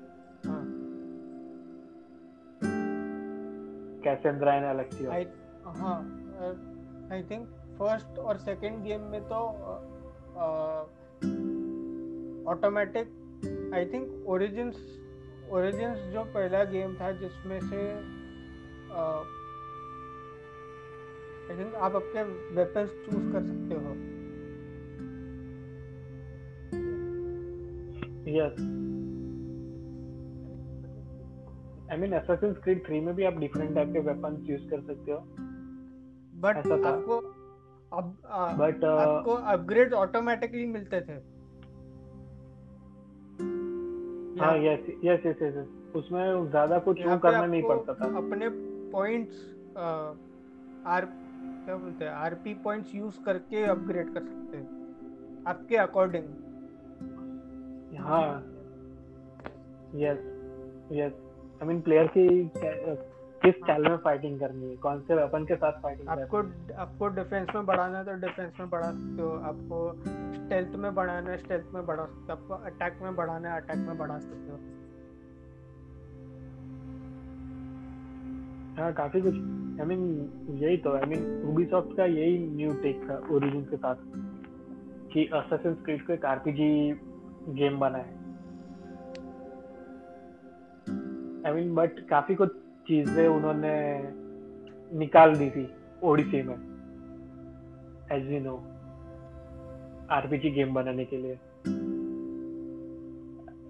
कैसेंड्रा 4.03 4.53
एंड 4.53 4.65
अलेक्सियो 4.65 5.11
आई 5.11 5.26
हाँ 5.65 5.97
आई 7.11 7.24
थिंक 7.24 7.47
फ़र्स्ट 7.80 8.20
और 8.20 8.38
सेकंड 8.38 8.84
गेम 8.84 9.01
में 9.01 9.22
तो 9.22 9.36
automatic 12.51 13.07
I 13.76 13.86
think 13.86 14.26
origins 14.28 14.76
origins 15.52 16.00
जो 16.14 16.24
पहला 16.34 16.64
गेम 16.64 16.93
था 16.95 17.12
जिसमें 17.12 17.60
से 17.60 17.82
आई 21.50 21.58
थिंक 21.58 21.76
आप 21.76 21.95
अपने 21.95 22.24
वेपन्स 22.56 22.89
चूज़ 23.06 23.32
कर 23.34 23.41
सकते 23.43 23.76
हो। 23.76 23.91
Yes 28.30 28.60
I 31.91 31.97
mean 31.97 32.12
Assassin's 32.20 32.58
Creed 32.64 32.82
3 32.89 33.02
में 33.04 33.14
भी 33.16 33.24
आप 33.24 33.38
डिफरेंट 33.38 33.76
टाइप 33.76 33.93
के 33.93 34.00
वेपन्स 34.00 34.50
यूज़ 34.50 34.70
कर 34.70 34.82
सकते 34.82 35.12
हो। 35.12 35.20
बट 36.41 36.58
आपको 36.58 37.18
अब 37.97 38.06
बट 38.60 38.84
आपको 38.86 39.32
अपग्रेड 39.54 39.93
ऑटोमेटिकली 39.93 40.66
मिलते 40.68 41.02
थे। 41.02 41.16
हाँ 44.40 44.58
यस 44.58 44.86
यस 45.04 45.26
यस 45.26 45.42
यस 45.42 45.68
उसमें 45.96 46.50
ज़्यादा 46.50 46.78
कुछ 46.80 47.00
यहाँ 47.00 47.20
करना 47.20 47.46
नहीं 47.46 47.62
पड़ता 47.64 47.94
था। 47.94 48.06
अपने 48.18 48.50
पॉइंट्स 48.92 49.46
आर 50.88 51.06
क्या 51.66 51.76
बोलते 51.76 52.06
हैं 52.06 52.12
आरपी 52.12 52.54
पॉइंट्स 52.64 52.96
यूज़ 52.96 53.24
करके 53.26 53.64
अपग्रेड 53.66 54.14
कर 54.14 54.20
सकते 54.20 54.58
हैं 54.58 55.44
आपके 55.48 55.76
अकॉर्डिंग 55.78 56.26
हाँ 58.00 58.28
yes 59.96 60.20
yes 60.92 61.14
I 61.62 61.68
mean 61.68 61.82
player 61.82 62.08
कै- 62.08 62.98
किस 63.42 63.56
चाल 63.56 63.82
में 63.82 63.98
फाइटिंग 63.98 64.40
करनी 64.40 64.70
है? 64.70 64.76
कौन 64.76 65.00
से 65.00 65.16
वेपन 65.16 65.46
के 65.46 65.56
साथ 65.56 65.82
फाइटिंग 65.82 66.08
आपको 66.08 66.38
आपको 66.76 67.08
डिफेंस 67.08 67.48
में 67.56 67.66
बढ़ाना 67.66 67.98
है 67.98 68.06
तो 68.06 68.14
डिफेंस 68.14 68.54
में 68.60 68.70
बढ़ा 68.70 68.92
सकते 68.92 69.22
हो। 69.22 69.30
आपको 69.30 69.94
स्टेल्थ 70.34 70.76
में 70.76 70.96
बढ़ाना 70.96 71.32
है 71.32 71.38
स्टेल्थ 71.38 71.66
में 71.74 71.86
बढ़ा 71.86 72.06
सकते 72.06 72.26
हो। 72.26 72.32
आपको 72.32 72.54
अटैक 72.54 73.00
में 73.02 73.16
बढ़ाना 73.16 73.54
है 73.54 73.62
अटैक 73.62 73.78
में 73.78 73.98
बढ़ा 73.98 74.20
सकते 74.20 74.52
हो। 74.52 74.58
हाँ 78.82 78.94
काफ़ी 78.94 79.22
कुछ। 79.22 79.34
आई 79.80 79.86
मीन 79.86 80.30
यही 80.50 80.78
तो। 80.78 80.94
आई 80.94 81.02
मीन 81.02 81.44
Ubisoft 81.50 81.98
का 81.98 82.06
यही 82.06 82.50
न्यू 82.50 82.74
टेक 82.74 83.10
था 83.10 83.28
ओरिजिन 83.32 83.62
के 83.62 83.78
साथ 83.78 83.96
कि 85.14 85.30
Assassin's 85.34 85.86
Creed 85.86 86.02
को 86.02 86.14
एक 86.14 86.26
आरपीजी 86.26 86.92
गेम 87.50 87.80
बना 87.80 87.98
है 87.98 88.20
आई 91.46 91.54
मीन 91.54 91.76
बट 91.76 92.00
काफ़ी 92.00 92.36
कुछ 92.36 92.56
चीज़ें 92.90 93.28
उन्होंने 93.28 93.74
निकाल 94.92 95.36
दी 95.36 95.50
थी 95.50 95.66
ओडिसी 96.04 96.42
में 96.44 96.56
as 98.12 98.32
you 98.32 98.40
know 98.42 98.56
RPG 100.12 100.50
game 100.52 100.74
बनाने 100.74 101.06
के 101.06 101.18
लिए। 101.18 101.34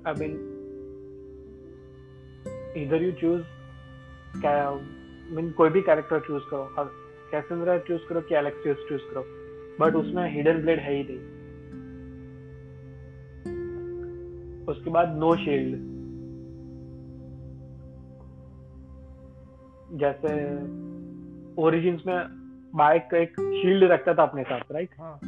आई 0.07 0.13
मीन 0.19 0.37
इधर 2.83 3.03
यू 3.03 3.11
चूज़ 3.21 3.43
मीन 5.35 5.51
कोई 5.57 5.69
भी 5.69 5.81
कैरेक्टर 5.81 6.19
चूज़ 6.27 6.43
करो। 6.51 6.85
कैसेंड्रा 7.31 7.77
चूज़ 7.89 8.07
करो 8.09 8.21
कि 8.21 8.35
एलेक्सियस 8.35 8.87
चूज़ 8.89 9.03
करो 9.11 9.23
बट 9.79 9.95
उसमें 9.95 10.23
हिडन 10.33 10.61
ब्लेड 10.61 10.79
है 10.79 10.93
ही 10.95 11.03
नहीं। 11.09 11.23
उसके 14.67 14.89
बाद 14.91 15.17
नो 15.19 15.35
शील्ड 15.45 15.88
जैसे 19.97 20.33
ओरिजिन्स 21.61 22.01
में 22.07 22.17
बाइक 22.75 23.07
का 23.11 23.17
एक 23.17 23.39
शील्ड 23.39 23.83
रखता 23.91 24.13
था 24.13 24.23
अपने 24.23 24.43
साथ 24.43 24.71
राइट 24.71 24.89
हाँ। 24.99 25.19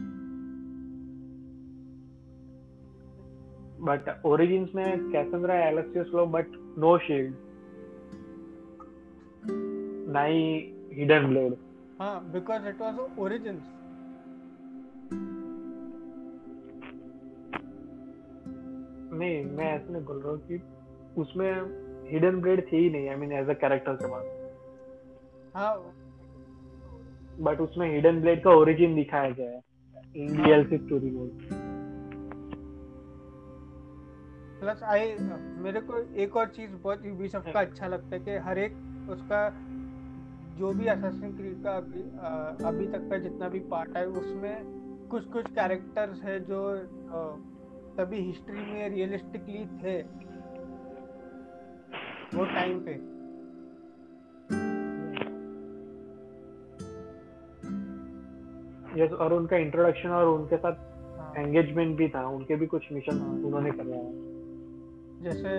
बट 3.86 4.10
ओरिजिन्स 4.26 4.76
में 4.76 5.12
कैसेंड्रा 5.12 5.56
एलेक्सियस 5.68 6.08
लो 6.16 6.26
बट 6.26 6.52
नो 6.80 6.98
शील्ड 6.98 7.34
ना 10.14 10.24
ही 10.24 10.44
हिडन 10.94 11.28
ब्लेड 11.28 11.56
हाँ 12.02 12.32
बिकॉज़ 12.32 12.68
इट 12.68 12.82
वाज 12.82 13.00
ओरिजिन्स 13.20 13.64
नहीं 19.14 19.44
मैं 19.46 19.72
ऐसे 19.74 19.94
नहीं 19.94 20.04
बोल 20.04 20.22
रहा 20.22 20.32
हूँ 20.32 20.40
कि 20.48 20.62
उसमें 21.22 22.12
हिडन 22.12 22.42
ब्लेड 22.42 22.66
थी 22.72 22.78
ही 22.78 22.90
नहीं 22.90 23.10
I 23.10 23.16
mean 23.16 23.32
as 23.32 23.50
a 23.50 23.54
character 23.54 23.94
के 23.94 24.08
पास। 24.08 24.41
हाँ। 25.56 25.76
बट 27.40 27.60
उसमें 27.62 27.92
हिडन 27.94 28.22
ब्लेड 28.22 28.44
का 28.44 28.52
ओरिजिन 28.52 28.96
दिखाया 28.96 29.30
गया 29.30 29.50
है। 29.52 29.62
इन 30.16 30.44
DLC 30.44 30.78
story 30.78 31.12
mode 31.12 31.30
plus 34.60 34.84
I 34.84 35.16
मेरे 35.64 35.82
को 35.82 36.00
एक 36.16 36.36
और 36.38 36.48
चीज़ 36.48 36.72
बहुत 36.72 37.06
यूबीसॉफ्ट 37.06 37.52
का 37.52 37.60
अच्छा 37.60 37.88
लगता 37.88 38.16
है 38.16 38.20
कि 38.20 38.32
हर 38.38 38.58
एक 38.58 38.74
उसका 39.10 39.50
जो 40.60 40.72
भी 40.74 40.88
असैसिन 40.88 41.36
क्रीड 41.38 41.64
का 41.64 41.72
अभी 41.72 42.02
अ, 42.02 42.68
अभी 42.68 42.88
तक 42.88 43.10
का 43.10 43.18
जितना 43.18 43.50
भी 43.50 43.60
पार्ट 43.60 43.98
है 43.98 44.06
उसमें 44.08 45.08
कुछ 45.08 45.26
कुछ 45.26 45.48
कैरेक्टर्स 45.52 46.22
है 46.24 46.40
जो 46.40 46.60
तभी 47.98 48.18
हिस्ट्री 48.18 48.62
में 48.62 48.90
रियलिस्टिकली 48.90 49.66
थे। 49.78 50.02
वो 52.38 52.46
टाइम 52.46 52.80
पे। 52.80 52.94
यस 58.98 59.12
और 59.14 59.34
उनका 59.34 59.58
इंट्रोडक्शन 59.58 60.10
और 60.10 60.26
उनके 60.28 60.58
साथ 60.58 60.74
हाँ, 61.18 61.34
एंगेजमेंट 61.38 61.98
भी 61.98 62.08
था 62.10 62.26
उनके 62.28 62.56
भी 62.56 62.68
कुछ 62.68 62.92
मिशन 62.92 63.20
हाँ। 63.20 63.30
उन्होंने 63.46 63.72
करवाया 63.72 64.02
है 64.02 64.30
जैसे 65.24 65.50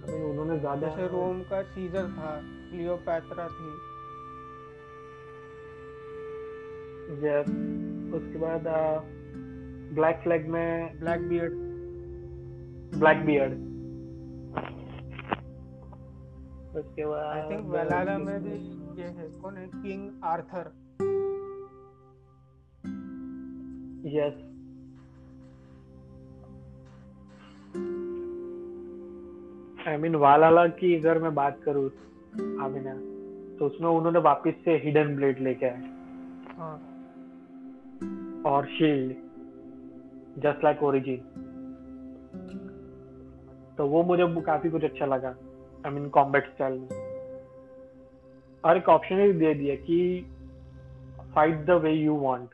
mean, 0.00 0.24
उन्होंने 0.30 0.58
ज़्यादा 0.58 0.88
जैसे 0.88 1.06
रोम 1.06 1.40
का 1.42 1.62
सीजर 1.62 2.06
था 2.12 2.30
क्लियोपैत्रा 2.70 3.46
थी। 3.48 3.70
यस 7.26 7.48
उसके 8.14 8.38
बाद 8.38 8.68
ब्लैक 9.94 10.20
फ्लैग 10.22 10.48
में 10.48 10.98
ब्लैक 11.00 11.28
बियर्ड 11.28 11.52
ब्लैक 12.98 13.24
बियर्ड 13.26 13.52
उसके 16.78 17.04
बाद 17.06 17.24
आई 17.26 17.48
थिंक 17.50 17.66
वेलाला 17.70 18.18
में 18.18 18.42
भी 18.42 18.56
ये 19.02 19.08
है 19.08 19.28
कौन 19.42 19.56
है? 19.56 19.66
King 19.66 20.10
Arthur 20.24 20.70
yes 24.16 24.34
I 29.88 29.96
mean 29.96 30.14
Valhalla 30.14 30.66
की 30.66 30.94
अगर 30.96 31.18
मैं 31.18 31.34
बात 31.34 31.60
करूँ 31.64 31.84
आमिना 32.64 32.94
तो 33.58 33.66
उसमें 33.66 33.88
उन्होंने 33.90 34.18
वापस 34.18 34.54
से 34.64 34.76
हिडन 34.76 35.16
ब्लेड 35.16 35.38
लेके 35.38 35.66
आए 35.66 35.82
हाँ। 36.56 36.76
और 38.46 38.66
शील्ड 38.66 39.14
जस्ट 40.42 40.64
लाइक 40.64 40.82
ओरिजिन 40.82 41.44
तो 43.78 43.86
वो 43.86 44.02
मुझे 44.02 44.26
काफ़ी 44.40 44.70
कुछ 44.70 44.84
अच्छा 44.84 45.06
लगा 45.06 45.36
आई 45.86 45.90
मीन 45.90 46.08
कॉम्बैट 46.08 46.54
स्टाइल 46.54 46.78
में। 46.78 46.88
और 48.64 48.76
एक 48.76 48.88
ऑप्शन 48.88 49.16
भी 49.16 49.32
दे 49.32 49.54
दिया 49.54 49.74
कि 49.74 49.98
fight 51.34 51.64
the 51.64 51.70
way 51.70 51.92
you 51.92 52.16
want 52.16 52.48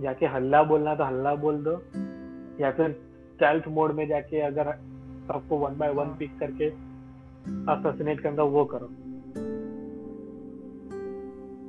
जाके 0.00 0.26
हल्ला 0.26 0.62
बोलना 0.62 0.94
तो 0.94 1.04
हल्ला 1.04 1.34
बोल 1.34 1.62
दो 1.64 1.72
या 2.60 2.70
फिर 2.70 2.90
स्टेल्थ 3.34 3.68
मोड 3.68 3.92
में 3.92 4.06
जाके 4.08 4.40
अगर 4.40 4.72
सबको 5.28 5.56
वन 5.56 5.76
बाय 5.78 5.90
वन 5.90 6.06
हाँ। 6.06 6.16
पिक 6.16 6.38
करके 6.38 6.68
असोसिनेट 7.72 8.20
करना 8.20 8.42
वो 8.42 8.64
करो 8.64 8.88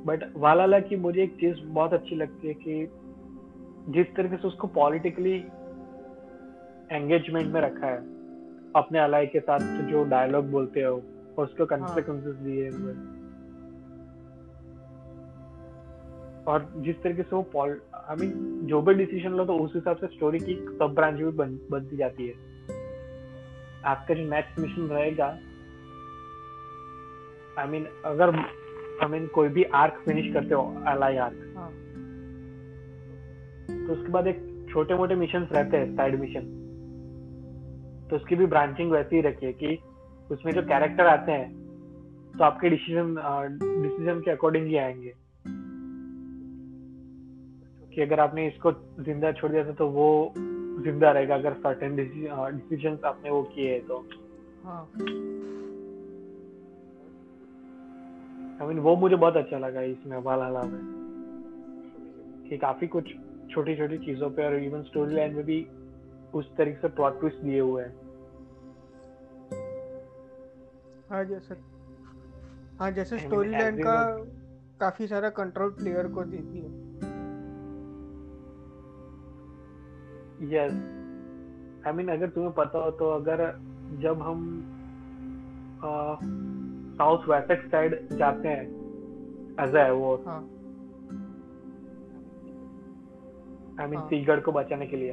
बट 0.06 0.24
वालाला 0.36 0.78
की 0.80 0.96
मुझे 0.96 1.22
एक 1.22 1.34
चीज़ 1.34 1.60
बहुत 1.66 1.92
अच्छी 1.92 2.16
लगती 2.16 2.48
है 2.48 2.54
कि 2.54 2.86
जिस 3.92 4.14
तरीके 4.16 4.36
से 4.36 4.48
उसको 4.48 4.66
पॉलिटिकली 4.66 5.34
एंगेजमेंट 6.92 7.52
में 7.52 7.60
रखा 7.60 7.86
है 7.86 7.98
अपने 8.76 8.98
अलाई 8.98 9.26
के 9.26 9.40
साथ 9.40 9.60
जो 9.90 10.04
डायलॉग 10.04 10.50
बोलते 10.50 10.82
हो 10.82 10.94
और 11.38 11.44
उसको 11.44 11.66
कंसिक्वेंसेस 11.66 12.34
दिए 12.34 12.68
हुए 12.70 12.94
और 16.48 16.72
जिस 16.76 17.02
तरीके 17.02 17.22
से 17.22 17.36
वो 17.36 17.42
पॉल 17.52 17.80
आई 17.94 18.16
मीन 18.16 18.32
जो 18.66 18.80
भी 18.82 18.94
डिसीज़न 18.94 19.30
लो 19.30 19.44
तो 19.44 19.56
उस 19.58 19.72
हिसाब 19.74 19.96
से 19.96 20.06
स्टोरी 20.06 20.38
की 20.38 20.54
सब 20.54 20.92
ब्रांच 20.94 21.14
भी 21.14 21.24
बन, 21.24 21.58
बनती 21.70 21.96
जाती 21.96 22.26
है। 22.26 22.34
आपका 23.84 24.14
जो 24.14 24.24
नेक्स्ट 24.30 24.58
मिशन 24.58 24.82
रहेगा 24.82 25.26
आई 27.58 27.68
मीन 27.68 27.86
अगर 28.04 28.34
आई 29.02 29.08
मीन 29.08 29.26
कोई 29.34 29.48
भी 29.48 29.64
आर्क 29.80 30.02
फिनिश 30.04 30.32
करते 30.34 30.54
हो 30.54 30.62
एलाई 30.88 31.16
आर्क 31.26 31.54
हाँ। 31.56 31.70
तो 33.86 33.92
उसके 33.92 34.12
बाद 34.12 34.26
एक 34.26 34.42
छोटे 34.70 34.94
मोटे 34.94 35.14
मिशन 35.14 35.48
रहते 35.52 35.76
हैं 35.76 35.94
साइड 35.96 36.20
मिशन 36.20 36.54
तो 38.10 38.16
उसकी 38.16 38.34
भी 38.36 38.46
ब्रांचिंग 38.46 38.90
वैसे 38.92 39.16
ही 39.16 39.22
रखिए 39.22 39.52
कि 39.52 39.78
उसमें 40.30 40.52
जो 40.52 40.62
कैरेक्टर 40.62 41.06
आते 41.06 41.32
हैं 41.32 41.54
तो 42.38 42.44
आपके 42.44 42.70
डिसीज़न 42.70 43.14
डिसीज़न 43.82 44.20
के 44.20 44.30
अकॉर्डिंग 44.30 44.66
ही 44.66 44.76
आएँगे। 44.76 45.12
कि 47.96 48.02
अगर 48.02 48.20
आपने 48.20 48.46
इसको 48.46 48.72
ज़िंदा 49.04 49.32
छोड़ 49.32 49.52
दिया 49.52 49.64
था 49.64 49.72
तो 49.72 49.88
वो 49.88 50.34
ज़िंदा 50.36 51.10
रहेगा 51.10 51.34
अगर 51.34 51.52
सर्टेन 51.52 51.96
डिसीज़न 51.96 52.98
आपने 53.04 53.30
वो 53.30 53.42
किए 53.42 53.72
हैं 53.72 53.86
तो। 53.86 54.06
हाँ। 54.64 54.90
आई 58.60 58.68
मीन 58.68 58.78
वो 58.78 58.96
मुझे 58.96 59.16
बहुत 59.16 59.36
अच्छा 59.36 59.58
लगा 59.58 59.80
इसमें 59.80 60.18
वाला 60.18 60.62
में। 60.62 60.96
कि 62.50 62.58
काफ़ी 62.58 62.86
कुछ 62.86 63.04
छोटी 63.50 63.76
छोटी 63.76 63.98
चीज़ों 63.98 64.30
पे 64.30 64.44
और 64.44 64.56
इवन 64.56 64.82
स्टोरी 64.82 65.14
लाइन 65.14 65.34
में 65.34 65.44
भी 65.44 65.66
उस 66.34 66.56
तरीके 66.56 66.80
से 66.80 66.88
प्लॉट 66.88 67.20
ट्विस्ट 67.20 67.36
दिए 67.36 67.60
हुए 67.60 67.82
हैं। 67.82 67.94
हाँ 71.10 71.24
जैसे 71.24 71.54
हाँ 72.80 72.90
जैसे 72.90 73.18
स्टोरी 73.18 73.50
लाइन 73.50 73.76
का 73.76 74.04
काफ़ी 74.80 75.06
सारा 75.06 75.30
कंट्रोल 75.30 75.70
प्लेयर 75.70 76.06
को 76.06 76.24
देती 76.24 76.58
है। 76.58 76.85
यस 80.42 80.72
आई 81.86 81.92
मीन 81.92 82.08
अगर 82.08 82.28
तुम्हें 82.28 82.52
पता 82.52 82.78
हो 82.78 82.90
तो 82.90 83.10
अगर 83.10 83.60
जब 84.00 84.22
हम 84.22 84.42
साउथ 86.98 87.28
वेस्ट 87.28 87.70
साइड 87.70 88.08
जाते 88.12 88.48
हैं 88.48 88.64
एज 89.60 89.74
ए 89.76 89.90
वो 89.90 90.14
हाँ 90.26 90.40
आई 93.80 93.86
मीन 93.86 93.98
हाँ। 93.98 94.08
सीगढ़ 94.08 94.40
को 94.40 94.52
बचाने 94.52 94.86
के 94.86 94.96
लिए 94.96 95.12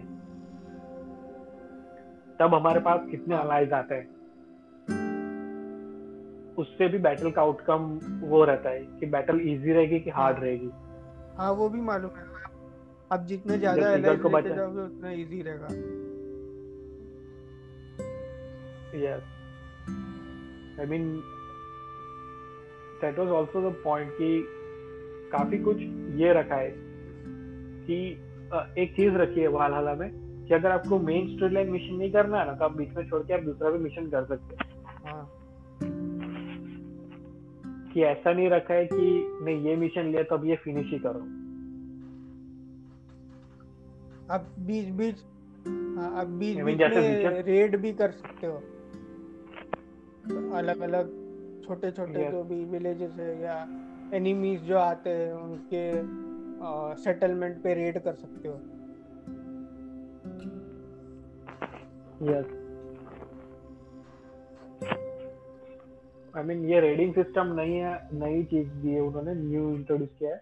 तब 2.39 2.55
हमारे 2.55 2.79
पास 2.79 3.07
कितने 3.11 3.35
हाँ। 3.35 3.43
अलाइज 3.43 3.73
आते 3.73 3.95
हैं 3.95 4.11
उससे 6.57 6.87
भी 6.87 6.97
बैटल 6.97 7.31
का 7.31 7.41
आउटकम 7.41 7.99
वो 8.21 8.43
रहता 8.43 8.69
है 8.69 8.79
कि 8.99 9.05
बैटल 9.05 9.39
इजी 9.41 9.73
रहेगी 9.73 9.99
कि 9.99 10.09
हार्ड 10.09 10.37
हाँ। 10.37 10.45
रहेगी 10.45 10.71
हाँ 11.37 11.51
वो 11.51 11.69
भी 11.69 11.81
मालूम 11.81 12.11
है 12.11 12.32
अब 13.11 13.25
जितने 13.27 13.57
ज़्यादा 13.57 13.81
जब 13.81 14.05
एलाइज 14.05 14.25
लेके 14.25 14.55
जाओगे 14.55 14.81
उतना 14.81 15.11
इजी 15.11 15.41
रहेगा। 15.41 15.67
Yes. 19.03 19.23
I 20.81 20.85
mean 20.85 21.05
that 23.01 23.17
was 23.17 23.31
also 23.37 23.61
the 23.61 23.71
point 23.85 24.09
कि 24.17 24.29
काफ़ी 25.31 25.57
कुछ 25.63 25.77
ये 26.21 26.33
रखा 26.33 26.55
है 26.55 26.71
कि 27.87 27.97
एक 28.81 28.93
चीज़ 28.95 29.13
रखी 29.17 29.41
है 29.41 29.47
वालहला 29.57 29.93
में 29.95 30.09
कि 30.47 30.53
अगर 30.53 30.71
आपको 30.71 30.99
मेन 30.99 31.35
स्टोरी 31.35 31.53
लाइन 31.53 31.69
मिशन 31.71 31.95
नहीं 31.95 32.11
करना 32.11 32.39
है 32.39 32.45
ना 32.47 32.53
तो 32.53 32.65
आप 32.65 32.75
बीच 32.77 32.95
में 32.97 33.07
छोड़ 33.09 33.21
के 33.23 33.33
आप 33.33 33.43
दूसरा 33.43 33.69
भी 33.69 33.79
मिशन 33.83 34.09
कर 34.09 34.25
सकते 34.25 34.55
हैं। 34.55 34.61
हाँ। 35.05 35.23
कि 37.93 38.03
ऐसा 38.03 38.33
नहीं 38.33 38.49
रखा 38.49 38.73
है 38.73 38.85
कि 38.93 39.05
नहीं 39.45 39.65
ये 39.69 39.75
मिशन 39.75 40.11
लिया 40.11 40.23
तो 40.23 40.35
अब 40.35 40.45
ये 40.45 40.55
फिनिश 40.63 40.91
ही 40.91 40.99
करो। 40.99 41.25
अब 44.31 44.45
बीच 44.67 44.89
बीच 44.97 45.15
हाँ 45.97 46.11
अब 46.21 46.27
बीच 46.39 46.57
बीच 46.57 46.79
में 46.79 47.41
रेड 47.43 47.75
भी 47.81 47.91
कर 47.93 48.11
सकते 48.11 48.47
हो। 48.47 48.55
अलग 50.57 50.79
अलग 50.81 51.09
छोटे 51.65 51.91
छोटे 51.91 52.29
जो 52.31 52.43
भी 52.43 52.63
विलेजेस 52.65 53.11
है 53.19 53.41
या 53.41 53.55
एनिमीज 54.13 54.61
जो 54.61 54.77
आते 54.77 55.09
हैं 55.09 55.33
उनके 55.33 55.83
सेटलमेंट 57.03 57.61
पे 57.63 57.73
रेड 57.73 57.97
कर 58.03 58.13
सकते 58.13 58.47
हो। 58.47 58.55
यस 62.31 62.45
आई 66.37 66.43
मीन 66.43 66.65
ये 66.65 66.79
रेडिंग 66.79 67.13
सिस्टम 67.13 67.53
नहीं 67.53 67.75
है 67.77 67.93
नई 68.13 68.43
चीज़ 68.43 68.69
दी 68.69 68.89
है 68.89 69.01
उन्होंने 69.01 69.33
न्यू 69.35 69.69
इंट्रोड्यूस 69.75 70.09
किया 70.19 70.31
है। 70.31 70.41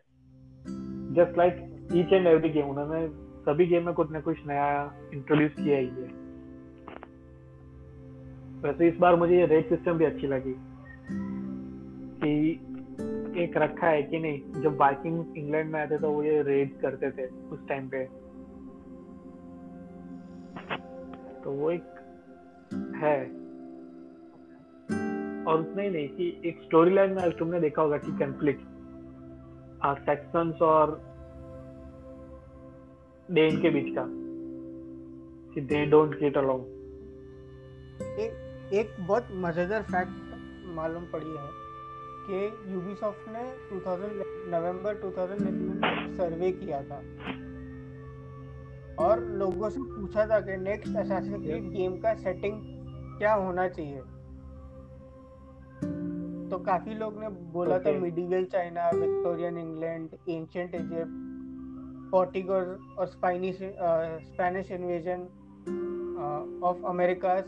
Just 1.15 1.37
like 1.37 1.53
each 1.93 2.13
and 2.13 2.27
every 2.27 2.49
game 2.49 2.69
उन्होंने 2.69 3.01
सभी 3.41 3.65
गेम 3.65 3.85
में 3.85 3.93
कुछ 3.93 4.11
ना 4.11 4.19
कुछ 4.19 4.37
नया 4.47 4.67
इंट्रोड्यूस 5.13 5.51
किया 5.51 5.77
ही 5.77 5.87
है। 5.87 6.09
वैसे 8.61 8.87
इस 8.87 8.97
बार 8.97 9.15
मुझे 9.15 9.37
ये 9.37 9.45
रेड 9.45 9.69
सिस्टम 9.69 9.97
भी 9.97 10.05
अच्छी 10.05 10.27
लगी 10.27 10.53
कि 12.23 12.51
एक 13.43 13.57
रखा 13.57 13.87
है 13.87 14.03
कि 14.03 14.19
नहीं, 14.19 14.61
जब 14.61 14.77
वाइकिंग 14.77 15.37
इंग्लैंड 15.37 15.71
में 15.71 15.81
आते 15.81 15.97
तो 15.97 16.11
वो 16.11 16.23
ये 16.23 16.41
रेड 16.41 16.79
करते 16.79 17.11
थे 17.11 17.27
उस 17.49 17.67
टाइम 17.67 17.89
पे। 17.89 18.03
तो 21.43 21.51
वो 21.51 21.71
एक 21.71 21.83
है। 22.95 23.19
और 25.45 25.59
उतना 25.59 25.81
ही 25.81 25.89
नहीं, 25.89 26.07
कि 26.07 26.41
एक 26.45 26.61
स्टोरी 26.63 26.93
लाइन 26.93 27.11
में 27.11 27.31
तुमने 27.31 27.59
देखा 27.59 27.81
होगा 27.81 27.97
कि 27.97 28.11
कंफ्लिक्ट 28.11 28.61
सेक्शंस 29.99 30.61
और 30.61 31.10
डेन 33.31 33.61
के 33.61 33.69
बीच 33.69 33.95
का 33.95 34.05
कि 35.53 35.61
दे 35.61 35.85
डोंट 35.85 36.19
गेट 36.19 36.37
अलोंग 36.37 36.61
एक 38.19 38.73
एक 38.73 38.95
बहुत 38.99 39.27
मज़ेदार 39.31 39.81
फैक्ट 39.81 40.11
मालूम 40.65 41.03
पड़ी 41.03 41.29
है 41.29 41.49
कि 42.27 42.73
यूबीसॉफ्ट 42.73 43.29
ने 43.29 43.43
2000 43.79 44.11
नवंबर 44.47 44.95
2011 45.01 45.41
में 45.41 46.17
सर्वे 46.17 46.51
किया 46.51 46.83
था 46.83 46.97
और 49.05 49.23
लोगों 49.23 49.69
से 49.69 49.79
पूछा 49.81 50.25
था 50.25 50.39
कि 50.39 50.57
नेक्स्ट 50.57 50.97
असैसिन 50.97 51.41
क्रीड 51.41 51.69
गेम 51.69 51.97
का 51.97 52.13
सेटिंग 52.13 52.61
क्या 53.17 53.33
होना 53.33 53.67
चाहिए 53.67 53.99
तो 56.49 56.59
काफ़ी 56.59 56.93
लोग 56.93 57.19
ने 57.19 57.29
बोला 57.29 57.79
okay. 57.79 57.95
था. 57.95 57.99
Medieval 57.99 58.45
China 58.45 58.89
Victorian 58.89 59.57
England 59.57 60.09
ancient 60.29 60.75
Egypt 60.75 61.30
Portugal 62.11 62.77
और 62.99 63.07
Spanish 63.07 63.57
Spanish 63.61 64.71
invasion 64.71 65.21
of 66.63 66.85
Americas 66.85 67.43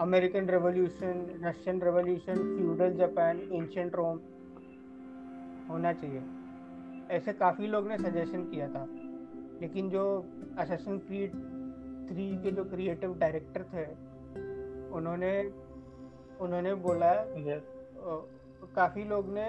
American 0.00 0.48
revolution 0.48 1.26
Russian 1.44 1.80
revolution 1.82 2.34
feudal 2.56 2.96
Japan 2.96 3.40
ancient 3.52 3.94
Rome 3.94 4.18
होना 5.70 5.92
चाहिए। 5.92 6.22
ऐसे 7.10 7.32
काफ़ी 7.34 7.66
लोग 7.66 7.88
ने 7.88 7.98
सजेशन 7.98 8.44
किया 8.44 8.68
था। 8.68 8.86
लेकिन 9.60 9.88
जो 9.90 10.04
असैसिन 10.58 10.98
क्रीड 10.98 11.32
थ्री 12.08 12.26
के 12.42 12.50
जो 12.52 12.64
क्रिएटिव 12.64 13.14
डायरेक्टर 13.18 13.62
थे 13.72 13.84
उन्होंने 14.96 15.32
उन्होंने 16.40 16.74
बोला 16.84 17.12
काफ़ी 18.76 19.04
लोग 19.04 19.28
ने 19.28 19.46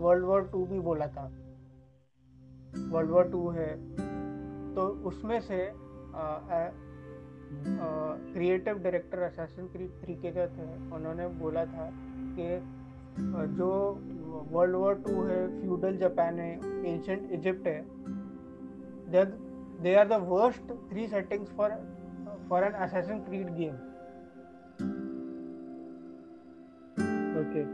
वर्ल्ड 0.00 0.24
वॉर 0.24 0.48
टू 0.52 0.64
भी 0.66 0.80
बोला 0.80 1.06
था। 1.08 1.24
वर्ल्ड 2.92 3.10
वॉर 3.10 3.30
टू 3.30 3.48
है 3.48 3.70
तो 4.74 4.86
उसमें 5.08 5.40
से 5.40 5.58
creative 8.32 8.78
director 8.78 9.18
Assassin 9.18 9.66
Creed 9.66 9.90
three 10.02 10.14
के 10.14 10.30
जो 10.30 10.46
थे, 10.46 10.66
उन्होंने 10.96 11.28
बोला 11.38 11.64
था 11.64 11.88
कि 12.38 12.48
जो 13.56 13.70
वर्ल्ड 14.52 14.76
वॉर 14.76 14.94
टू 15.06 15.22
है 15.22 15.60
फ्यूडल 15.60 15.96
जापान 15.96 16.38
है 16.38 16.52
एंशंट 16.92 17.32
इजिप्ट 17.32 17.66
है 17.66 17.80
they 19.82 19.94
are 19.94 20.08
the 20.08 20.20
worst 20.22 20.72
three 20.90 21.06
settings 21.08 21.50
for 21.50 21.70
for 22.48 22.64
an 22.64 22.72
Assassin 22.86 23.20
Creed 23.20 23.54
game 23.54 23.74
okay 27.40 27.64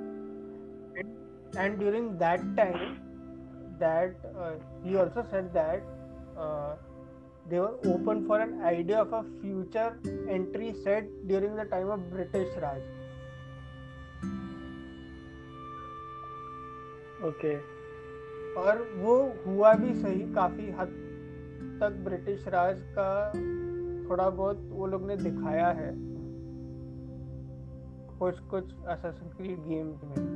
and 1.58 1.80
during 1.80 2.08
that 2.18 2.40
time 2.58 3.11
that 3.84 4.24
uh, 4.36 4.54
he 4.84 4.96
also 4.96 5.26
said 5.30 5.52
that 5.52 5.82
uh, 6.38 6.72
they 7.50 7.58
were 7.58 7.76
open 7.92 8.26
for 8.26 8.40
an 8.40 8.60
idea 8.62 8.98
of 9.02 9.12
a 9.12 9.22
future 9.40 9.90
entry 10.30 10.74
set 10.84 11.14
during 11.26 11.56
the 11.56 11.68
time 11.76 11.94
of 11.96 12.10
british 12.16 12.58
raj 12.66 12.82
okay 17.26 17.54
और 18.60 18.80
वो 18.96 19.14
हुआ 19.46 19.72
भी 19.74 19.94
सही 19.94 20.32
काफ़ी 20.34 20.70
हद 20.78 20.94
तक 21.80 22.00
British 22.04 22.48
राज 22.54 22.82
का 22.98 23.10
थोड़ा 24.08 24.28
बहुत 24.30 24.66
वो 24.70 24.86
लोग 24.86 25.06
ने 25.06 25.16
दिखाया 25.16 25.68
है 25.80 25.92
कुछ 28.18 28.38
कुछ 28.50 28.74
असैसिन 28.94 29.28
क्रीड 29.36 29.60
गेम्स 29.68 30.04
में 30.04 30.31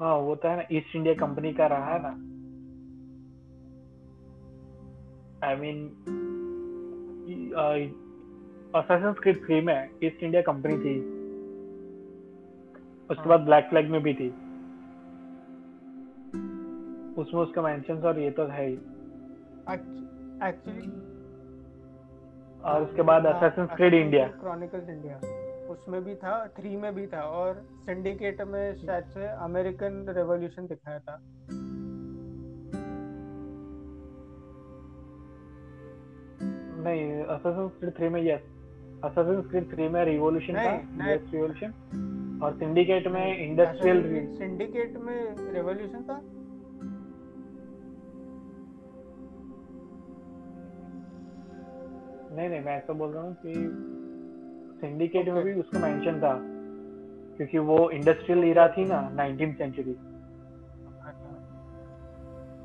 हाँ 0.00 0.14
वो 0.16 0.34
तो 0.34 0.48
है 0.48 0.56
ना 0.56 0.62
ईस्ट 0.72 0.96
इंडिया 0.96 1.14
कंपनी 1.14 1.52
का 1.52 1.66
रहा 1.66 1.92
है 1.94 2.00
ना। 2.02 2.08
I 5.46 5.56
mean 5.56 5.78
Assassin 8.74 9.12
Creed 9.12 9.44
three 9.46 9.60
में 9.60 9.90
ईस्ट 10.04 10.22
इंडिया 10.22 10.42
कंपनी 10.42 10.76
थी। 10.78 10.98
उसके 13.10 13.20
हाँ। 13.20 13.28
बाद 13.28 13.40
ब्लैक 13.40 13.68
फ्लैग 13.70 13.90
में 13.90 14.02
भी 14.02 14.14
थी। 14.14 14.28
उसमें 17.20 17.40
उसका 17.42 17.62
मेंशन 17.62 17.98
और 18.06 18.18
ये 18.18 18.30
तो 18.30 18.44
है 18.46 18.66
ही। 18.66 18.74
एक्चुअली 20.48 20.88
और 22.64 22.82
उसके 22.82 23.02
बाद 23.02 23.26
Assassin 23.26 23.66
Creed 23.66 23.94
India 23.94 24.26
Chronicles 24.40 24.88
India 24.88 25.20
उसमें 25.68 26.02
भी 26.04 26.14
था 26.14 26.32
थ्री 26.56 26.76
में 26.76 26.94
भी 26.94 27.06
था 27.06 27.22
और 27.38 27.62
सिंडिकेट 27.86 28.40
में 28.48 28.74
शायद 28.76 29.04
से 29.14 29.26
अमेरिकन 29.44 30.04
रेवोल्यूशन 30.08 30.66
दिखाया 30.66 30.98
था। 30.98 31.18
नहीं 36.84 37.02
असैसिन 37.24 37.68
क्रीड 37.68 37.92
थ्री 37.96 38.08
में 38.08 38.20
यस 38.22 38.42
असैसिन 39.04 39.40
क्रीड 39.48 39.70
थ्री 39.72 39.88
में 39.88 40.04
रिवॉल्यूशन 40.04 40.54
था। 40.54 40.72
यूएस 40.72 41.30
रिवॉल्यूशन 41.32 42.40
और 42.44 42.56
सिंडिकेट 42.58 43.06
में 43.08 43.26
इंडस्ट्रियल 43.38 44.02
सिंडिकेट 44.38 44.96
में 44.96 45.52
रेवोल्यूशन 45.52 46.02
था। 46.02 46.20
नहीं 52.36 52.48
नहीं 52.48 52.60
मैं 52.60 52.76
ऐसा 52.76 52.92
बोल 52.92 53.10
रहा 53.12 53.22
हूँ 53.22 53.34
कि 53.44 53.52
सिंडिकेट 54.80 55.28
में 55.28 55.44
भी 55.44 55.52
उसका 55.52 55.78
मेंशन 55.78 56.20
था 56.20 56.38
क्योंकि 57.36 57.58
वो 57.58 57.90
इंडस्ट्रियल 57.90 58.44
इरा 58.44 58.68
थी 58.68 58.84
ना 58.84 59.00
नाइनटीन 59.14 59.52
सेंचुरी 59.54 59.96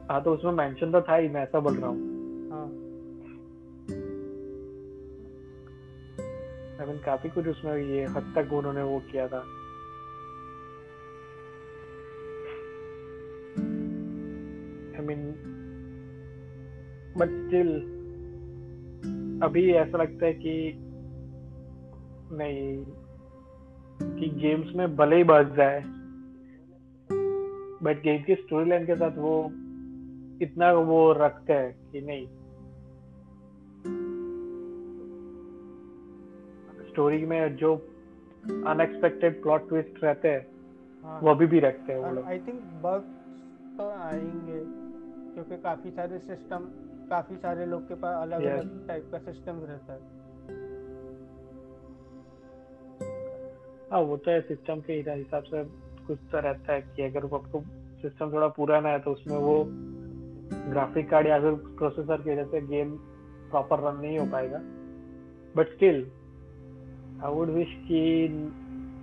हाँ 0.09 0.21
तो 0.23 0.33
उसमें 0.33 0.51
मेंशन 0.51 0.91
तो 0.91 1.01
था 1.01 1.15
ही 1.15 1.29
मैं 1.29 1.41
ऐसा 1.43 1.59
बोल 1.59 1.73
रहा 1.73 1.89
हूँ। 1.89 1.99
हाँ। 2.51 2.65
आई 6.79 6.87
मीन 6.87 6.97
काफ़ी 7.05 7.29
कुछ 7.29 7.47
उसमें 7.47 7.75
ये 7.77 8.03
हद 8.05 8.33
तक 8.37 8.53
उन्होंने 8.53 8.81
वो 8.81 8.99
किया 9.11 9.27
था। 9.27 9.39
आई 14.97 15.05
मीन 15.05 15.23
बट 17.17 17.29
स्टिल 17.45 17.69
अभी 19.43 19.71
ऐसा 19.73 19.97
लगता 19.97 20.25
है 20.25 20.33
कि 20.33 20.53
नहीं 22.37 22.85
कि 24.19 24.29
गेम्स 24.29 24.75
में 24.75 24.95
भले 24.95 25.15
ही 25.15 25.23
बच 25.23 25.47
जाए 25.47 25.81
बट 27.83 28.01
गेम 28.03 28.23
की 28.23 28.35
स्टोरी 28.35 28.69
लाइन 28.69 28.85
के 28.85 28.95
साथ 28.95 29.17
वो 29.17 29.51
इतना 30.41 30.71
वो 30.73 31.13
रखते 31.13 31.53
हैं 31.53 31.91
कि 31.91 32.01
नहीं। 32.01 32.27
स्टोरी 36.89 37.25
में 37.25 37.55
जो 37.55 37.73
अनएक्सपेक्टेड 38.67 39.41
प्लॉट 39.41 39.67
ट्विस्ट 39.69 40.03
रहते 40.03 40.27
हैं 40.27 40.45
हाँ। 41.03 41.19
वो 41.21 41.29
अभी 41.29 41.45
भी 41.45 41.59
रखते 41.59 41.93
हैं 41.93 41.99
वो 41.99 42.11
लोग। 42.11 42.25
आई 42.25 42.39
थिंक 42.39 42.61
बग्स 42.83 43.77
तो 43.77 43.89
आएँगे 43.89 44.59
क्योंकि 45.33 45.57
काफ़ी 45.57 45.91
सारे 45.91 46.19
सिस्टम 46.19 46.57
काफ़ी 47.09 47.35
सारे 47.35 47.65
लोग 47.65 47.87
के 47.87 47.95
पास 47.95 48.21
अलग 48.21 48.43
अलग 48.43 48.87
टाइप 48.87 49.09
का 49.11 49.17
सिस्टम 49.17 49.59
रहता 49.63 49.93
है। 49.93 50.22
हाँ 53.91 53.99
वो 54.01 54.17
तो 54.17 54.31
है 54.31 54.41
सिस्टम 54.41 54.79
के 54.81 54.93
हिसाब 54.93 55.43
से 55.43 55.63
कुछ 56.07 56.19
तो 56.31 56.39
रहता 56.39 56.73
है 56.73 56.81
कि 56.81 57.01
अगर 57.01 57.25
आपको 57.35 57.61
सिस्टम 58.01 58.31
थोड़ा 58.33 58.47
पुराना 58.55 58.89
है 58.89 58.99
तो 58.99 59.11
उसमें 59.11 59.37
वो 59.37 59.63
ग्राफिक 60.69 61.09
कार्ड 61.09 61.27
या 61.27 61.39
फिर 61.39 61.53
प्रोसेसर 61.77 62.21
की 62.21 62.31
वजह 62.31 62.45
से 62.45 62.61
गेम 62.67 62.95
प्रॉपर 63.51 63.79
रन 63.79 63.99
नहीं 64.01 64.17
हो 64.19 64.25
पाएगा। 64.25 64.59
But 65.55 65.67
still 65.69 65.97
I 67.23 67.33
would 67.33 67.49
wish 67.49 67.73
कि 67.87 68.01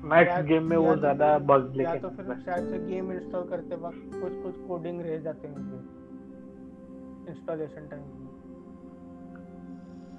मैक्स 0.04 0.44
गेम 0.46 0.64
में 0.64 0.76
वो 0.76 0.94
तो 0.94 1.00
ज़्यादा 1.00 1.38
बग 1.50 1.72
लेके 1.76 1.98
तो 1.98 2.08
फिर 2.08 2.34
शायद 2.36 2.70
से 2.70 2.78
गेम 2.86 3.12
इंस्टॉल 3.12 3.44
करते 3.48 3.76
वक्त 3.82 4.02
कुछ 4.14 4.42
कुछ 4.42 4.54
कोडिंग 4.68 5.00
रह 5.00 5.18
जाते 5.20 5.48
हैं 5.48 5.58
इंस्टॉलेशन 7.28 7.88
टाइम 7.88 8.02
में। 8.02 8.28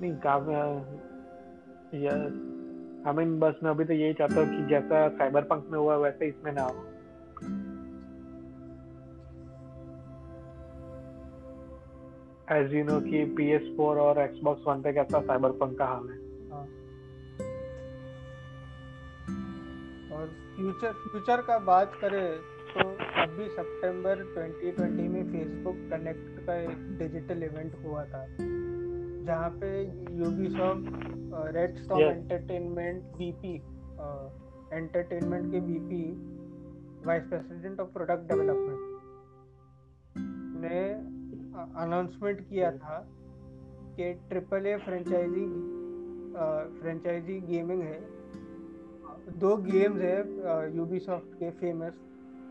नहीं 0.02 0.16
काफ़ी 0.20 0.54
यस 2.06 2.34
आई 3.08 3.14
मीन 3.14 3.40
बस 3.40 3.54
मैं 3.64 3.72
अभी 3.72 3.86
तो 3.86 3.94
यही 3.94 4.14
चाहता 4.14 4.36
हूँ 4.36 4.50
कि 4.50 4.68
जैसा 4.70 5.10
साइबर 5.10 5.42
पंक 5.42 5.68
में 5.72 5.80
हुआ, 5.80 5.96
वैसे 5.96 6.28
इसमें 6.28 6.52
ना 6.52 6.64
हो। 6.64 6.86
एज 12.52 12.74
यू 12.74 12.84
नो 12.84 13.00
कि 13.00 13.36
PS4 13.36 13.98
और 13.98 14.16
Xbox 14.16 14.74
One 14.74 14.84
पे 14.84 14.94
कैसा 14.94 15.22
साइबर 15.22 15.52
पंक 15.52 15.78
का 15.78 15.86
हाल 15.86 16.10
है। 16.10 16.18
हाँ। 16.52 16.68
और 20.12 20.28
फ्यूचर 20.56 20.94
फ्यूचर 20.94 21.42
का 21.42 21.60
बात 21.60 21.92
करें 22.02 22.38
तो 22.74 22.90
अभी 23.22 23.50
सितंबर 23.50 24.16
2020 24.16 25.08
में 25.08 25.24
फेसबुक 25.32 25.76
कनेक्ट 25.76 26.46
का 26.46 26.56
एक 26.56 26.98
डिजिटल 26.98 27.44
इवेंट 27.44 27.76
हुआ 27.86 28.06
था। 28.06 28.28
जहाँ 29.26 29.50
पे 29.62 29.70
Ubisoft 30.18 31.56
Red 31.56 31.78
Storm 31.78 32.04
Entertainment 32.04 33.04
VP 33.18 33.56
Entertainment 34.74 35.52
के 35.52 35.60
VP 35.60 36.04
vice 37.06 37.24
president 37.24 37.80
of 37.80 37.90
product 37.94 38.28
development 38.30 38.90
ने 40.64 40.80
अनाउंसमेंट 41.84 42.48
किया 42.50 42.72
था 42.72 42.98
कि 43.98 44.14
triple 44.30 44.66
A 44.68 44.76
franchise 44.78 45.46
franchise 46.82 47.40
gaming 47.48 47.82
है। 47.82 48.00
दो 49.40 49.56
गेम्स 49.58 50.02
है 50.02 50.76
यूबीसॉफ्ट 50.76 51.34
के 51.40 51.50
फ़ेमस 51.60 52.00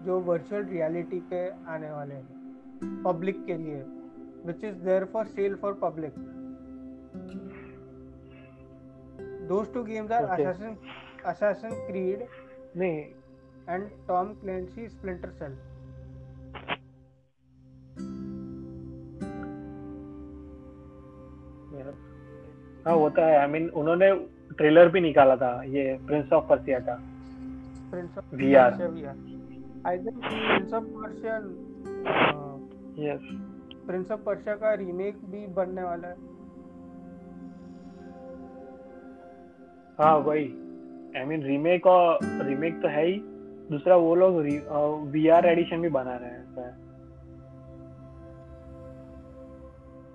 जो 0.04 0.18
वर्चुअल 0.20 0.64
रियलिटी 0.64 1.20
पे 1.30 1.48
आने 1.68 1.90
वाले 1.90 2.14
हैं 2.14 3.02
पब्लिक 3.04 3.44
के 3.46 3.56
लिए 3.56 3.82
which 4.46 4.64
is 4.64 4.76
there 4.84 5.04
for 5.04 5.26
sale 5.26 5.54
for 5.54 5.72
public 5.82 6.14
Those 9.48 9.68
two 9.74 9.84
games 9.84 10.10
are 10.10 10.24
okay. 10.24 10.44
Assassin 10.44 10.76
Assassin's 11.30 11.78
Creed 11.88 12.20
नहीं। 12.76 13.00
and 13.68 13.84
Tom 14.08 14.28
Clancy 14.42 14.84
Splinter 14.92 15.32
Cell. 15.40 15.54
हाँ 22.86 22.94
वो 22.96 23.08
तो 23.10 23.22
है। 23.22 23.36
आई 23.38 23.46
मीन 23.46 23.68
उन्होंने 23.80 24.08
ट्रेलर 24.56 24.88
भी 24.92 25.00
निकाला 25.00 25.36
था 25.36 25.50
ये 25.72 25.82
प्रिंस 26.06 26.32
ऑफ़ 26.32 26.44
पर्सिया 26.48 26.78
का। 26.88 26.94
Prince 27.90 28.18
of 28.18 28.34
VR 28.34 28.72
I 29.86 29.98
think 29.98 30.18
Prince 30.24 30.72
of 30.72 30.84
Persia 30.96 31.36
yes 33.04 33.20
Prince 33.86 34.10
of 34.10 34.20
Persia 34.20 34.54
का 34.56 34.74
रीमेक 34.74 35.16
भी 35.30 35.46
बनने 35.58 35.82
वाला 35.82 36.08
है। 36.08 36.16
हाँ 40.00 40.16
वही। 40.18 40.44
आई 41.16 41.24
मीन 41.24 41.42
रीमेक 41.44 41.86
और 41.86 42.18
रीमेक 42.44 42.80
तो 42.82 42.88
है 42.88 43.04
ही। 43.06 43.16
दूसरा 43.70 43.96
वो 43.96 44.14
लोग 44.14 44.36
वी 45.10 45.28
आर 45.28 45.46
एडिशन 45.46 45.82
भी 45.82 45.88
बना 45.88 46.16
रहे 46.16 46.30
हैं 46.30 46.38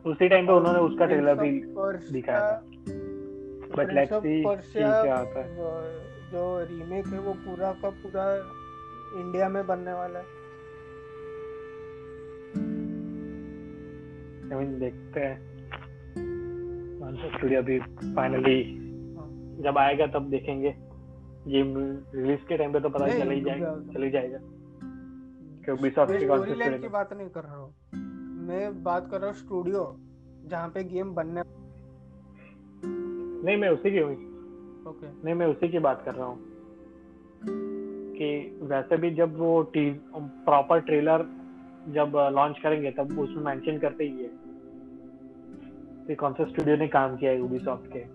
उसी 0.06 0.28
टाइम 0.30 0.48
पे 0.48 0.54
उन्होंने 0.54 0.80
उसका 0.80 1.06
ट्रेलर 1.06 1.36
भी 1.36 1.52
दिखाया 2.12 2.40
था। 2.42 2.58
बट 3.78 3.94
लेट्स 3.94 4.14
सी 4.16 4.42
क्या 4.44 5.16
आता 5.16 5.40
है। 5.40 5.46
जो 6.32 6.44
रीमेक 6.70 7.08
है 7.08 7.20
वो 7.20 7.34
पूरा 7.46 7.72
का 7.82 7.90
पूरा 8.02 8.26
इंडिया 9.22 9.50
में 9.50 9.66
बनने 9.68 9.94
वाला 9.94 10.20
है। 10.20 10.26
आई 14.46 14.60
मीन 14.60 14.80
देखते 14.80 15.20
हैं। 15.20 15.38
स्टूडियो 17.36 17.62
भी 17.64 17.80
फाइनली 18.16 18.60
जब 19.60 19.78
आएगा 19.78 20.08
तब 20.08 20.30
देखेंगे। 20.30 20.76
गेम 21.48 21.74
रिलीज़ 22.16 22.40
के 22.40 22.58
टाइम 22.58 22.74
पे 22.74 22.80
तो 22.80 22.90
पता 22.90 23.08
चल 23.08 23.32
ही 23.32 23.42
जाएगा 23.42 23.76
चल 23.94 24.04
ही 24.04 24.10
जाएगा। 24.10 24.40
कि 25.66 25.72
उबिसॉफ्ट 25.72 26.20
की 26.20 26.28
कौन 26.28 26.46
सी 26.46 26.80
की 26.80 26.88
बात 26.88 27.14
नहीं 27.14 27.30
कर 27.30 27.44
रहा 27.44 27.56
हूँ। 27.56 27.74
मैं 28.48 28.84
बात 28.84 29.12
कर 29.12 29.18
रहा 29.18 29.28
हूँ 29.28 29.36
स्टूडियो 29.36 29.96
जहाँ 30.46 30.70
पे 30.70 30.84
गेम 30.84 31.14
बनने 31.14 31.42
नहीं 33.46 33.58
मैं 33.58 33.70
उसी 33.70 33.92
की 33.92 33.98
हूँ। 33.98 34.12
ओके 34.88 35.08
नहीं 35.24 35.34
मैं 35.34 35.48
उसी 35.48 35.70
की 35.70 35.80
बात 35.80 36.02
कर 36.06 36.14
रहा 36.16 36.28
हूँ। 36.28 36.40
कि 38.18 38.60
वैसे 38.62 38.98
भी 38.98 39.12
जब 39.12 39.38
वो 39.38 39.72
प्रॉपर 40.18 40.80
ट्रेलर 40.80 41.26
जब 41.88 42.30
लॉन्च 42.34 42.60
करेंगे 42.64 42.92
तब 42.92 43.20
उसमें 43.20 43.44
मेंशन 43.44 43.78
करते 43.78 44.04
ही 44.04 44.24
है 44.24 44.30
कि 46.08 46.16
कौन 46.16 46.34
सा 46.34 46.46
स्टूडियो 46.46 46.76
ने 46.76 46.88
काम 46.88 47.18
किया 47.18 47.32
है 47.32 47.38
यूबीसॉफ्ट 47.38 47.92
के। 47.94 48.15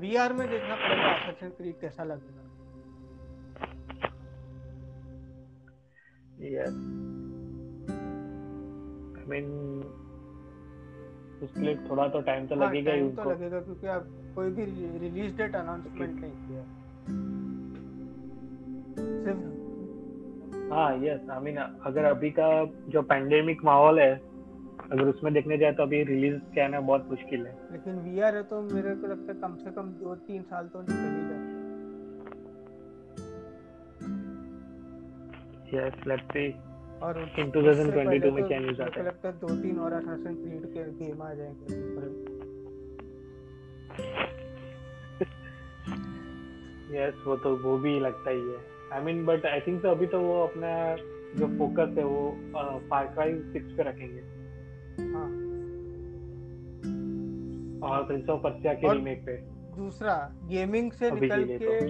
वीआर 0.00 0.32
में 0.32 0.48
देखना 0.50 0.74
पड़ेगा 0.74 1.10
असैसिन 1.14 1.50
क्रीड 1.58 1.80
कैसा 1.80 2.04
लगेगा 2.04 2.42
यस 6.44 6.78
आई 9.18 9.24
मीन 9.30 9.46
उसके 11.44 11.60
लिए 11.60 11.76
थोड़ा 11.90 12.06
तो 12.08 12.20
टाइम 12.20 12.46
तो 12.46 12.54
हाँ, 12.54 12.68
लगेगा 12.68 12.92
ही 12.92 13.08
तो 13.12 13.30
लगेगा 13.30 13.60
क्योंकि 13.60 13.86
अब 13.96 14.06
कोई 14.34 14.50
भी 14.50 14.64
रिलीज़ 14.98 15.34
डेट 15.36 15.54
अनाउंसमेंट 15.56 16.20
नहीं 16.20 16.32
किया। 16.46 16.64
सिर्फ़ 19.24 20.72
हाँ 20.72 20.90
यस 21.04 21.28
आई 21.30 21.40
मीन 21.44 21.56
अगर 21.56 22.04
अभी 22.04 22.30
का 22.38 22.48
जो 22.88 23.02
पैंडेमिक 23.12 23.64
माहौल 23.64 24.00
है 24.00 24.12
अगर 24.92 25.08
उसमें 25.08 25.32
देखने 25.34 25.56
जाए 25.58 25.72
तो 25.72 25.82
अभी 25.82 26.02
रिलीज़ 26.04 26.36
क्या 26.54 26.66
है 26.66 26.80
बहुत 26.82 27.06
मुश्किल 27.10 27.46
है। 27.46 27.52
लेकिन 27.72 27.98
वीआर 28.00 28.36
है 28.36 28.42
तो 28.42 28.60
मेरे 28.64 28.94
को 28.94 29.06
लगता 29.06 29.32
है 29.32 29.38
कम 29.40 29.54
से 29.56 29.70
कम 29.70 29.86
दो 30.00 30.14
तीन 30.26 30.42
साल 30.42 30.66
तो 30.66 30.80
निकल 30.80 30.92
ही 30.94 31.22
जाए। 31.28 31.42
यस 35.74 36.06
लेट्स 36.06 36.26
सी 36.26 36.44
और 37.02 37.18
इन 37.38 37.50
2022 37.50 38.30
में 38.32 38.44
क्या 38.44 38.58
न्यूज़ 38.58 38.82
आता 38.82 39.00
है? 39.00 39.06
लगता 39.06 39.28
है 39.28 39.34
दो 39.38 39.48
तीन 39.62 39.78
और 39.78 39.92
असासिन 39.92 40.34
क्रीड 40.34 40.66
के 40.74 40.84
गेम 40.98 41.22
आ 41.22 41.32
जाएँगे। 41.34 41.66
यस 46.94 47.16
वो 47.26 47.36
तो 47.36 47.56
वो 47.56 47.76
भी 47.78 47.98
लगता 48.00 48.30
ही 48.30 48.40
है। 48.42 48.58
I 48.92 49.04
mean 49.04 49.24
but 49.26 49.46
I 49.46 49.60
think 49.60 49.82
तो 49.82 49.88
अभी 49.88 50.06
तो 50.06 50.20
वो 50.20 50.42
अपना 50.42 50.70
जो 51.38 51.46
फोकस 51.58 51.98
है 51.98 52.04
वो 52.04 52.22
फार 52.90 53.06
क्राई 53.14 53.32
6 53.52 53.76
पे 53.76 53.82
रखेंगे। 53.82 54.22
और 57.82 58.06
प्रिंस 58.06 58.28
ऑफ़ 58.28 58.42
पर्सिया 58.42 58.74
के 58.74 58.92
रीमेक 58.92 59.22
पे। 59.26 59.36
दूसरा 59.76 60.32
गेमिंग 60.44 60.92
से 60.92 61.10
निकल 61.10 61.44
के 61.44 61.80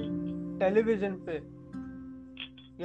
टेलीविज़न 0.59 1.13
पे। 1.13 1.55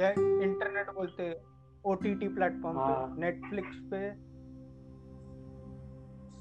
या 0.00 0.10
इंटरनेट 0.42 0.86
बोलते 0.86 1.40
ओटीटी 1.84 2.28
प्लेटफॉर्म 2.28 2.78
हाँ. 2.78 3.06
पे। 3.06 3.20
नेटफ्लिक्स 3.20 3.76
पे 3.92 4.30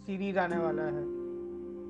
सीरीज़ 0.05 0.39
आने 0.39 0.57
वाला 0.57 0.83
है। 0.83 1.19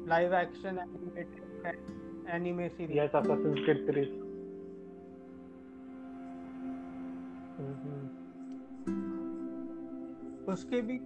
Live 0.08 0.34
action 0.34 0.78
animated 0.78 2.30
anime 2.30 2.70
series 2.70 2.98
yes 2.98 3.12
Assassin 3.16 3.54
Creed 3.54 3.86
series 3.86 4.30
उसके 10.52 10.82
भी 10.82 11.00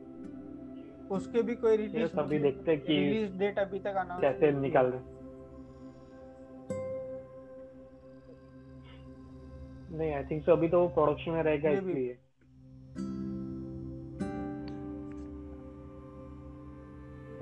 उसके 1.12 1.42
भी 1.42 1.56
कोई 1.56 1.78
रिलीज़ 1.78 2.18
अभी 2.20 2.38
देखते 2.40 2.72
हैं 2.72 2.82
कि 2.82 2.94
रिलीज़ 2.94 3.38
डेट 3.40 3.60
अभी 3.60 3.80
तक 3.80 3.96
अनाउंस 3.96 4.22
कैसे 4.22 4.52
निकाल 4.52 4.86
रहे 4.86 5.02
नहीं 9.98 10.14
आई 10.14 10.24
थिंक 10.24 10.44
सो 10.46 10.52
अभी 10.52 10.68
तो 10.68 10.80
वो 10.82 10.88
प्रोडक्शन 10.88 11.32
में 11.32 11.44
रहेगा 11.44 11.70
इसलिए। 11.70 12.18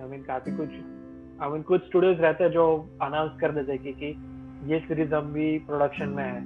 आई 0.01 0.09
मीन 0.09 0.23
काफ़ी 0.23 0.51
कुछ 0.57 0.69
आई 1.43 1.49
मीन 1.49 1.61
कुछ 1.61 1.85
स्टूडियोज 1.85 2.21
रहते 2.21 2.43
हैं 2.43 2.51
जो 2.51 2.65
अनाउंस 3.01 3.39
कर 3.41 3.51
देते 3.51 3.71
हैं 3.71 3.93
कि 3.95 4.73
ये 4.73 4.79
सीरीज़ 4.79 5.13
हम 5.15 5.31
भी 5.33 5.57
प्रोडक्शन 5.59 6.09
में 6.09 6.23
है। 6.23 6.41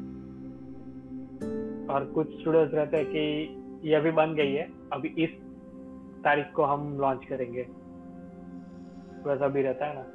और 1.88 2.05
कुछ 2.16 2.39
स्टूडियोज 2.39 2.74
रहते 2.74 2.97
हैं 2.97 3.05
कि 3.05 3.89
ये 3.89 3.95
अभी 3.95 4.11
बन 4.11 4.34
गई 4.36 4.53
है। 4.53 4.68
अभी 4.93 5.07
इस 5.24 5.30
तारीख 6.26 6.52
को 6.56 6.64
हम 6.66 6.98
लॉन्च 7.00 7.26
करेंगे। 7.30 7.64
वैसा 9.26 9.48
भी 9.48 9.62
रहता 9.62 9.86
है 9.86 9.96
ना। 9.96 10.06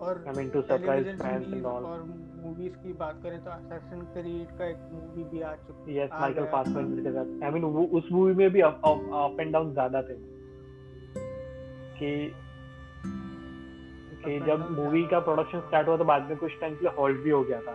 और 0.00 0.14
to 0.52 0.60
surprise 0.62 1.06
fans 1.18 1.46
and 1.46 1.64
all 1.66 1.84
और 1.84 2.02
मूवीज़ 2.42 2.74
की 2.74 2.92
बात 2.94 3.20
करें 3.22 3.38
तो 3.44 3.50
असैसिन 3.50 4.00
क्रीड 4.12 4.56
का 4.58 4.64
एक 4.66 4.76
मूवी 4.92 5.24
भी 5.30 5.40
आ 5.42 5.54
चुकी 5.56 5.98
यस 5.98 6.10
माइकल 6.12 6.44
फासबेंडर 6.52 7.02
के 7.02 7.12
साथ। 7.12 7.42
आई 7.44 7.50
मीन 7.50 7.64
उस 7.64 8.08
मूवी 8.12 8.34
में 8.34 8.50
भी 8.50 8.60
अप 8.62 9.36
एंड 9.40 9.52
डाउन 9.52 9.72
ज़्यादा 9.72 10.02
थे। 10.02 10.16
कि 11.98 12.10
कि 14.24 14.38
जब 14.46 14.58
मूवी 14.72 15.02
का 15.06 15.18
प्रोडक्शन 15.20 15.60
स्टार्ट 15.60 15.88
हुआ 15.88 15.96
तो 15.96 16.04
बाद 16.04 16.28
में 16.28 16.36
कुछ 16.38 16.52
टाइम 16.60 16.74
के 16.74 16.84
लिए 16.84 16.94
हॉल्ट 16.96 17.20
भी 17.22 17.30
हो 17.30 17.42
गया 17.42 17.60
था। 17.60 17.74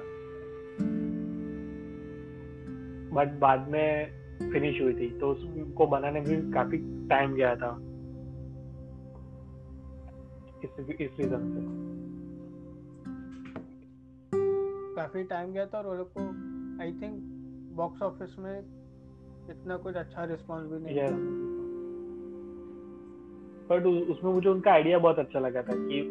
बट 3.13 3.39
बाद 3.39 3.67
में 3.69 4.11
फिनिश 4.51 4.81
हुई 4.81 4.93
थी 4.93 5.19
तो 5.19 5.31
उसको 5.31 5.87
बनाने 5.87 6.21
में 6.21 6.51
काफ़ी 6.51 6.77
टाइम 7.07 7.33
गया 7.33 7.55
था। 7.55 7.77
इस 10.63 10.79
इस 11.01 11.19
रीजन 11.19 11.53
से। 11.53 11.93
काफ़ी 14.95 15.23
टाइम 15.23 15.51
गया 15.51 15.65
था 15.65 15.77
और 15.77 15.87
वो 15.87 15.93
लोग 15.93 16.13
को 16.17 16.19
आई 16.83 16.91
थिंक 16.91 17.19
बॉक्स 17.75 18.01
ऑफ़िस 18.01 18.35
में 18.39 18.59
इतना 19.49 19.77
कुछ 19.77 19.95
अच्छा 19.95 20.23
रिस्पांस 20.23 20.71
भी 20.71 20.79
नहीं 20.79 20.95
Yes. 20.95 21.13
बट 23.69 23.85
उसमें 23.85 24.33
मुझे 24.33 24.49
उनका 24.49 24.71
आइडिया 24.71 24.99
बहुत 24.99 25.19
अच्छा 25.19 25.39
लगा 25.39 25.61
था 25.61 25.73
कि 25.73 26.01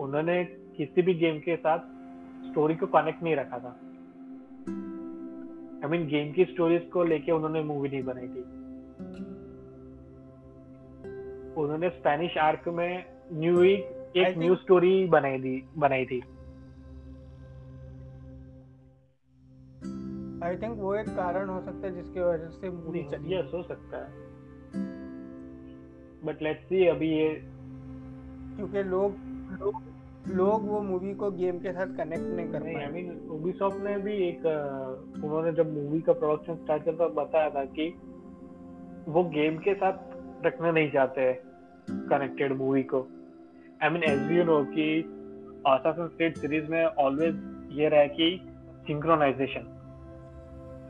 उन्होंने 0.00 0.44
किसी 0.76 1.02
भी 1.02 1.14
गेम 1.14 1.38
के 1.38 1.56
साथ 1.56 1.78
स्टोरी 2.50 2.74
को 2.74 2.86
कनेक्ट 2.86 3.22
नहीं 3.22 3.36
रखा 3.36 3.58
था। 3.58 3.80
आई 5.84 5.90
मीन 5.90 6.06
गेम 6.06 6.32
की 6.32 6.44
स्टोरीज 6.44 6.90
को 6.92 7.04
लेके 7.04 7.32
उन्होंने 7.32 7.62
मूवी 7.62 7.88
नहीं 7.88 8.02
बनाई 8.02 8.28
थी। 8.28 8.66
उन्होंने 11.54 11.90
स्पेनिश 11.90 12.38
आर्क 12.38 12.68
में 12.68 13.04
न्यू 13.32 13.56
I 13.56 13.64
एक 13.64 14.14
think- 14.16 14.38
न्यू 14.38 14.56
स्टोरी 14.56 15.06
बनाई 15.06 15.40
थी 15.40 15.68
बनाई 15.78 16.06
थी। 16.06 16.20
आई 20.44 20.56
थिंक 20.56 20.78
वो 20.78 20.94
एक 20.94 21.08
कारण 21.08 21.48
हो 21.48 21.60
सकता 21.60 21.86
है 21.86 21.94
जिसकी 21.94 22.20
वजह 22.20 22.48
से 22.48 22.70
मूवी 22.70 23.02
चली। 23.02 23.34
यस 23.34 23.50
हो 23.54 23.62
सकता 23.62 23.98
है। 23.98 24.26
बट 26.24 26.42
लेट्स 26.42 26.64
सी 26.64 26.86
अभी 26.86 27.08
ये 27.08 27.42
क्योंकि 28.56 28.82
लोग 28.82 29.12
लोग 29.60 29.95
लोग 30.28 30.66
वो 30.68 30.80
मूवी 30.82 31.14
को 31.14 31.30
गेम 31.30 31.58
के 31.58 31.72
साथ 31.72 31.86
कनेक्ट 31.86 32.22
नहीं 32.22 32.48
कर 32.48 32.62
नहीं 32.62 32.76
आई 32.76 32.82
पाए। 32.82 32.92
मीन 32.92 33.28
उबीसॉफ्ट 33.30 33.76
ने 33.84 33.96
भी 33.98 34.12
एक 34.28 34.46
उन्होंने 35.24 35.52
जब 35.52 35.72
मूवी 35.74 36.00
का 36.00 36.12
प्रोडक्शन 36.12 36.54
स्टार्ट 36.54 36.84
किया 36.84 36.94
तो 36.94 37.08
बताया 37.08 37.50
था 37.50 37.64
कि 37.64 37.88
वो 39.08 39.24
गेम 39.24 39.58
के 39.58 39.74
साथ 39.74 40.46
रखना 40.46 40.70
नहीं 40.70 40.90
चाहते 40.90 41.32
कनेक्टेड 41.90 42.52
मूवी 42.52 42.82
को। 42.82 43.06
I 43.82 43.88
mean 43.88 44.02
as 44.02 44.32
you 44.32 44.44
know 44.44 44.64
कि 44.64 45.12
Assassin's 45.66 46.12
Creed 46.16 46.36
सीरीज़ 46.38 46.70
में 46.70 46.84
ऑलवेज 46.84 47.36
ये 47.72 47.88
रहा 47.88 48.04
कि 48.04 48.40
सिंक्रोनाइजेशन 48.86 49.64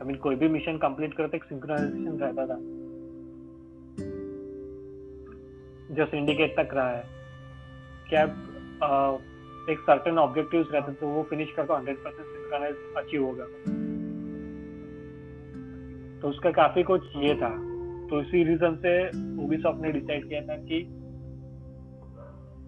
आई 0.01 0.07
मीन 0.07 0.15
कोई 0.15 0.35
भी 0.35 0.47
मिशन 0.47 0.77
कंप्लीट 0.77 1.13
करते 1.13 1.37
सिंक्रोनाइजेशन 1.37 2.17
रहता 2.19 2.45
था। 2.47 2.57
जो 5.95 6.05
सिंडिकेट 6.05 6.55
तक 6.57 6.73
रहा 6.73 6.89
है। 6.89 7.03
क्या 8.09 8.25
एक 9.71 9.79
सर्टेन 9.79 10.17
ऑब्जेक्टिव्स 10.17 10.67
रहते 10.71 10.91
तो 10.93 11.07
वो 11.07 11.23
फिनिश 11.23 11.51
करके 11.51 11.73
हंड्रेड 11.73 11.97
परसेंट 11.97 12.27
सिंक्रोनाइज 12.27 12.75
अचीव 12.97 13.23
होगा 13.25 13.45
तो 16.21 16.29
उसका 16.29 16.51
काफ़ी 16.51 16.83
कुछ 16.83 17.01
ये 17.17 17.35
था। 17.35 17.49
तो 18.07 18.21
इसी 18.21 18.43
रीजन 18.43 18.75
से 18.75 18.91
Ubisoft 19.37 19.81
ने 19.81 19.91
डिसाइड 19.91 20.27
किया 20.29 20.41
था 20.41 20.55
कि 20.61 20.83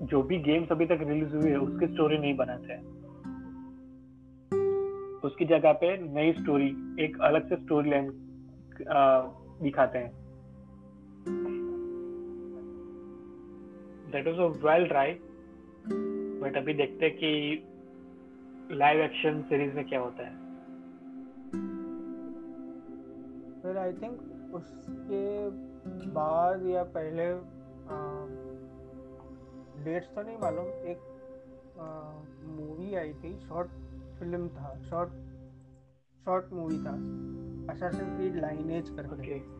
जो 0.05 0.21
भी 0.23 0.37
गेम्स 0.39 0.71
अभी 0.71 0.85
तक 0.85 0.99
रिलीज़ 1.01 1.35
हुई 1.35 1.49
है, 1.51 1.57
उसकी 1.57 1.87
स्टोरी 1.87 2.17
नहीं 2.17 2.35
बनाते 2.35 2.73
हैं। 2.73 2.83
उसकी 5.19 5.45
जगह 5.45 5.73
पे 5.73 5.97
नई 6.13 6.33
स्टोरी 6.33 6.67
एक 6.99 7.21
अलग 7.21 7.49
से 7.49 7.55
स्टोरी 7.55 7.89
लाइन 7.89 8.11
दिखाते 9.61 9.97
हैं। 9.97 10.11
That 14.11 14.27
was 14.27 14.35
a 14.35 14.47
well 14.67 14.87
try 14.87 15.11
but 16.41 16.57
अभी 16.57 16.73
देखते 16.73 17.05
हैं 17.05 17.15
कि 17.17 18.75
लाइव 18.75 19.01
एक्शन 19.01 19.41
सीरीज़ 19.41 19.75
में 19.75 19.87
क्या 19.89 19.99
होता 19.99 20.23
है। 20.23 20.33
फिर 23.61 23.77
आई 23.77 23.93
थिंक 23.93 24.53
उसके 24.55 25.23
बाद 26.11 26.65
या 26.65 26.83
पहले 26.97 27.25
डेट्स 29.83 30.07
तो 30.15 30.21
नहीं 30.21 30.37
मालूम। 30.37 30.65
एक 30.65 30.99
मूवी 32.43 32.95
आई 32.95 33.13
थी 33.13 33.37
शॉर्ट 33.39 33.69
फ़िल्म 34.19 34.47
था 34.49 34.73
शॉर्ट 34.89 35.09
शॉर्ट 36.25 36.53
मूवी 36.53 36.77
था 36.77 36.93
असैसिन 37.73 38.15
क्रीड 38.17 38.35
लाइनेज 38.41 38.89
करके। 38.89 39.15
Okay 39.15 39.58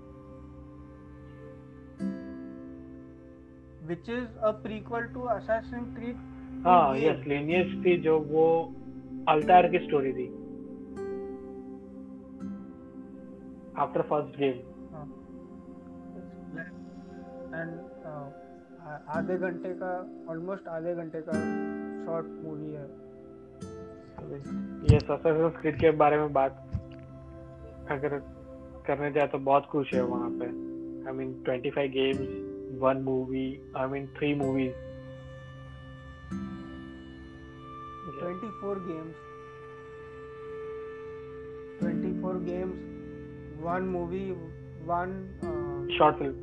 which 3.90 4.10
is 4.10 4.38
a 4.40 4.52
prequel 4.64 5.04
to 5.14 5.22
Assassin 5.36 5.86
Creed 5.96 6.18
हाँ 6.66 6.98
यस 6.98 7.26
लिनियज 7.28 7.70
थी 7.86 7.98
जो 7.98 8.20
वो 8.20 8.46
अल्तार 9.30 9.68
की 9.68 9.80
स्टोरी 9.80 10.14
थी। 10.14 10.28
आफ्टर 13.78 14.02
फ़र्स्ट 14.02 14.40
गेम 14.40 14.58
एंड 17.56 17.72
आधे 19.10 19.38
घंटे 19.38 19.70
का 19.74 19.92
ऑलमोस्ट 20.30 20.68
आधे 20.68 20.96
घंटे 20.96 21.22
का 21.22 21.34
शॉर्ट 22.06 22.28
मूवी 22.44 22.72
है। 22.74 22.88
ये 24.92 24.98
Assassin's 25.00 25.56
Creed 25.62 25.80
के 25.82 25.92
बारे 25.92 26.18
में 26.18 26.34
बात 26.34 26.54
अगर 27.92 28.18
करने 28.88 29.12
जाए 29.12 29.28
तो 29.28 29.38
बहुत 29.40 29.66
कुछ 29.72 29.94
है 29.94 30.04
वहाँ 30.04 30.30
पे। 30.32 30.46
I 31.08 31.14
mean 31.18 31.34
25 31.50 31.90
games 31.96 32.30
one 32.82 33.02
movie 33.04 33.48
I 33.78 33.88
mean 33.88 34.08
three 34.18 34.34
movies 34.44 34.88
24 38.20 38.80
games 38.86 39.20
24 41.82 42.40
games 42.48 42.80
one 43.66 43.86
movie 43.92 44.32
one 44.90 45.14
uh, 45.42 45.80
short 45.98 46.18
film 46.18 46.34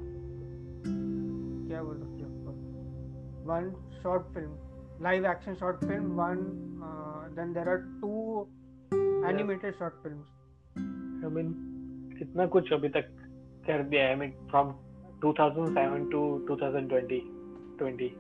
क्या 1.69 1.83
बोल 1.83 1.99
सकते 1.99 2.23
हैं 2.23 2.37
one 3.51 3.69
short 3.99 4.31
film 4.37 4.55
live 5.01 5.29
action 5.33 5.59
short 5.63 5.85
film 5.85 6.09
one 6.23 6.43
uh, 6.89 7.21
then 7.37 7.53
there 7.53 7.69
are 7.75 7.83
two 8.01 8.25
animated 9.33 9.79
short 9.83 10.01
films 10.05 10.33
I 11.25 11.31
mean 11.35 11.53
कितना 12.19 12.47
कुछ 12.57 12.73
अभी 12.73 12.89
तक 12.97 13.15
कर 13.67 13.83
दिया 13.85 14.03
है 14.03 14.09
आई 14.11 14.17
मीन 14.17 14.33
फ्रॉम 14.51 14.75
2007 15.25 16.11
टू 16.13 16.21
2020 16.51 17.21
20 17.83 18.11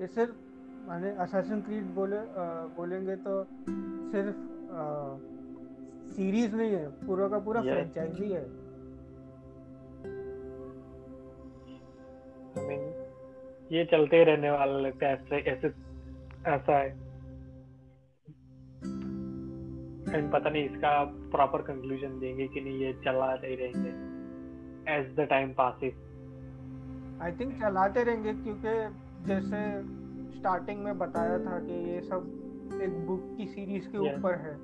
ये 0.00 0.06
सिर्फ़ 0.06 0.34
माने 0.88 1.10
असैसिन 1.10 1.60
क्रीड 1.60 1.84
बोले 1.94 2.16
अ, 2.16 2.44
बोलेंगे 2.76 3.16
तो 3.16 3.42
सिर्फ़ 4.12 4.36
आ, 4.72 5.18
सीरीज़ 6.14 6.56
नहीं 6.56 6.70
है 6.70 6.88
पूरा 7.06 7.28
का 7.28 7.38
पूरा 7.38 7.60
Yeah. 7.60 7.72
फ्रेंचाइजी 7.72 8.32
है 8.32 8.44
ये 13.72 13.84
चलते 13.84 14.16
ही 14.16 14.24
रहने 14.24 14.50
वाला 14.50 14.78
लगता 14.78 15.06
है 15.06 15.14
ऐसे 15.14 15.36
ऐसे 15.50 15.68
ऐसा 16.50 16.78
है। 16.78 17.09
एंड 20.08 20.32
पता 20.32 20.50
नहीं 20.50 20.64
इसका 20.64 20.92
प्रॉपर 21.32 21.62
कंक्लूजन 21.62 22.18
देंगे 22.18 22.46
कि 22.48 22.60
नहीं 22.60 22.78
ये 22.78 22.92
चलाते 23.04 23.46
ही 23.46 23.56
रहेंगे। 23.56 23.90
As 24.94 25.14
the 25.16 25.26
time 25.30 25.52
passes 25.52 25.94
I 27.22 27.32
think 27.32 27.52
चलाते 27.60 28.02
रहेंगे 28.02 28.32
क्योंकि 28.32 28.74
जैसे 29.26 29.60
स्टार्टिंग 30.38 30.84
में 30.84 30.98
बताया 30.98 31.38
था 31.38 31.58
कि 31.58 31.72
ये 31.90 32.00
सब 32.00 32.80
एक 32.82 33.06
बुक 33.06 33.34
की 33.36 33.46
सीरीज़ 33.46 33.88
के 33.88 33.98
Yeah. 33.98 34.18
ऊपर 34.18 34.34
है। 34.34 34.54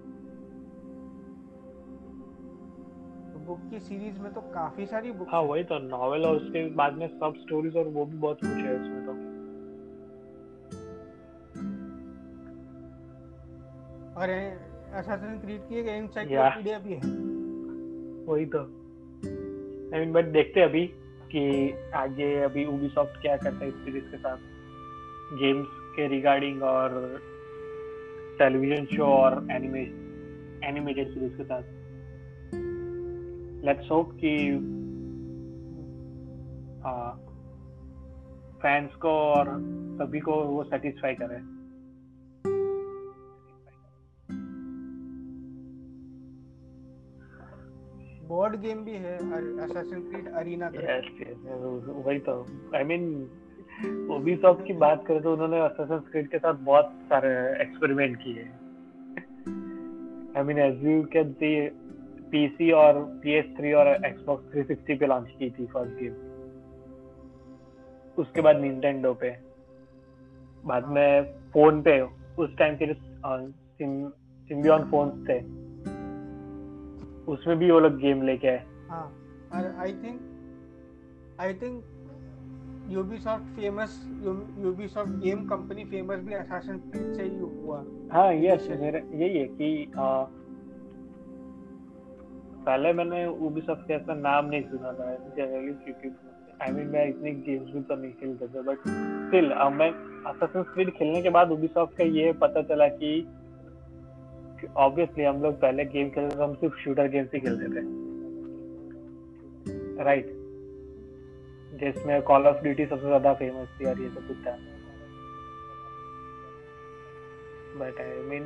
तो 3.33 3.39
बुक 3.47 3.61
की 3.71 3.81
सीरीज़ 3.81 4.21
में 4.21 4.33
तो 4.35 4.41
काफ़ी 4.41 4.87
सारी 4.87 5.13
बुक 5.13 5.29
हाँ 5.31 5.41
वही 5.43 5.65
तो 5.65 5.79
नॉवेल 5.79 6.27
और 6.27 6.37
उसके 6.37 6.69
बाद 6.75 6.95
में 6.95 7.09
सब 7.09 7.35
स्टोरीज 7.37 7.77
और 7.77 7.89
वो 7.89 8.05
भी 8.05 8.19
बहुत 8.19 8.41
कुछ 8.41 8.51
है 8.51 8.75
उसमें 8.81 9.05
तो। 9.07 9.13
और 14.21 14.31
असैसिन 14.97 15.39
क्रीड 15.41 15.61
की 15.69 15.79
एक 15.79 15.87
एनसाइक्लोपीडिया 15.87 16.79
भी 16.79 16.93
है 16.93 17.01
वही 18.27 18.47
तो। 18.47 18.61
आई 19.95 20.01
मीन 20.01 20.13
बट 20.13 20.25
देखते 20.25 20.61
हैं 20.61 20.69
अभी 20.69 20.87
कि 21.33 21.43
आगे 21.95 22.29
अभी 22.43 22.65
Ubisoft 22.67 23.21
क्या 23.23 23.37
करता 23.37 23.59
है 23.59 23.69
इस 23.69 23.75
सीरीज़ 23.75 24.05
के 24.05 24.17
साथ। 24.17 24.37
गेम्स 25.39 25.69
के 25.97 26.07
रिगार्डिंग 26.09 26.63
और 26.63 27.21
टेलीविज़न 28.39 28.85
शो 28.87 29.05
और 29.05 29.47
एनिमे 29.51 29.83
एनिमेटेड 30.69 31.09
सीरीज़ 31.09 31.37
के 31.37 31.45
साथ। 31.45 31.63
लेट्स 33.65 33.91
होप 33.91 34.13
कि 34.15 34.33
फैंस 38.63 38.95
को 38.95 39.09
और 39.09 39.47
सभी 39.99 40.21
को 40.21 40.33
वो 40.45 40.65
सेटिस्फाई 40.65 41.15
करे। 41.15 41.56
बोर्ड 48.47 48.61
गेम 48.61 48.85
भी 48.85 48.93
है 48.93 49.15
Assassin 49.61 50.01
Creed 50.01 50.27
Arena 50.33 50.67
yes 50.75 51.07
yes 51.21 51.87
वही 52.07 52.19
तो। 52.19 52.35
आई 52.77 52.85
मीन 52.85 53.07
उबीसॉफ्ट 54.11 54.67
की 54.67 54.73
बात 54.73 55.07
करें 55.07 55.23
तो 55.23 55.33
उन्होंने 55.33 55.61
असैसिन 55.61 55.99
क्रीड 56.11 56.29
के 56.29 56.39
साथ 56.39 56.55
बहुत 56.55 56.93
सारे 57.09 57.33
एक्सपेरिमेंट 57.63 58.17
किए 58.17 58.45
I 60.37 60.45
mean 60.45 60.59
as 60.59 60.85
you 60.85 61.03
can 61.03 61.33
see 61.33 61.51
PC 62.31 62.71
और 62.71 63.03
PS3 63.25 63.75
और 63.75 63.93
Xbox 64.07 64.47
360 64.55 64.99
पे 65.01 65.07
लॉन्च 65.07 65.29
की 65.39 65.51
थी 65.51 65.67
फ़र्स्ट 65.67 66.01
गेम 66.01 66.15
उसके 68.19 68.41
बाद 68.41 68.61
निंटेंडो 68.61 69.15
पे। 69.15 69.31
बाद 70.67 70.89
में 70.89 71.23
फ़ोन 71.53 71.83
पे। 71.83 72.01
उस 72.39 72.57
टाइम 72.59 72.77
के 72.83 72.93
सिम्बियन 72.95 74.91
फोन्स 74.91 75.29
थे। 75.29 75.66
उसमें 77.29 77.59
भी 77.59 77.71
वो 77.71 77.81
लोग 77.81 77.97
गेम 77.99 78.23
लेके 78.23 78.49
आए। 78.49 78.65
हाँ 78.89 79.07
और 79.55 79.75
I 79.79 79.93
think 79.93 80.19
I 81.41 81.55
think 81.55 81.85
Ubisoft 82.91 83.45
famous 83.57 84.01
Ubisoft 84.65 85.13
game 85.25 85.45
company 85.47 85.85
famous 85.85 86.21
भी 86.25 86.35
असैसिन 86.35 86.79
क्रीड 86.79 87.15
से 87.15 87.23
ही 87.23 87.39
हुआ। 87.39 87.85
हाँ 88.13 88.33
यस 88.35 88.69
मेरा 88.81 88.99
यही 88.99 89.39
है 89.39 89.47
कि 89.47 89.93
आ, 89.99 90.25
पहले 92.67 92.93
मैंने 92.93 93.25
Ubisoft 93.47 93.83
का 93.89 93.95
ऐसा 93.95 94.15
नाम 94.15 94.47
नहीं 94.47 94.63
सुना 94.63 94.93
था 94.93 95.15
जनरली 95.37 95.73
क्योंकि 95.73 96.09
आई 96.63 96.73
मीन 96.73 96.87
मैं 96.87 97.09
इतनी 97.09 97.33
गेम्स 97.47 97.75
भी 97.75 97.81
तो 97.81 97.97
नहीं 97.97 98.13
खेलता 98.13 98.47
था 98.47 98.63
बट 98.63 98.79
स्टिल 99.27 99.49
मैं 99.77 99.91
असैसिन 100.31 100.63
क्रीड 100.63 100.91
खेलने 100.91 101.23
के 101.23 101.31
बाद 101.31 101.51
Ubisoft 101.51 101.97
का 101.99 102.05
ये 102.05 102.33
पता 102.33 102.63
चला 102.63 102.89
कि 102.89 103.13
ऑब्वियसली 104.65 105.25
हम 105.25 105.43
लोग 105.43 105.55
पहले 105.61 105.85
गेम 105.85 106.09
खेलते 106.11 106.37
थे 106.37 106.43
हम 106.43 106.55
सिर्फ़ 106.55 106.77
शूटर 106.77 107.09
गेम्स 107.09 107.35
ही 107.35 107.41
खेलते 107.41 107.67
थे। 107.67 107.83
राइट 110.05 110.27
जिसमें 111.81 112.23
कॉल 112.23 112.47
ऑफ़ 112.47 112.63
ड्यूटी 112.63 112.87
सबसे 112.87 113.07
ज़्यादा 113.07 113.33
फ़ेमस 113.35 113.69
थी 113.81 113.85
और 113.85 114.01
ये 114.01 114.09
सब 114.09 114.27
कुछ 114.29 114.37
था। 114.37 114.57
बट 117.79 118.01
आई 118.01 118.23
मीन 118.29 118.45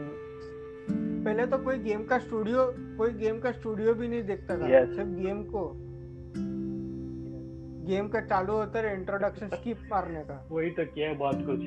पहले 1.25 1.47
तो 1.47 1.59
कोई 1.59 1.79
गेम 1.79 2.05
का 2.05 2.19
स्टूडियो 2.19 2.67
कोई 2.99 3.11
गेम 3.13 3.39
का 3.41 3.53
स्टूडियो 3.53 3.95
भी 3.95 4.09
नहीं 4.09 4.23
देखता 4.23 4.59
था। 4.59 4.69
Yes. 4.69 4.95
सिर्फ़ 4.97 5.11
गेम 5.11 5.43
को। 5.45 5.63
गेम 7.87 8.09
का 8.09 8.21
चालू 8.21 8.53
होता 8.53 8.79
है 8.79 8.95
इंट्रोडक्शन 8.95 9.49
स्किप 9.49 9.79
मारने 9.91 10.23
का। 10.25 10.47
वही 10.51 10.71
तो 10.71 10.85
किया 10.85 11.13
बहुत 11.15 11.47
कुछ। 11.47 11.61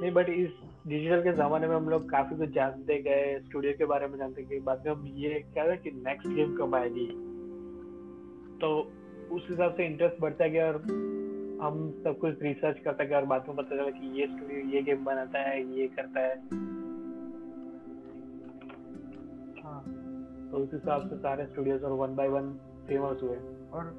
नहीं 0.00 0.12
बट 0.12 0.28
इस 0.28 0.50
डिजिटल 0.88 1.22
के 1.22 1.32
जमाने 1.32 1.66
में 1.68 1.74
हम 1.76 1.88
लोग 1.88 2.10
काफ़ी 2.10 2.36
कुछ 2.36 2.50
जानते 2.50 2.98
गए 3.02 3.38
स्टूडियो 3.40 3.72
के 3.78 3.84
बारे 3.84 4.06
में 4.06 4.18
जानते 4.18 4.42
गए, 4.42 4.58
बाद 4.60 4.86
में 4.86 4.92
हम 4.92 5.06
ये 5.16 5.40
क्या 5.54 5.66
था 5.68 5.74
कि 5.76 5.90
नेक्स्ट 5.96 6.28
गेम 6.28 6.56
कब 6.56 6.74
आएगी? 6.74 7.06
तो 8.60 8.68
उस 9.36 9.46
हिसाब 9.50 9.74
से 9.74 9.86
इंटरेस्ट 9.86 10.20
बढ़ता 10.20 10.46
गया 10.46 10.66
और 10.66 10.76
हम 11.62 11.90
सब 12.04 12.18
कुछ 12.18 12.42
रिसर्च 12.42 12.78
करते 12.78 13.06
गए 13.06 13.14
और 13.14 13.24
बाद 13.24 13.44
में 13.48 13.56
पता 13.56 13.76
चला 13.76 13.90
कि 13.90 14.20
ये 14.20 14.26
स्टूडियो 14.26 14.60
ये 14.68 14.82
गेम 14.82 15.04
बनाता 15.04 15.38
है, 15.38 15.60
ये 15.78 15.86
करता 15.88 16.20
है। 16.20 16.34
हाँ 19.62 19.82
तो 20.50 20.56
उस 20.56 20.72
हिसाब 20.72 21.08
से 21.10 21.16
सारे 21.16 21.46
स्टूडियोज 21.46 21.82
और 21.82 21.92
वन 21.92 22.14
बाय 22.16 22.28
वन 22.28 22.52
फ़ेमस 22.88 23.22
हुए। 23.22 23.36
और 23.72 23.94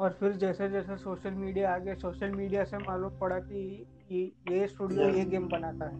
और 0.00 0.10
फिर 0.20 0.32
जैसे 0.32 0.68
जैसे 0.68 0.96
सोशल 0.96 1.30
मीडिया 1.30 1.74
आ 1.74 1.78
गया 1.78 1.94
सोशल 1.94 2.30
मीडिया 2.30 2.64
से 2.64 2.78
मालूम 2.78 3.18
पड़ा 3.18 3.38
कि 3.38 3.86
ये 4.10 4.20
ये 4.50 4.66
स्टूडियो 4.66 5.08
ये 5.08 5.24
गेम 5.24 5.46
बनाता 5.48 5.86
है। 5.86 5.98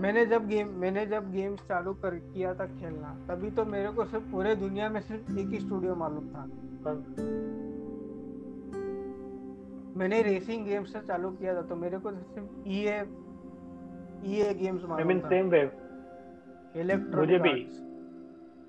मैंने 0.00 0.24
जब 0.26 0.46
गेम 0.48 0.68
मैंने 0.80 1.04
जब 1.06 1.30
गेम्स 1.32 1.60
चालू 1.68 1.92
कर 1.94 2.14
किया 2.16 2.52
था 2.54 2.66
खेलना 2.66 3.08
तभी 3.28 3.50
तो 3.50 3.64
मेरे 3.64 3.88
को 3.92 4.04
सिर्फ़ 4.04 4.30
पूरे 4.32 4.54
दुनिया 4.56 4.88
में 4.88 5.00
सिर्फ़ 5.00 5.38
एक 5.38 5.48
ही 5.48 5.58
स्टूडियो 5.60 5.94
मालूम 5.94 6.28
था। 6.28 6.44
पर 6.86 6.94
मैंने 9.96 10.20
रेसिंग 10.22 10.64
गेम्स 10.66 10.92
से 10.92 11.00
चालू 11.00 11.30
किया 11.30 11.54
था 11.54 11.62
तो 11.62 11.76
मेरे 11.76 11.98
को 11.98 12.12
सिर्फ़ 12.12 12.48
E 12.62 12.72
EA 12.72 12.96
EA 14.26 14.54
games 14.54 14.82
I 14.82 15.04
mean 15.04 15.16
मालूम 15.16 15.20
था। 15.20 15.28
सेम 15.28 15.48
वे 15.48 15.62
मुझे 17.16 17.38
भी। 17.38 17.52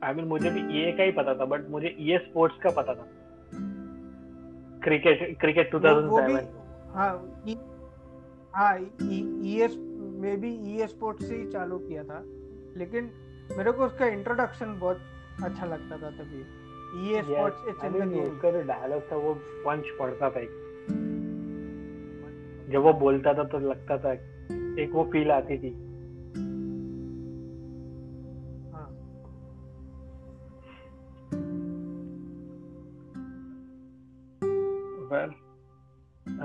आई 0.03 0.13
मीन 0.13 0.25
मुझे 0.25 0.49
भी 0.49 0.61
ये 0.79 0.91
का 0.91 1.03
ही 1.03 1.11
पता 1.11 1.33
था 1.35 1.45
बट 1.45 1.69
मुझे 1.69 1.95
ये 1.99 2.17
स्पोर्ट्स 2.19 2.57
का 2.63 2.69
पता 2.81 2.93
था। 2.95 3.07
क्रिकेट 4.87 5.37
क्रिकेट 5.39 5.75
वो 5.75 5.79
वो 5.79 6.21
भी 6.21 6.33
2007 6.33 6.95
हाँ 6.95 7.43
ई- 7.47 7.57
हाँ 8.55 8.77
ईएस 9.01 9.75
में 10.21 10.39
भी 10.41 10.51
ई 10.73 10.87
स्पोर्ट्स 10.87 11.27
से 11.27 11.35
ही 11.35 11.45
चालू 11.51 11.77
किया 11.77 12.03
था 12.03 12.21
लेकिन 12.77 13.09
मेरे 13.57 13.71
को 13.71 13.85
उसका 13.85 14.05
इंट्रोडक्शन 14.07 14.79
बहुत 14.79 14.97
अच्छा 15.43 15.65
लगता 15.65 15.97
था 15.97 16.09
तभी। 16.09 16.39
E 17.09 17.21
sports 17.21 17.67
it's 17.69 17.83
in 17.85 17.91
the 17.91 17.95
mean 17.95 18.09
game 18.09 18.23
उसका 18.23 18.51
जो 18.51 18.61
डायलॉग 18.61 19.11
था 19.11 19.15
वो 19.15 19.33
पंच 19.65 19.83
पड़ता 19.99 20.29
था 20.29 20.39
एक। 20.39 20.49
जब 22.71 22.81
वो 22.81 22.93
बोलता 22.93 23.33
था 23.33 23.43
तो 23.43 23.59
लगता 23.59 23.97
था 23.97 24.11
एक 24.81 24.89
वो 24.93 25.03
फील 25.13 25.31
आती 25.31 25.57
थी। 25.57 25.69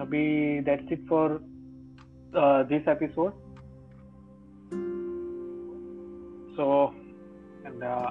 अभी 0.01 0.65
that's 0.67 0.91
it 0.91 1.01
for 1.09 1.41
uh, 2.35 2.63
this 2.65 2.83
episode 2.87 3.33
so 6.57 6.95
and 7.65 7.83
uh, 7.83 8.11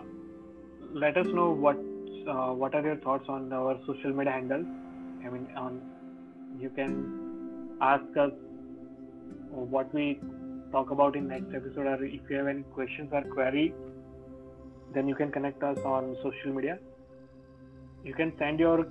let 0.93 1.17
us 1.17 1.27
know 1.27 1.49
what 1.51 1.77
uh, 2.27 2.51
what 2.53 2.75
are 2.75 2.83
your 2.83 2.97
thoughts 2.97 3.27
on 3.29 3.51
our 3.53 3.77
social 3.87 4.13
media 4.19 4.33
handle. 4.33 4.65
i 5.25 5.29
mean 5.29 5.47
on 5.63 5.81
you 6.59 6.69
can 6.77 6.93
ask 7.89 8.17
us 8.25 8.31
what 9.75 9.93
we 9.93 10.05
talk 10.71 10.91
about 10.91 11.15
in 11.15 11.27
next 11.27 11.55
episode 11.61 11.87
or 11.93 12.03
if 12.05 12.29
you 12.29 12.37
have 12.37 12.47
any 12.47 12.63
questions 12.77 13.09
or 13.11 13.23
query 13.33 13.73
then 14.93 15.07
you 15.07 15.15
can 15.15 15.31
connect 15.31 15.63
us 15.63 15.77
on 15.95 16.15
social 16.23 16.53
media 16.59 16.77
you 18.03 18.13
can 18.13 18.33
send 18.37 18.59
your 18.59 18.87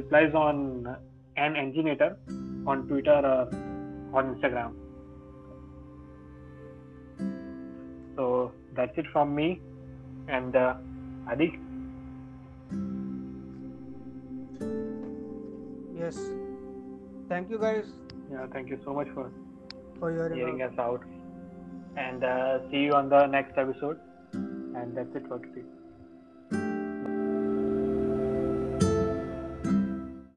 replies 0.00 0.34
on 0.34 0.96
an 1.36 1.54
enginator 1.54 2.16
on 2.66 2.86
twitter 2.88 3.20
or 3.32 3.48
on 4.18 4.34
instagram. 4.34 4.74
So 8.16 8.52
that's 8.74 8.96
it 8.96 9.06
from 9.12 9.34
me. 9.34 9.60
And 10.28 10.56
uh, 10.56 10.74
adi? 11.30 11.58
Yes. 15.98 16.18
Thank 17.28 17.50
you 17.50 17.58
guys. 17.58 17.84
Yeah, 18.30 18.46
thank 18.52 18.70
you 18.70 18.78
so 18.84 18.94
much 18.94 19.08
for 19.14 19.30
for 19.98 20.10
your 20.10 20.32
hearing 20.34 20.62
us 20.62 20.78
out. 20.78 21.04
And 21.96 22.24
uh, 22.24 22.58
see 22.70 22.84
you 22.88 22.92
on 22.92 23.08
the 23.08 23.26
next 23.26 23.56
episode. 23.58 23.98
And 24.32 24.96
that's 24.96 25.14
it 25.14 25.26
for 25.28 25.38
today 25.38 25.75